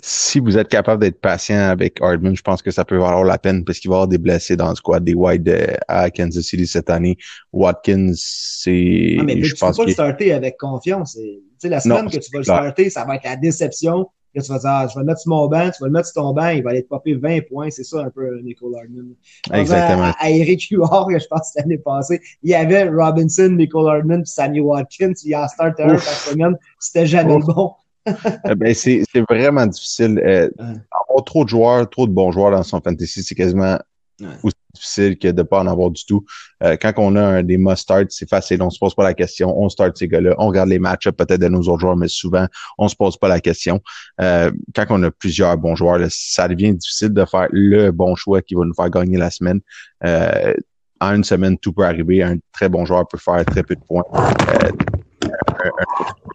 Si 0.00 0.40
vous 0.40 0.58
êtes 0.58 0.66
capable 0.66 1.02
d'être 1.02 1.20
patient 1.20 1.68
avec 1.68 2.00
Hardman, 2.00 2.34
je 2.34 2.42
pense 2.42 2.62
que 2.62 2.72
ça 2.72 2.84
peut 2.84 2.96
valoir 2.96 3.22
la 3.22 3.38
peine 3.38 3.64
parce 3.64 3.78
qu'il 3.78 3.90
va 3.90 3.94
y 3.94 3.96
avoir 3.98 4.08
des 4.08 4.18
blessés 4.18 4.56
dans 4.56 4.70
le 4.70 4.74
squad 4.74 5.04
des 5.04 5.14
White 5.14 5.48
à 5.86 6.10
Kansas 6.10 6.42
City 6.42 6.66
cette 6.66 6.90
année. 6.90 7.16
Watkins, 7.52 8.12
c'est. 8.16 9.18
Ah, 9.20 9.22
mais 9.22 9.40
je 9.40 9.54
tu 9.54 9.60
pense 9.60 9.76
peux 9.76 9.84
pas 9.84 9.86
le 9.86 9.92
starter 9.92 10.32
avec 10.32 10.56
confiance. 10.58 11.16
sais, 11.58 11.68
la 11.68 11.78
semaine 11.78 12.10
que 12.10 12.16
tu 12.16 12.30
vas 12.32 12.38
le 12.38 12.44
starter, 12.44 12.90
ça 12.90 13.04
va 13.04 13.14
être 13.14 13.24
la 13.24 13.36
déception. 13.36 14.08
Là, 14.34 14.42
tu 14.42 14.50
vas 14.50 14.58
dire, 14.58 14.70
ah, 14.70 14.86
je 14.88 14.94
vais 14.94 15.00
le 15.00 15.06
mettre 15.06 15.20
sur 15.20 15.30
mon 15.30 15.46
banc, 15.46 15.70
tu 15.70 15.80
vas 15.80 15.86
le 15.86 15.92
mettre 15.92 16.06
sur 16.06 16.22
ton 16.22 16.32
banc, 16.32 16.48
il 16.48 16.62
va 16.62 16.70
aller 16.70 16.82
te 16.82 16.88
popper 16.88 17.14
20 17.14 17.48
points. 17.48 17.70
C'est 17.70 17.84
ça 17.84 18.00
un 18.00 18.10
peu 18.10 18.40
Nicole 18.40 18.74
Hardman. 18.76 19.14
Exactement. 19.52 20.04
À, 20.04 20.16
à, 20.18 20.30
Eric 20.30 20.68
Huard, 20.70 21.08
je 21.10 21.26
pense 21.26 21.52
l'année 21.56 21.78
passée, 21.78 22.20
il 22.42 22.50
y 22.50 22.54
avait 22.54 22.88
Robinson, 22.88 23.48
Nicole 23.50 23.88
Hardman, 23.88 24.22
puis 24.22 24.30
Sammy 24.30 24.60
Watkins. 24.60 25.12
Il 25.24 25.30
y 25.30 25.34
a 25.34 25.44
un 25.44 25.48
starter 25.48 25.84
par 25.86 25.98
semaine. 25.98 26.56
C'était 26.78 27.06
jamais 27.06 27.38
bon. 27.38 27.72
Eh 28.50 28.56
ben, 28.56 28.74
c'est 28.74 29.04
vraiment 29.30 29.64
difficile. 29.64 30.20
Euh, 30.24 30.50
avoir 30.58 31.24
trop 31.24 31.44
de 31.44 31.48
joueurs, 31.48 31.88
trop 31.88 32.08
de 32.08 32.12
bons 32.12 32.32
joueurs 32.32 32.50
dans 32.50 32.64
son 32.64 32.80
fantasy, 32.80 33.22
c'est 33.22 33.36
quasiment 33.36 33.78
aussi 34.42 34.56
difficile 34.74 35.18
que 35.18 35.28
de 35.28 35.42
pas 35.42 35.60
en 35.60 35.66
avoir 35.66 35.90
du 35.90 36.04
tout. 36.04 36.24
Euh, 36.62 36.76
quand 36.80 36.92
on 36.96 37.16
a 37.16 37.22
un, 37.22 37.42
des 37.42 37.58
must-start, 37.58 38.06
c'est 38.10 38.28
facile, 38.28 38.62
on 38.62 38.70
se 38.70 38.78
pose 38.78 38.94
pas 38.94 39.02
la 39.02 39.14
question, 39.14 39.56
on 39.58 39.68
start 39.68 39.96
ces 39.96 40.08
gars-là, 40.08 40.34
on 40.38 40.48
regarde 40.48 40.68
les 40.68 40.78
matchs 40.78 41.10
peut-être 41.10 41.40
de 41.40 41.48
nos 41.48 41.62
autres 41.62 41.80
joueurs, 41.80 41.96
mais 41.96 42.08
souvent, 42.08 42.46
on 42.78 42.88
se 42.88 42.96
pose 42.96 43.16
pas 43.16 43.28
la 43.28 43.40
question. 43.40 43.80
Euh, 44.20 44.50
quand 44.74 44.86
on 44.90 45.02
a 45.02 45.10
plusieurs 45.10 45.56
bons 45.56 45.76
joueurs, 45.76 46.00
ça 46.10 46.48
devient 46.48 46.74
difficile 46.74 47.12
de 47.12 47.24
faire 47.24 47.48
le 47.50 47.90
bon 47.90 48.14
choix 48.14 48.42
qui 48.42 48.54
va 48.54 48.64
nous 48.64 48.74
faire 48.74 48.90
gagner 48.90 49.18
la 49.18 49.30
semaine. 49.30 49.60
Euh, 50.04 50.54
en 51.00 51.16
une 51.16 51.24
semaine, 51.24 51.58
tout 51.58 51.72
peut 51.72 51.84
arriver. 51.84 52.22
Un 52.22 52.36
très 52.52 52.68
bon 52.68 52.84
joueur 52.84 53.06
peut 53.08 53.18
faire 53.18 53.44
très 53.44 53.62
peu 53.62 53.74
de 53.74 53.80
points. 53.80 54.04
Euh, 54.12 54.70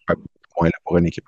un, 0.10 0.14
un, 0.14 0.70
pour 0.84 0.98
une 0.98 1.06
équipe. 1.06 1.26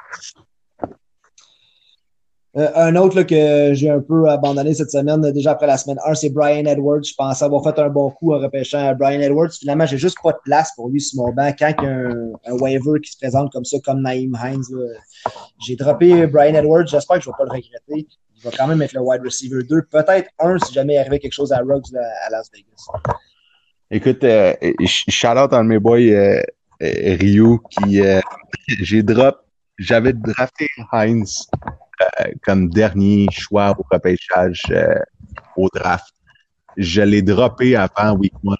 Euh, 2.57 2.67
un 2.75 2.95
autre 2.95 3.15
là, 3.15 3.23
que 3.23 3.73
j'ai 3.73 3.89
un 3.89 3.99
peu 3.99 4.27
abandonné 4.27 4.73
cette 4.73 4.89
semaine, 4.89 5.21
déjà 5.31 5.51
après 5.51 5.67
la 5.67 5.77
semaine 5.77 5.99
1, 6.03 6.15
c'est 6.15 6.29
Brian 6.31 6.65
Edwards. 6.65 7.03
Je 7.03 7.13
pensais 7.15 7.45
avoir 7.45 7.63
fait 7.63 7.79
un 7.79 7.89
bon 7.89 8.09
coup 8.09 8.33
en 8.33 8.39
repêchant 8.39 8.95
Brian 8.95 9.21
Edwards. 9.21 9.51
Finalement, 9.51 9.85
j'ai 9.85 9.97
juste 9.97 10.17
pas 10.23 10.31
de 10.31 10.39
place 10.43 10.71
pour 10.75 10.89
lui 10.89 10.99
sur 10.99 11.21
mon 11.21 11.31
banc. 11.31 11.53
Quand 11.57 11.73
il 11.79 11.83
y 11.83 11.87
a 11.87 12.51
un, 12.51 12.57
waiver 12.57 12.99
qui 13.03 13.11
se 13.11 13.17
présente 13.17 13.51
comme 13.51 13.65
ça, 13.65 13.77
comme 13.83 14.01
Naïm 14.01 14.35
Hines, 14.43 14.63
j'ai 15.59 15.75
droppé 15.75 16.25
Brian 16.27 16.55
Edwards. 16.55 16.87
J'espère 16.87 17.17
que 17.17 17.23
je 17.23 17.29
vais 17.29 17.35
pas 17.37 17.43
le 17.45 17.51
regretter. 17.51 18.07
Il 18.37 18.43
va 18.43 18.51
quand 18.57 18.67
même 18.67 18.81
être 18.81 18.93
le 18.93 19.01
wide 19.01 19.21
receiver 19.21 19.63
2. 19.63 19.83
Peut-être 19.91 20.29
un 20.39 20.57
si 20.59 20.73
jamais 20.73 20.95
il 20.95 20.97
arrivait 20.97 21.19
quelque 21.19 21.33
chose 21.33 21.51
à 21.51 21.59
Ruggs 21.59 21.93
à 21.95 22.29
Las 22.31 22.49
Vegas. 22.51 23.15
Écoute, 23.91 24.23
euh, 24.23 24.53
shout 24.85 25.27
out 25.29 25.51
à 25.51 25.63
mes 25.63 25.79
boys 25.79 25.97
euh, 25.97 26.43
euh 26.83 27.17
Ryu 27.19 27.57
qui 27.71 28.01
euh, 28.01 28.21
j'ai 28.67 29.01
drop, 29.01 29.43
j'avais 29.79 30.13
drafté 30.13 30.67
Hines 30.93 31.25
euh, 31.25 31.69
comme 32.43 32.69
dernier 32.69 33.27
choix 33.31 33.75
au 33.77 33.85
repêchage 33.91 34.63
euh, 34.71 34.99
au 35.55 35.67
draft. 35.73 36.13
Je 36.77 37.01
l'ai 37.01 37.21
droppé 37.21 37.75
avant 37.75 38.15
week 38.15 38.33
one. 38.43 38.57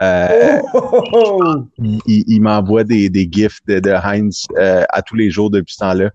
Euh, 0.00 0.60
oh! 0.74 1.66
il, 2.06 2.40
m'envoie 2.40 2.84
des, 2.84 3.10
des 3.10 3.28
gifs 3.30 3.58
de, 3.66 3.78
de 3.78 3.90
Heinz 3.90 4.46
euh, 4.56 4.84
à 4.88 5.02
tous 5.02 5.16
les 5.16 5.30
jours 5.30 5.50
depuis 5.50 5.74
ce 5.74 5.80
temps-là, 5.80 6.10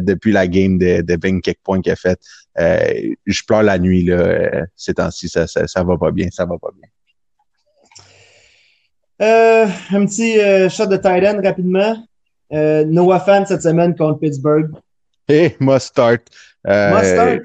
depuis 0.00 0.32
la 0.32 0.46
game 0.46 0.78
de, 0.78 1.02
de 1.02 1.18
20 1.20 1.40
points 1.64 1.80
qu'il 1.80 1.92
a 1.92 1.96
fait. 1.96 2.18
je 2.56 3.42
pleure 3.46 3.62
la 3.62 3.78
nuit 3.78 4.04
là, 4.04 4.66
ces 4.76 4.94
temps-ci, 4.94 5.28
ça, 5.28 5.46
ça, 5.46 5.66
ça, 5.66 5.82
va 5.82 5.96
pas 5.96 6.10
bien, 6.12 6.28
ça 6.30 6.44
va 6.44 6.56
pas 6.58 6.70
bien. 6.78 6.88
un 9.98 10.06
petit 10.06 10.34
shot 10.70 10.86
de 10.86 10.96
tight 10.96 11.24
end 11.24 11.40
rapidement. 11.42 11.96
Noah 12.50 13.20
Fan 13.20 13.46
cette 13.46 13.62
semaine 13.62 13.96
contre 13.96 14.20
Pittsburgh. 14.20 14.70
Hey, 15.28 15.56
must 15.60 15.86
start. 15.88 16.28
Euh, 16.66 16.94
must 16.94 17.12
start? 17.12 17.42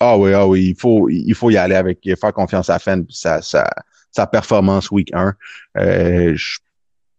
Ah 0.00 0.16
oui, 0.16 0.32
ah 0.32 0.46
oui, 0.46 0.68
il 0.68 0.76
faut, 0.76 1.08
il 1.08 1.34
faut 1.34 1.50
y 1.50 1.56
aller 1.56 1.74
avec, 1.74 1.98
faire 2.02 2.32
confiance 2.32 2.70
à 2.70 2.78
Fenn, 2.78 3.04
sa, 3.10 3.42
sa, 3.42 3.68
sa 4.12 4.26
performance 4.26 4.90
week 4.90 5.10
1. 5.12 5.34
Euh, 5.78 6.36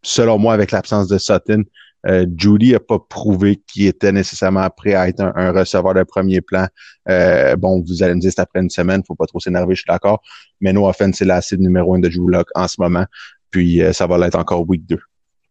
selon 0.01 0.37
moi, 0.37 0.53
avec 0.53 0.71
l'absence 0.71 1.07
de 1.07 1.17
Sutton, 1.17 1.63
euh, 2.07 2.25
Judy 2.37 2.71
n'a 2.71 2.79
pas 2.79 2.99
prouvé 2.99 3.61
qu'il 3.67 3.87
était 3.87 4.11
nécessairement 4.11 4.69
prêt 4.69 4.93
à 4.93 5.09
être 5.09 5.19
un, 5.21 5.51
receveur 5.51 5.93
de 5.93 6.03
premier 6.03 6.41
plan. 6.41 6.67
Euh, 7.09 7.55
bon, 7.55 7.83
vous 7.85 8.01
allez 8.03 8.15
me 8.15 8.21
dire 8.21 8.31
c'est 8.33 8.41
après 8.41 8.61
une 8.61 8.69
semaine, 8.69 9.03
faut 9.05 9.15
pas 9.15 9.25
trop 9.25 9.39
s'énerver, 9.39 9.75
je 9.75 9.81
suis 9.81 9.87
d'accord. 9.87 10.21
Mais 10.61 10.71
no 10.71 10.87
offense, 10.87 11.17
c'est 11.17 11.25
la 11.25 11.41
cible 11.41 11.63
numéro 11.63 11.95
un 11.95 11.99
de 11.99 12.07
Drew 12.07 12.31
en 12.55 12.67
ce 12.67 12.79
moment. 12.79 13.05
Puis 13.51 13.81
euh, 13.81 13.91
ça 13.91 14.07
va 14.07 14.17
l'être 14.17 14.37
encore 14.37 14.67
week 14.69 14.85
2. 14.85 14.97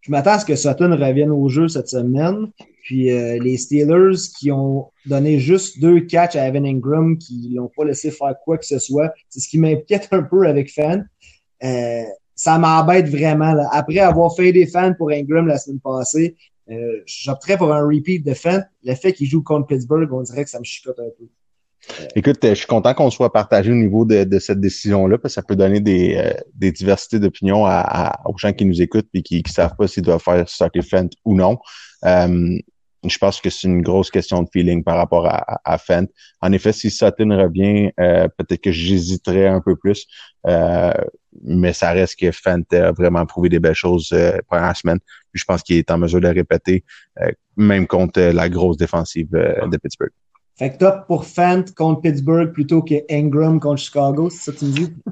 Je 0.00 0.10
m'attends 0.10 0.32
à 0.32 0.38
ce 0.38 0.44
que 0.44 0.56
Sutton 0.56 0.96
revienne 0.96 1.30
au 1.30 1.48
jeu 1.48 1.68
cette 1.68 1.88
semaine. 1.88 2.50
Puis 2.82 3.10
euh, 3.10 3.38
les 3.38 3.58
Steelers 3.58 4.16
qui 4.38 4.50
ont 4.50 4.90
donné 5.04 5.38
juste 5.38 5.80
deux 5.80 6.00
catchs 6.00 6.36
à 6.36 6.48
Evan 6.48 6.64
Ingram, 6.64 7.18
qui 7.18 7.52
l'ont 7.54 7.70
pas 7.76 7.84
laissé 7.84 8.10
faire 8.10 8.34
quoi 8.44 8.56
que 8.56 8.64
ce 8.64 8.78
soit, 8.78 9.12
c'est 9.28 9.40
ce 9.40 9.48
qui 9.48 9.58
m'inquiète 9.58 10.08
un 10.12 10.22
peu 10.22 10.46
avec 10.46 10.72
Fan. 10.72 11.06
Euh, 11.64 12.02
ça 12.34 12.58
m'embête 12.58 13.08
vraiment. 13.08 13.54
Après 13.72 13.98
avoir 13.98 14.34
fait 14.34 14.52
des 14.52 14.66
fans 14.66 14.94
pour 14.94 15.10
Ingram 15.10 15.46
la 15.46 15.58
semaine 15.58 15.80
passée, 15.80 16.36
euh, 16.70 17.02
j'opterais 17.04 17.58
pour 17.58 17.72
un 17.72 17.84
repeat 17.84 18.24
de 18.24 18.32
Fan. 18.32 18.66
Le 18.84 18.94
fait 18.94 19.12
qu'il 19.12 19.26
joue 19.26 19.42
contre 19.42 19.66
Pittsburgh, 19.66 20.10
on 20.12 20.22
dirait 20.22 20.44
que 20.44 20.50
ça 20.50 20.58
me 20.58 20.64
chicote 20.64 20.98
un 20.98 21.10
peu. 21.18 21.28
Écoute, 22.14 22.38
je 22.42 22.54
suis 22.54 22.66
content 22.66 22.94
qu'on 22.94 23.10
soit 23.10 23.32
partagé 23.32 23.72
au 23.72 23.74
niveau 23.74 24.04
de, 24.04 24.38
cette 24.38 24.60
décision-là, 24.60 25.18
parce 25.18 25.34
que 25.34 25.40
ça 25.40 25.42
peut 25.42 25.56
donner 25.56 25.80
des, 25.80 26.16
euh, 26.16 26.32
des 26.54 26.72
diversités 26.72 27.18
d'opinions 27.18 27.64
à, 27.66 28.20
aux 28.26 28.36
gens 28.36 28.52
qui 28.52 28.64
nous 28.64 28.82
écoutent 28.82 29.08
et 29.14 29.22
qui 29.22 29.42
ne 29.44 29.50
savent 29.50 29.74
pas 29.76 29.88
s'ils 29.88 30.02
doivent 30.02 30.22
faire 30.22 30.48
starter 30.48 30.82
Fent 30.82 31.08
ou 31.24 31.34
non. 31.34 31.58
Euh, 32.04 32.58
je 33.04 33.18
pense 33.18 33.40
que 33.40 33.48
c'est 33.48 33.68
une 33.68 33.82
grosse 33.82 34.10
question 34.10 34.42
de 34.42 34.48
feeling 34.52 34.82
par 34.82 34.96
rapport 34.96 35.26
à, 35.26 35.60
à 35.64 35.78
Fent. 35.78 36.06
En 36.40 36.52
effet, 36.52 36.72
si 36.72 36.90
Sutton 36.90 37.30
revient, 37.30 37.92
euh, 38.00 38.26
peut-être 38.36 38.60
que 38.60 38.72
j'hésiterais 38.72 39.46
un 39.46 39.60
peu 39.60 39.76
plus, 39.76 40.06
mais 41.44 41.72
ça 41.72 41.92
reste 41.92 42.18
que 42.18 42.32
Fent 42.32 42.64
a 42.72 42.90
vraiment 42.90 43.24
prouvé 43.24 43.48
des 43.48 43.60
belles 43.60 43.74
choses 43.74 44.14
pendant 44.48 44.66
la 44.66 44.74
semaine. 44.74 44.98
Puis 45.32 45.40
je 45.40 45.44
pense 45.44 45.62
qu'il 45.62 45.76
est 45.76 45.90
en 45.92 45.98
mesure 45.98 46.20
de 46.20 46.28
répéter, 46.28 46.84
même 47.56 47.86
contre 47.86 48.20
la 48.20 48.48
grosse 48.48 48.76
défensive 48.76 49.30
de 49.30 49.76
Pittsburgh. 49.76 50.10
Fait 50.58 50.70
que 50.70 50.78
top 50.78 51.06
pour 51.06 51.24
Fant 51.24 51.62
contre 51.76 52.00
Pittsburgh 52.00 52.52
plutôt 52.52 52.82
que 52.82 52.94
Ingram 53.08 53.60
contre 53.60 53.80
Chicago, 53.80 54.28
c'est 54.28 54.50
ça 54.50 54.52
que 54.52 54.58
tu 54.58 54.64
me 54.66 54.72
dis? 54.72 54.92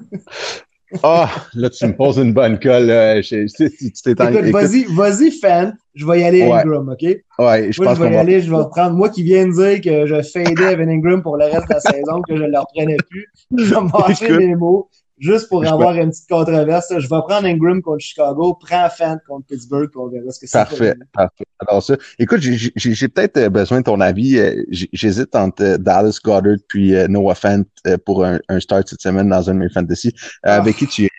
Ah, 1.02 1.28
là, 1.54 1.68
tu 1.68 1.84
me 1.84 1.96
poses 1.96 2.18
une 2.18 2.32
bonne 2.32 2.60
colle. 2.60 2.86
tu 3.20 3.34
Écoute, 3.44 4.52
vas-y, 4.52 4.84
vas-y, 4.84 5.32
Fant. 5.32 5.72
Je 5.94 6.06
vais 6.06 6.20
y 6.20 6.24
aller 6.24 6.42
Ingram, 6.42 6.88
OK? 6.88 7.02
Ouais, 7.02 7.72
je 7.72 7.82
moi, 7.82 7.90
pense 7.90 7.98
je 7.98 8.02
vais 8.04 8.14
y 8.14 8.16
aller, 8.16 8.40
je 8.40 8.54
vais 8.54 8.62
prendre. 8.70 8.94
Moi 8.94 9.08
qui 9.08 9.24
viens 9.24 9.48
de 9.48 9.52
dire 9.52 9.80
que 9.80 10.06
je 10.06 10.22
fadais 10.22 10.72
Evan 10.72 10.88
Ingram 10.88 11.22
pour 11.22 11.36
le 11.38 11.46
reste 11.46 11.68
de 11.68 11.74
la 11.74 11.80
saison, 11.80 12.22
que 12.22 12.36
je 12.36 12.42
ne 12.44 12.48
le 12.48 12.58
reprenais 12.60 12.98
plus, 13.10 13.26
je 13.56 13.74
vais 13.74 13.80
me 13.80 13.88
marcher 13.92 14.38
mes 14.38 14.54
mots 14.54 14.88
juste 15.18 15.48
pour 15.48 15.66
avoir 15.66 15.94
une 15.94 16.10
petite 16.10 16.28
controverse, 16.28 16.88
je 16.90 17.08
vais 17.08 17.08
prendre 17.08 17.44
Ingram 17.44 17.80
contre 17.82 18.00
Chicago, 18.00 18.54
prends 18.60 18.88
Fant 18.90 19.18
contre 19.26 19.46
Pittsburgh, 19.46 19.90
on 19.96 20.08
verra 20.08 20.30
ce 20.30 20.40
que 20.40 20.46
c'est. 20.46 20.58
Parfait, 20.58 20.94
parfait. 21.12 21.44
Alors 21.58 21.82
ça, 21.82 21.96
écoute, 22.18 22.40
j'ai 22.40 23.08
peut-être 23.08 23.36
euh, 23.38 23.48
besoin 23.48 23.78
de 23.78 23.84
ton 23.84 24.00
avis. 24.00 24.38
Euh, 24.38 24.62
j'hésite 24.70 25.34
entre 25.34 25.62
euh, 25.62 25.78
Dallas 25.78 26.18
Goddard 26.22 26.58
puis 26.68 26.92
Noah 27.08 27.34
Fant 27.34 27.62
pour 28.04 28.24
un, 28.24 28.40
start 28.60 28.88
cette 28.88 29.00
semaine 29.00 29.28
dans 29.28 29.48
un 29.48 29.54
de 29.54 29.58
mes 29.60 29.70
fantasy. 29.70 30.12
Ah. 30.42 30.56
Avec 30.56 30.76
qui 30.76 30.86
tu 30.86 31.04
es? 31.04 31.10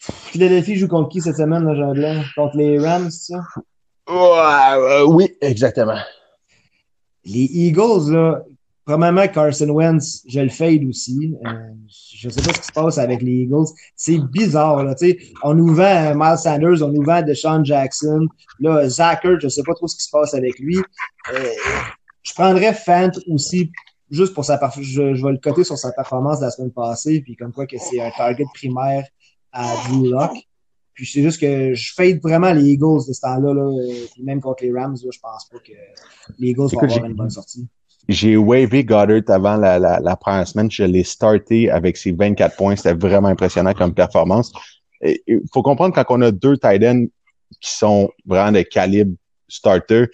Philadelphie 0.00 0.76
joue 0.76 0.88
contre 0.88 1.10
qui 1.10 1.20
cette 1.20 1.36
semaine, 1.36 1.64
là, 1.64 2.22
Contre 2.34 2.56
les 2.56 2.78
Rams, 2.78 3.10
c'est 3.10 3.34
ça? 3.34 3.44
Ouais, 4.08 5.02
oui, 5.06 5.36
exactement. 5.40 5.98
Les 7.24 7.48
Eagles, 7.52 8.10
là, 8.10 8.42
Probablement 8.84 9.28
Carson 9.28 9.68
Wentz, 9.68 10.24
je 10.26 10.40
le 10.40 10.48
fade 10.48 10.84
aussi. 10.84 11.36
Euh, 11.46 11.50
je 11.88 12.28
sais 12.28 12.42
pas 12.42 12.52
ce 12.52 12.60
qui 12.60 12.66
se 12.66 12.72
passe 12.72 12.98
avec 12.98 13.22
les 13.22 13.42
Eagles. 13.42 13.66
C'est 13.94 14.18
bizarre, 14.18 14.82
là, 14.82 14.94
tu 14.96 15.10
sais. 15.10 15.18
On 15.44 15.54
nous 15.54 15.72
vend 15.72 15.82
euh, 15.84 16.14
Miles 16.16 16.38
Sanders, 16.38 16.82
on 16.82 16.88
nous 16.88 17.02
vend 17.02 17.22
Deshaun 17.22 17.64
Jackson. 17.64 18.26
Là, 18.58 18.88
Zachert, 18.88 19.38
je 19.40 19.48
sais 19.48 19.62
pas 19.62 19.74
trop 19.74 19.86
ce 19.86 19.96
qui 19.96 20.04
se 20.04 20.10
passe 20.10 20.34
avec 20.34 20.58
lui. 20.58 20.78
Euh, 21.32 21.52
je 22.22 22.34
prendrais 22.34 22.74
Fant 22.74 23.10
aussi, 23.28 23.70
juste 24.10 24.34
pour 24.34 24.44
sa 24.44 24.58
je, 24.80 25.14
je 25.14 25.24
vais 25.24 25.32
le 25.32 25.38
coter 25.38 25.62
sur 25.62 25.78
sa 25.78 25.92
performance 25.92 26.40
de 26.40 26.46
la 26.46 26.50
semaine 26.50 26.72
passée, 26.72 27.20
puis 27.20 27.36
comme 27.36 27.52
quoi 27.52 27.66
que 27.66 27.78
c'est 27.78 28.00
un 28.00 28.10
target 28.10 28.46
primaire 28.52 29.06
à 29.52 29.74
Drew 29.88 30.10
Locke. 30.10 30.48
Puis 30.94 31.06
c'est 31.06 31.22
juste 31.22 31.40
que 31.40 31.72
je 31.72 31.94
fade 31.94 32.20
vraiment 32.20 32.52
les 32.52 32.64
Eagles 32.64 33.06
de 33.06 33.12
ce 33.12 33.20
temps-là, 33.20 33.54
là, 33.54 33.94
même 34.22 34.40
contre 34.40 34.64
les 34.64 34.72
Rams, 34.72 34.96
là, 35.02 35.10
je 35.10 35.20
pense 35.20 35.48
pas 35.48 35.58
que 35.58 35.72
les 36.38 36.48
Eagles 36.48 36.68
vont 36.72 36.80
avoir 36.80 37.04
une 37.04 37.14
bonne 37.14 37.30
sortie. 37.30 37.68
J'ai 38.08 38.36
wavé 38.36 38.84
Goddard 38.84 39.22
avant 39.28 39.56
la, 39.56 39.78
la, 39.78 40.00
la, 40.00 40.16
première 40.16 40.46
semaine. 40.46 40.70
Je 40.70 40.82
l'ai 40.82 41.04
starté 41.04 41.70
avec 41.70 41.96
ses 41.96 42.12
24 42.12 42.56
points. 42.56 42.76
C'était 42.76 42.94
vraiment 42.94 43.28
impressionnant 43.28 43.74
comme 43.74 43.94
performance. 43.94 44.52
Il 45.00 45.40
faut 45.52 45.62
comprendre 45.62 45.94
quand 45.94 46.04
on 46.08 46.22
a 46.22 46.30
deux 46.30 46.56
tight 46.56 46.82
ends 46.84 47.06
qui 47.60 47.70
sont 47.70 48.10
vraiment 48.26 48.52
de 48.52 48.62
calibre 48.62 49.14
starter, 49.48 50.06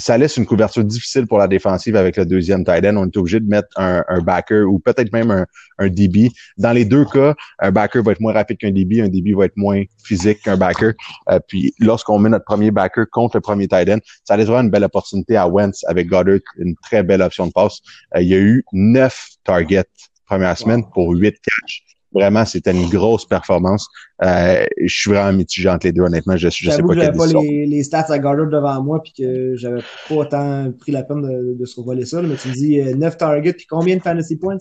ça 0.00 0.18
laisse 0.18 0.36
une 0.36 0.46
couverture 0.46 0.84
difficile 0.84 1.26
pour 1.26 1.38
la 1.38 1.46
défensive 1.46 1.94
avec 1.94 2.16
le 2.16 2.26
deuxième 2.26 2.64
tight 2.64 2.84
end. 2.84 2.96
On 2.96 3.06
est 3.06 3.16
obligé 3.16 3.38
de 3.40 3.48
mettre 3.48 3.68
un, 3.76 4.04
un 4.08 4.20
backer 4.20 4.66
ou 4.66 4.78
peut-être 4.78 5.12
même 5.12 5.30
un, 5.30 5.46
un, 5.78 5.88
DB. 5.88 6.30
Dans 6.56 6.72
les 6.72 6.84
deux 6.84 7.04
cas, 7.04 7.34
un 7.58 7.70
backer 7.70 8.02
va 8.02 8.12
être 8.12 8.20
moins 8.20 8.32
rapide 8.32 8.58
qu'un 8.58 8.72
DB, 8.72 9.00
un 9.02 9.08
DB 9.08 9.34
va 9.34 9.44
être 9.44 9.56
moins 9.56 9.84
physique 10.02 10.42
qu'un 10.42 10.56
backer. 10.56 10.94
Euh, 11.28 11.38
puis 11.46 11.72
lorsqu'on 11.78 12.18
met 12.18 12.30
notre 12.30 12.44
premier 12.44 12.70
backer 12.70 13.04
contre 13.10 13.36
le 13.36 13.40
premier 13.40 13.68
tight 13.68 13.88
end, 13.88 13.98
ça 14.24 14.36
laisse 14.36 14.46
vraiment 14.46 14.62
une 14.62 14.70
belle 14.70 14.84
opportunité 14.84 15.36
à 15.36 15.46
Wentz 15.48 15.84
avec 15.86 16.08
Goddard, 16.08 16.40
une 16.58 16.74
très 16.82 17.02
belle 17.02 17.22
option 17.22 17.46
de 17.46 17.52
passe. 17.52 17.80
Euh, 18.16 18.22
il 18.22 18.28
y 18.28 18.34
a 18.34 18.38
eu 18.38 18.64
neuf 18.72 19.28
targets 19.44 19.84
première 20.30 20.56
semaine 20.56 20.84
pour 20.94 21.10
huit 21.10 21.34
catches. 21.42 21.89
Vraiment, 22.12 22.44
c'était 22.44 22.72
une 22.72 22.88
grosse 22.88 23.24
performance. 23.24 23.86
Euh, 24.24 24.66
je 24.80 24.92
suis 24.92 25.10
vraiment 25.10 25.32
mitigé 25.32 25.68
entre 25.68 25.86
les 25.86 25.92
deux, 25.92 26.02
honnêtement. 26.02 26.36
Je, 26.36 26.48
je 26.50 26.70
sais 26.70 26.82
pas 26.82 26.88
que 26.88 26.94
j'avais 26.94 27.16
pas 27.16 27.26
les, 27.26 27.66
les, 27.66 27.82
stats 27.84 28.06
à 28.08 28.18
Goddard 28.18 28.48
devant 28.48 28.82
moi 28.82 29.00
puis 29.02 29.12
que 29.16 29.54
j'avais 29.54 29.80
pas 30.08 30.14
autant 30.14 30.72
pris 30.78 30.90
la 30.90 31.04
peine 31.04 31.22
de, 31.22 31.54
de 31.58 31.64
se 31.64 31.78
revoler 31.78 32.04
ça. 32.04 32.20
mais 32.20 32.34
tu 32.34 32.48
me 32.48 32.54
dis 32.54 32.82
9 32.82 33.14
euh, 33.14 33.16
targets 33.16 33.52
puis 33.52 33.66
combien 33.66 33.96
de 33.96 34.02
fantasy 34.02 34.36
points? 34.36 34.58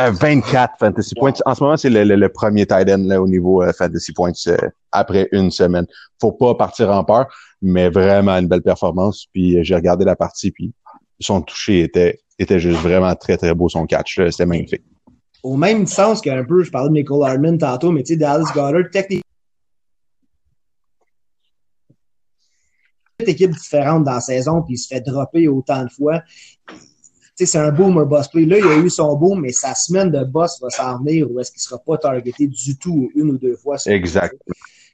Euh, 0.00 0.10
24 0.10 0.78
fantasy 0.78 1.14
points. 1.14 1.32
En 1.44 1.54
ce 1.54 1.62
moment, 1.62 1.76
c'est 1.76 1.90
le, 1.90 2.04
le, 2.04 2.28
premier 2.28 2.66
tight 2.66 2.88
end 2.88 3.04
là, 3.04 3.20
au 3.20 3.28
niveau 3.28 3.62
euh, 3.62 3.72
fantasy 3.72 4.12
points 4.12 4.32
euh, 4.46 4.56
après 4.90 5.28
une 5.32 5.50
semaine. 5.50 5.86
Faut 6.20 6.32
pas 6.32 6.54
partir 6.54 6.90
en 6.90 7.04
peur, 7.04 7.26
mais 7.60 7.88
vraiment 7.88 8.32
une 8.32 8.48
belle 8.48 8.62
performance. 8.62 9.26
Puis 9.32 9.62
j'ai 9.64 9.74
regardé 9.74 10.04
la 10.04 10.16
partie 10.16 10.50
puis 10.50 10.72
son 11.20 11.40
toucher 11.42 11.82
était, 11.82 12.20
était 12.38 12.58
juste 12.58 12.80
vraiment 12.80 13.14
très, 13.14 13.36
très 13.36 13.54
beau, 13.54 13.68
son 13.68 13.86
catch. 13.86 14.20
C'était 14.30 14.46
magnifique 14.46 14.82
au 15.42 15.56
même 15.56 15.86
sens 15.86 16.20
qu'un 16.20 16.44
peu, 16.44 16.62
je 16.62 16.70
parlais 16.70 16.88
de 16.88 16.94
Michael 16.94 17.22
Hardman 17.22 17.58
tantôt, 17.58 17.90
mais 17.90 18.02
tu 18.02 18.12
sais, 18.12 18.16
Dallas 18.16 18.50
Goddard, 18.54 18.90
techniquement, 18.92 19.22
équipe 23.20 23.52
différente 23.52 24.04
dans 24.04 24.14
la 24.14 24.20
saison, 24.20 24.62
puis 24.62 24.74
il 24.74 24.78
se 24.78 24.88
fait 24.88 25.00
dropper 25.00 25.48
autant 25.48 25.84
de 25.84 25.90
fois. 25.90 26.22
Tu 26.68 26.76
sais, 27.36 27.46
c'est 27.46 27.58
un 27.58 27.70
boom, 27.70 27.98
un 27.98 28.04
boss 28.04 28.28
play. 28.28 28.44
Là, 28.44 28.58
il 28.58 28.66
a 28.66 28.76
eu 28.76 28.90
son 28.90 29.16
boom, 29.16 29.40
mais 29.40 29.52
sa 29.52 29.74
semaine 29.74 30.10
de 30.10 30.24
boss 30.24 30.60
va 30.60 30.70
s'en 30.70 30.98
venir 30.98 31.30
ou 31.30 31.40
est-ce 31.40 31.50
qu'il 31.50 31.60
sera 31.60 31.78
pas 31.78 31.98
targeté 31.98 32.46
du 32.46 32.76
tout 32.78 33.10
une 33.14 33.30
ou 33.30 33.38
deux 33.38 33.56
fois? 33.56 33.76
Exact. 33.86 34.36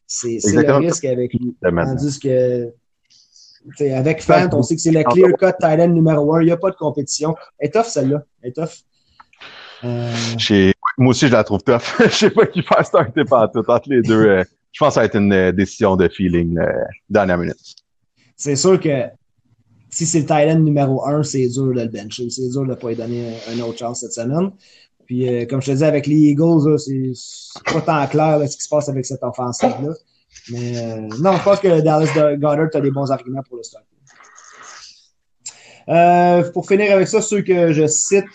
C'est 0.07 0.39
le 0.45 0.75
risque 0.75 1.05
avec 1.05 1.35
lui. 1.35 1.57
Tandis 1.63 2.19
que 2.19 2.73
avec 3.81 4.23
Fant, 4.23 4.49
on 4.53 4.63
sait 4.63 4.77
que 4.77 4.81
c'est 4.81 4.93
le 4.93 5.03
clear 5.05 5.33
cut 5.39 5.57
Thailand 5.59 5.93
numéro 5.93 6.35
un. 6.35 6.43
Il 6.43 6.47
n'y 6.47 6.53
a 6.53 6.57
pas 6.57 6.71
de 6.71 6.77
compétition. 6.77 7.35
Elle 7.59 7.69
est 7.69 7.73
tough, 7.73 7.87
celle-là. 7.87 8.25
Elle 8.41 8.51
est 8.51 8.53
tough. 8.53 8.85
Euh... 9.85 10.73
Moi 10.99 11.11
aussi, 11.11 11.29
je 11.29 11.33
la 11.33 11.45
trouve 11.45 11.63
tough. 11.63 11.95
je 12.01 12.09
sais 12.09 12.31
pas 12.31 12.45
qui 12.47 12.61
faire 12.63 12.85
starter 12.85 13.25
par 13.25 13.51
tout. 13.53 13.63
Entre 13.69 13.89
les 13.89 14.03
deux, 14.03 14.27
euh, 14.27 14.45
je 14.73 14.81
pense 14.81 14.89
que 14.89 14.95
ça 14.95 15.01
va 15.01 15.07
être 15.07 15.17
une 15.17 15.33
euh, 15.33 15.53
décision 15.53 15.95
de 15.95 16.09
feeling 16.09 16.59
euh, 16.59 16.67
dernière 17.09 17.39
minute. 17.39 17.57
C'est 18.37 18.57
sûr 18.57 18.81
que 18.81 19.05
si 19.91 20.07
c'est 20.07 20.21
le 20.21 20.27
Thailand 20.27 20.59
numéro 20.59 21.07
un, 21.07 21.23
c'est 21.23 21.47
dur 21.47 21.69
de 21.69 21.81
le 21.81 21.87
bencher. 21.87 22.29
C'est 22.31 22.49
dur 22.49 22.63
de 22.63 22.71
ne 22.71 22.75
pas 22.75 22.89
lui 22.89 22.97
donner 22.97 23.33
une 23.53 23.63
autre 23.63 23.79
chance 23.79 24.01
cette 24.01 24.13
semaine. 24.13 24.51
Puis, 25.07 25.47
comme 25.47 25.63
je 25.63 25.67
te 25.67 25.71
disais, 25.71 25.87
avec 25.87 26.07
les 26.07 26.17
Eagles, 26.17 26.79
c'est 26.79 27.13
pas 27.73 27.81
tant 27.81 28.07
clair 28.09 28.41
ce 28.47 28.57
qui 28.57 28.63
se 28.63 28.69
passe 28.69 28.91
avec 28.91 29.07
cette 29.07 29.23
offensive-là. 29.23 29.95
Mais 30.51 31.01
non, 31.19 31.33
je 31.33 31.43
pense 31.43 31.61
que 31.61 31.81
Dallas 31.81 32.13
Goddard 32.15 32.69
a 32.75 32.81
des 32.81 32.91
bons 32.91 33.11
arguments 33.11 33.43
pour 33.49 33.57
le 33.57 33.63
starter. 33.63 33.87
Pour 36.53 36.69
finir 36.69 36.93
avec 36.93 37.09
ça, 37.09 37.23
ceux 37.23 37.41
que 37.41 37.73
je 37.73 37.87
cite, 37.87 38.27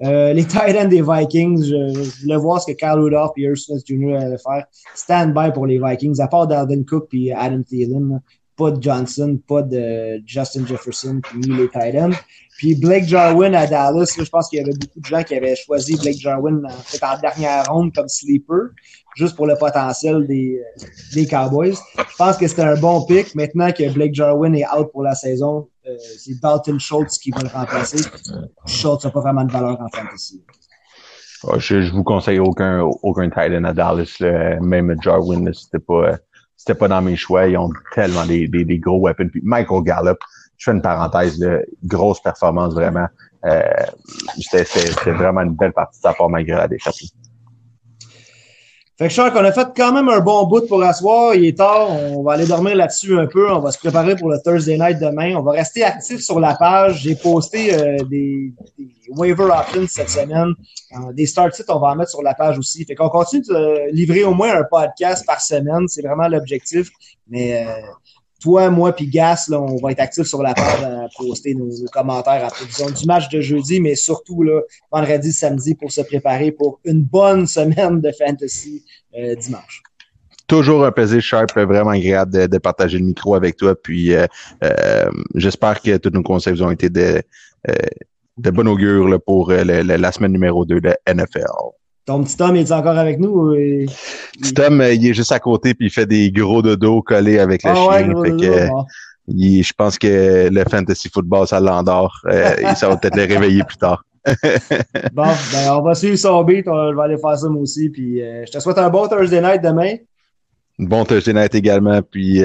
euh, 0.00 0.32
les 0.32 0.44
Titans 0.46 0.88
des 0.88 1.02
Vikings, 1.02 1.64
je, 1.64 2.22
voulais 2.22 2.36
voir 2.36 2.60
ce 2.60 2.72
que 2.72 2.76
Kyle 2.76 2.98
Rudolph 2.98 3.32
et 3.36 3.42
Irv 3.42 3.56
Smith 3.56 3.82
Jr. 3.86 4.16
allaient 4.16 4.38
faire. 4.38 4.66
Stand 4.94 5.34
by 5.34 5.52
pour 5.52 5.66
les 5.66 5.78
Vikings, 5.78 6.20
à 6.20 6.28
part 6.28 6.46
Dalvin 6.46 6.82
Cook 6.84 7.08
et 7.12 7.32
Adam 7.32 7.62
Thielen. 7.62 8.20
Pas 8.56 8.70
de 8.70 8.82
Johnson, 8.82 9.38
pas 9.48 9.62
de 9.62 10.22
Justin 10.26 10.66
Jefferson, 10.66 11.20
puis 11.22 11.40
les 11.40 11.68
Titans. 11.68 12.14
Puis 12.58 12.74
Blake 12.74 13.04
Jarwin 13.04 13.54
à 13.54 13.66
Dallas, 13.66 14.14
je 14.16 14.28
pense 14.28 14.48
qu'il 14.48 14.58
y 14.58 14.62
avait 14.62 14.74
beaucoup 14.74 15.00
de 15.00 15.04
gens 15.04 15.22
qui 15.22 15.34
avaient 15.34 15.56
choisi 15.56 15.96
Blake 15.96 16.18
Jarwin 16.18 16.62
en, 16.64 17.06
en 17.06 17.18
dernière 17.18 17.64
ronde 17.72 17.94
comme 17.94 18.08
sleeper, 18.08 18.68
juste 19.16 19.34
pour 19.36 19.46
le 19.46 19.56
potentiel 19.56 20.26
des, 20.26 20.60
des 21.14 21.26
Cowboys. 21.26 21.74
Je 21.96 22.16
pense 22.16 22.36
que 22.36 22.46
c'était 22.46 22.62
un 22.62 22.78
bon 22.78 23.04
pick. 23.06 23.34
Maintenant 23.34 23.72
que 23.72 23.90
Blake 23.90 24.14
Jarwin 24.14 24.54
est 24.54 24.66
out 24.66 24.92
pour 24.92 25.02
la 25.02 25.14
saison, 25.14 25.68
euh, 25.86 25.96
c'est 26.18 26.40
Dalton 26.40 26.78
Schultz 26.78 27.18
qui 27.18 27.30
va 27.30 27.40
le 27.42 27.48
remplacer. 27.48 27.98
Schultz 28.66 29.04
n'a 29.04 29.10
pas 29.10 29.20
vraiment 29.20 29.44
de 29.44 29.52
valeur 29.52 29.80
en 29.80 29.88
fantasy. 29.88 30.44
je, 31.58 31.82
je 31.82 31.92
vous 31.92 32.04
conseille 32.04 32.38
aucun, 32.38 32.80
aucun 32.80 33.28
Titan 33.28 33.64
à 33.64 33.72
Dallas. 33.72 34.16
Même 34.60 34.96
Jarwin, 35.02 35.52
c'était 35.52 35.84
pas, 35.84 36.18
c'était 36.56 36.78
pas 36.78 36.88
dans 36.88 37.02
mes 37.02 37.16
choix. 37.16 37.46
Ils 37.46 37.56
ont 37.56 37.70
tellement 37.94 38.26
des, 38.26 38.46
des, 38.48 38.64
des 38.64 38.78
gros 38.78 39.00
weapons. 39.00 39.28
Puis 39.28 39.40
Michael 39.44 39.82
Gallup, 39.82 40.18
je 40.56 40.70
fais 40.70 40.76
une 40.76 40.82
parenthèse, 40.82 41.44
grosse 41.82 42.22
performance 42.22 42.74
vraiment. 42.74 43.08
Euh, 43.44 43.62
c'était 44.38 45.10
vraiment 45.10 45.40
une 45.40 45.54
belle 45.56 45.72
partie 45.72 45.98
de 45.98 46.02
sa 46.02 46.12
part 46.12 46.28
malgré 46.28 46.54
la 46.54 46.68
défaite. 46.68 46.94
Fait 48.98 49.08
que 49.08 49.14
je 49.14 49.30
qu'on 49.30 49.44
a 49.44 49.52
fait 49.52 49.68
quand 49.74 49.92
même 49.92 50.08
un 50.10 50.20
bon 50.20 50.46
bout 50.46 50.68
pour 50.68 50.82
asseoir. 50.82 51.34
Il 51.34 51.46
est 51.46 51.56
tard. 51.56 51.90
On 51.90 52.22
va 52.22 52.34
aller 52.34 52.46
dormir 52.46 52.76
là-dessus 52.76 53.18
un 53.18 53.26
peu. 53.26 53.50
On 53.50 53.58
va 53.58 53.72
se 53.72 53.78
préparer 53.78 54.16
pour 54.16 54.30
le 54.30 54.38
Thursday 54.44 54.76
night 54.76 54.98
demain. 54.98 55.34
On 55.34 55.42
va 55.42 55.52
rester 55.52 55.82
actif 55.82 56.20
sur 56.20 56.38
la 56.38 56.54
page. 56.54 57.00
J'ai 57.00 57.16
posté 57.16 57.74
euh, 57.74 57.96
des, 58.04 58.52
des, 58.78 58.90
waiver 59.08 59.44
options 59.44 59.86
cette 59.88 60.10
semaine. 60.10 60.54
Euh, 60.92 61.12
des 61.12 61.26
start 61.26 61.54
sites, 61.54 61.70
on 61.70 61.78
va 61.78 61.88
en 61.88 61.96
mettre 61.96 62.10
sur 62.10 62.22
la 62.22 62.34
page 62.34 62.58
aussi. 62.58 62.84
Fait 62.84 62.94
qu'on 62.94 63.08
continue 63.08 63.42
de 63.42 63.90
livrer 63.92 64.24
au 64.24 64.34
moins 64.34 64.54
un 64.54 64.64
podcast 64.64 65.24
par 65.26 65.40
semaine. 65.40 65.88
C'est 65.88 66.02
vraiment 66.02 66.28
l'objectif. 66.28 66.90
Mais 67.28 67.66
euh, 67.66 67.70
toi, 68.42 68.70
moi, 68.70 68.92
puis 68.92 69.06
Gas, 69.06 69.46
là, 69.48 69.60
on 69.60 69.76
va 69.76 69.92
être 69.92 70.00
actifs 70.00 70.26
sur 70.26 70.42
la 70.42 70.52
page 70.52 70.82
à 70.82 71.06
poster 71.16 71.54
nos, 71.54 71.70
commentaires 71.92 72.44
à 72.44 72.48
prévision 72.48 72.90
du 72.90 73.06
match 73.06 73.28
de 73.28 73.40
jeudi, 73.40 73.80
mais 73.80 73.94
surtout 73.94 74.42
là, 74.42 74.60
vendredi, 74.90 75.32
samedi 75.32 75.74
pour 75.74 75.92
se 75.92 76.00
préparer 76.00 76.50
pour 76.50 76.80
une 76.84 77.02
bonne 77.02 77.46
semaine 77.46 78.00
de 78.00 78.10
fantasy 78.18 78.84
euh, 79.16 79.34
dimanche. 79.36 79.82
Toujours 80.48 80.84
un 80.84 80.90
plaisir, 80.90 81.22
Sharp, 81.22 81.56
vraiment 81.56 81.90
agréable 81.90 82.48
de, 82.48 82.58
partager 82.58 82.98
le 82.98 83.04
micro 83.04 83.34
avec 83.36 83.56
toi. 83.56 83.74
Puis 83.80 84.12
euh, 84.12 84.26
euh, 84.64 85.10
j'espère 85.36 85.80
que 85.80 85.96
tous 85.96 86.10
nos 86.10 86.22
conseils 86.22 86.60
ont 86.62 86.70
été 86.70 86.90
de, 86.90 87.22
de 88.36 88.50
bon 88.50 88.66
augure 88.68 89.18
pour 89.24 89.50
la 89.52 90.12
semaine 90.12 90.32
numéro 90.32 90.66
2 90.66 90.80
de 90.80 90.94
NFL. 91.08 91.46
Ton 92.04 92.24
petit 92.24 92.36
Tom, 92.36 92.56
il 92.56 92.62
est 92.62 92.72
encore 92.72 92.98
avec 92.98 93.20
nous? 93.20 93.52
Petit 93.52 94.54
Tom, 94.54 94.80
euh, 94.80 94.92
il 94.92 95.06
est 95.06 95.14
juste 95.14 95.30
à 95.30 95.38
côté 95.38 95.72
puis 95.74 95.86
il 95.86 95.90
fait 95.90 96.06
des 96.06 96.32
gros 96.32 96.60
dodos 96.60 97.02
collés 97.02 97.38
avec 97.38 97.62
le 97.62 97.70
ah 97.70 97.74
chien. 97.74 98.08
fait 98.22 99.62
je 99.62 99.72
pense 99.76 99.98
que 99.98 100.48
le 100.50 100.64
fantasy 100.68 101.08
football, 101.08 101.46
ça 101.46 101.60
l'endort. 101.60 102.18
Euh, 102.26 102.54
ça 102.76 102.88
va 102.88 102.96
peut-être 102.96 103.16
le 103.16 103.22
réveiller 103.22 103.62
plus 103.62 103.76
tard. 103.76 104.04
bon, 105.12 105.24
ben, 105.52 105.72
on 105.72 105.82
va 105.82 105.94
suivre 105.94 106.16
son 106.16 106.42
beat. 106.42 106.66
On 106.66 106.92
va 106.94 107.04
aller 107.04 107.18
faire 107.18 107.38
ça 107.38 107.48
moi 107.48 107.62
aussi. 107.62 107.88
Puis, 107.88 108.20
euh, 108.20 108.44
je 108.46 108.52
te 108.52 108.58
souhaite 108.58 108.78
un 108.78 108.90
bon 108.90 109.06
Thursday 109.06 109.40
night 109.40 109.62
demain. 109.62 109.94
Bon 110.78 111.04
Thursday 111.04 111.34
night 111.34 111.54
également. 111.54 112.02
Puis, 112.02 112.42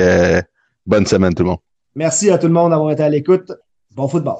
bonne 0.85 1.05
semaine 1.07 1.33
tout 1.33 1.43
le 1.43 1.49
monde. 1.49 1.59
Merci 1.95 2.29
à 2.29 2.37
tout 2.37 2.47
le 2.47 2.53
monde 2.53 2.69
d'avoir 2.69 2.91
été 2.91 3.01
à 3.01 3.09
l'écoute. 3.09 3.51
Bon 3.95 4.07
football. 4.07 4.37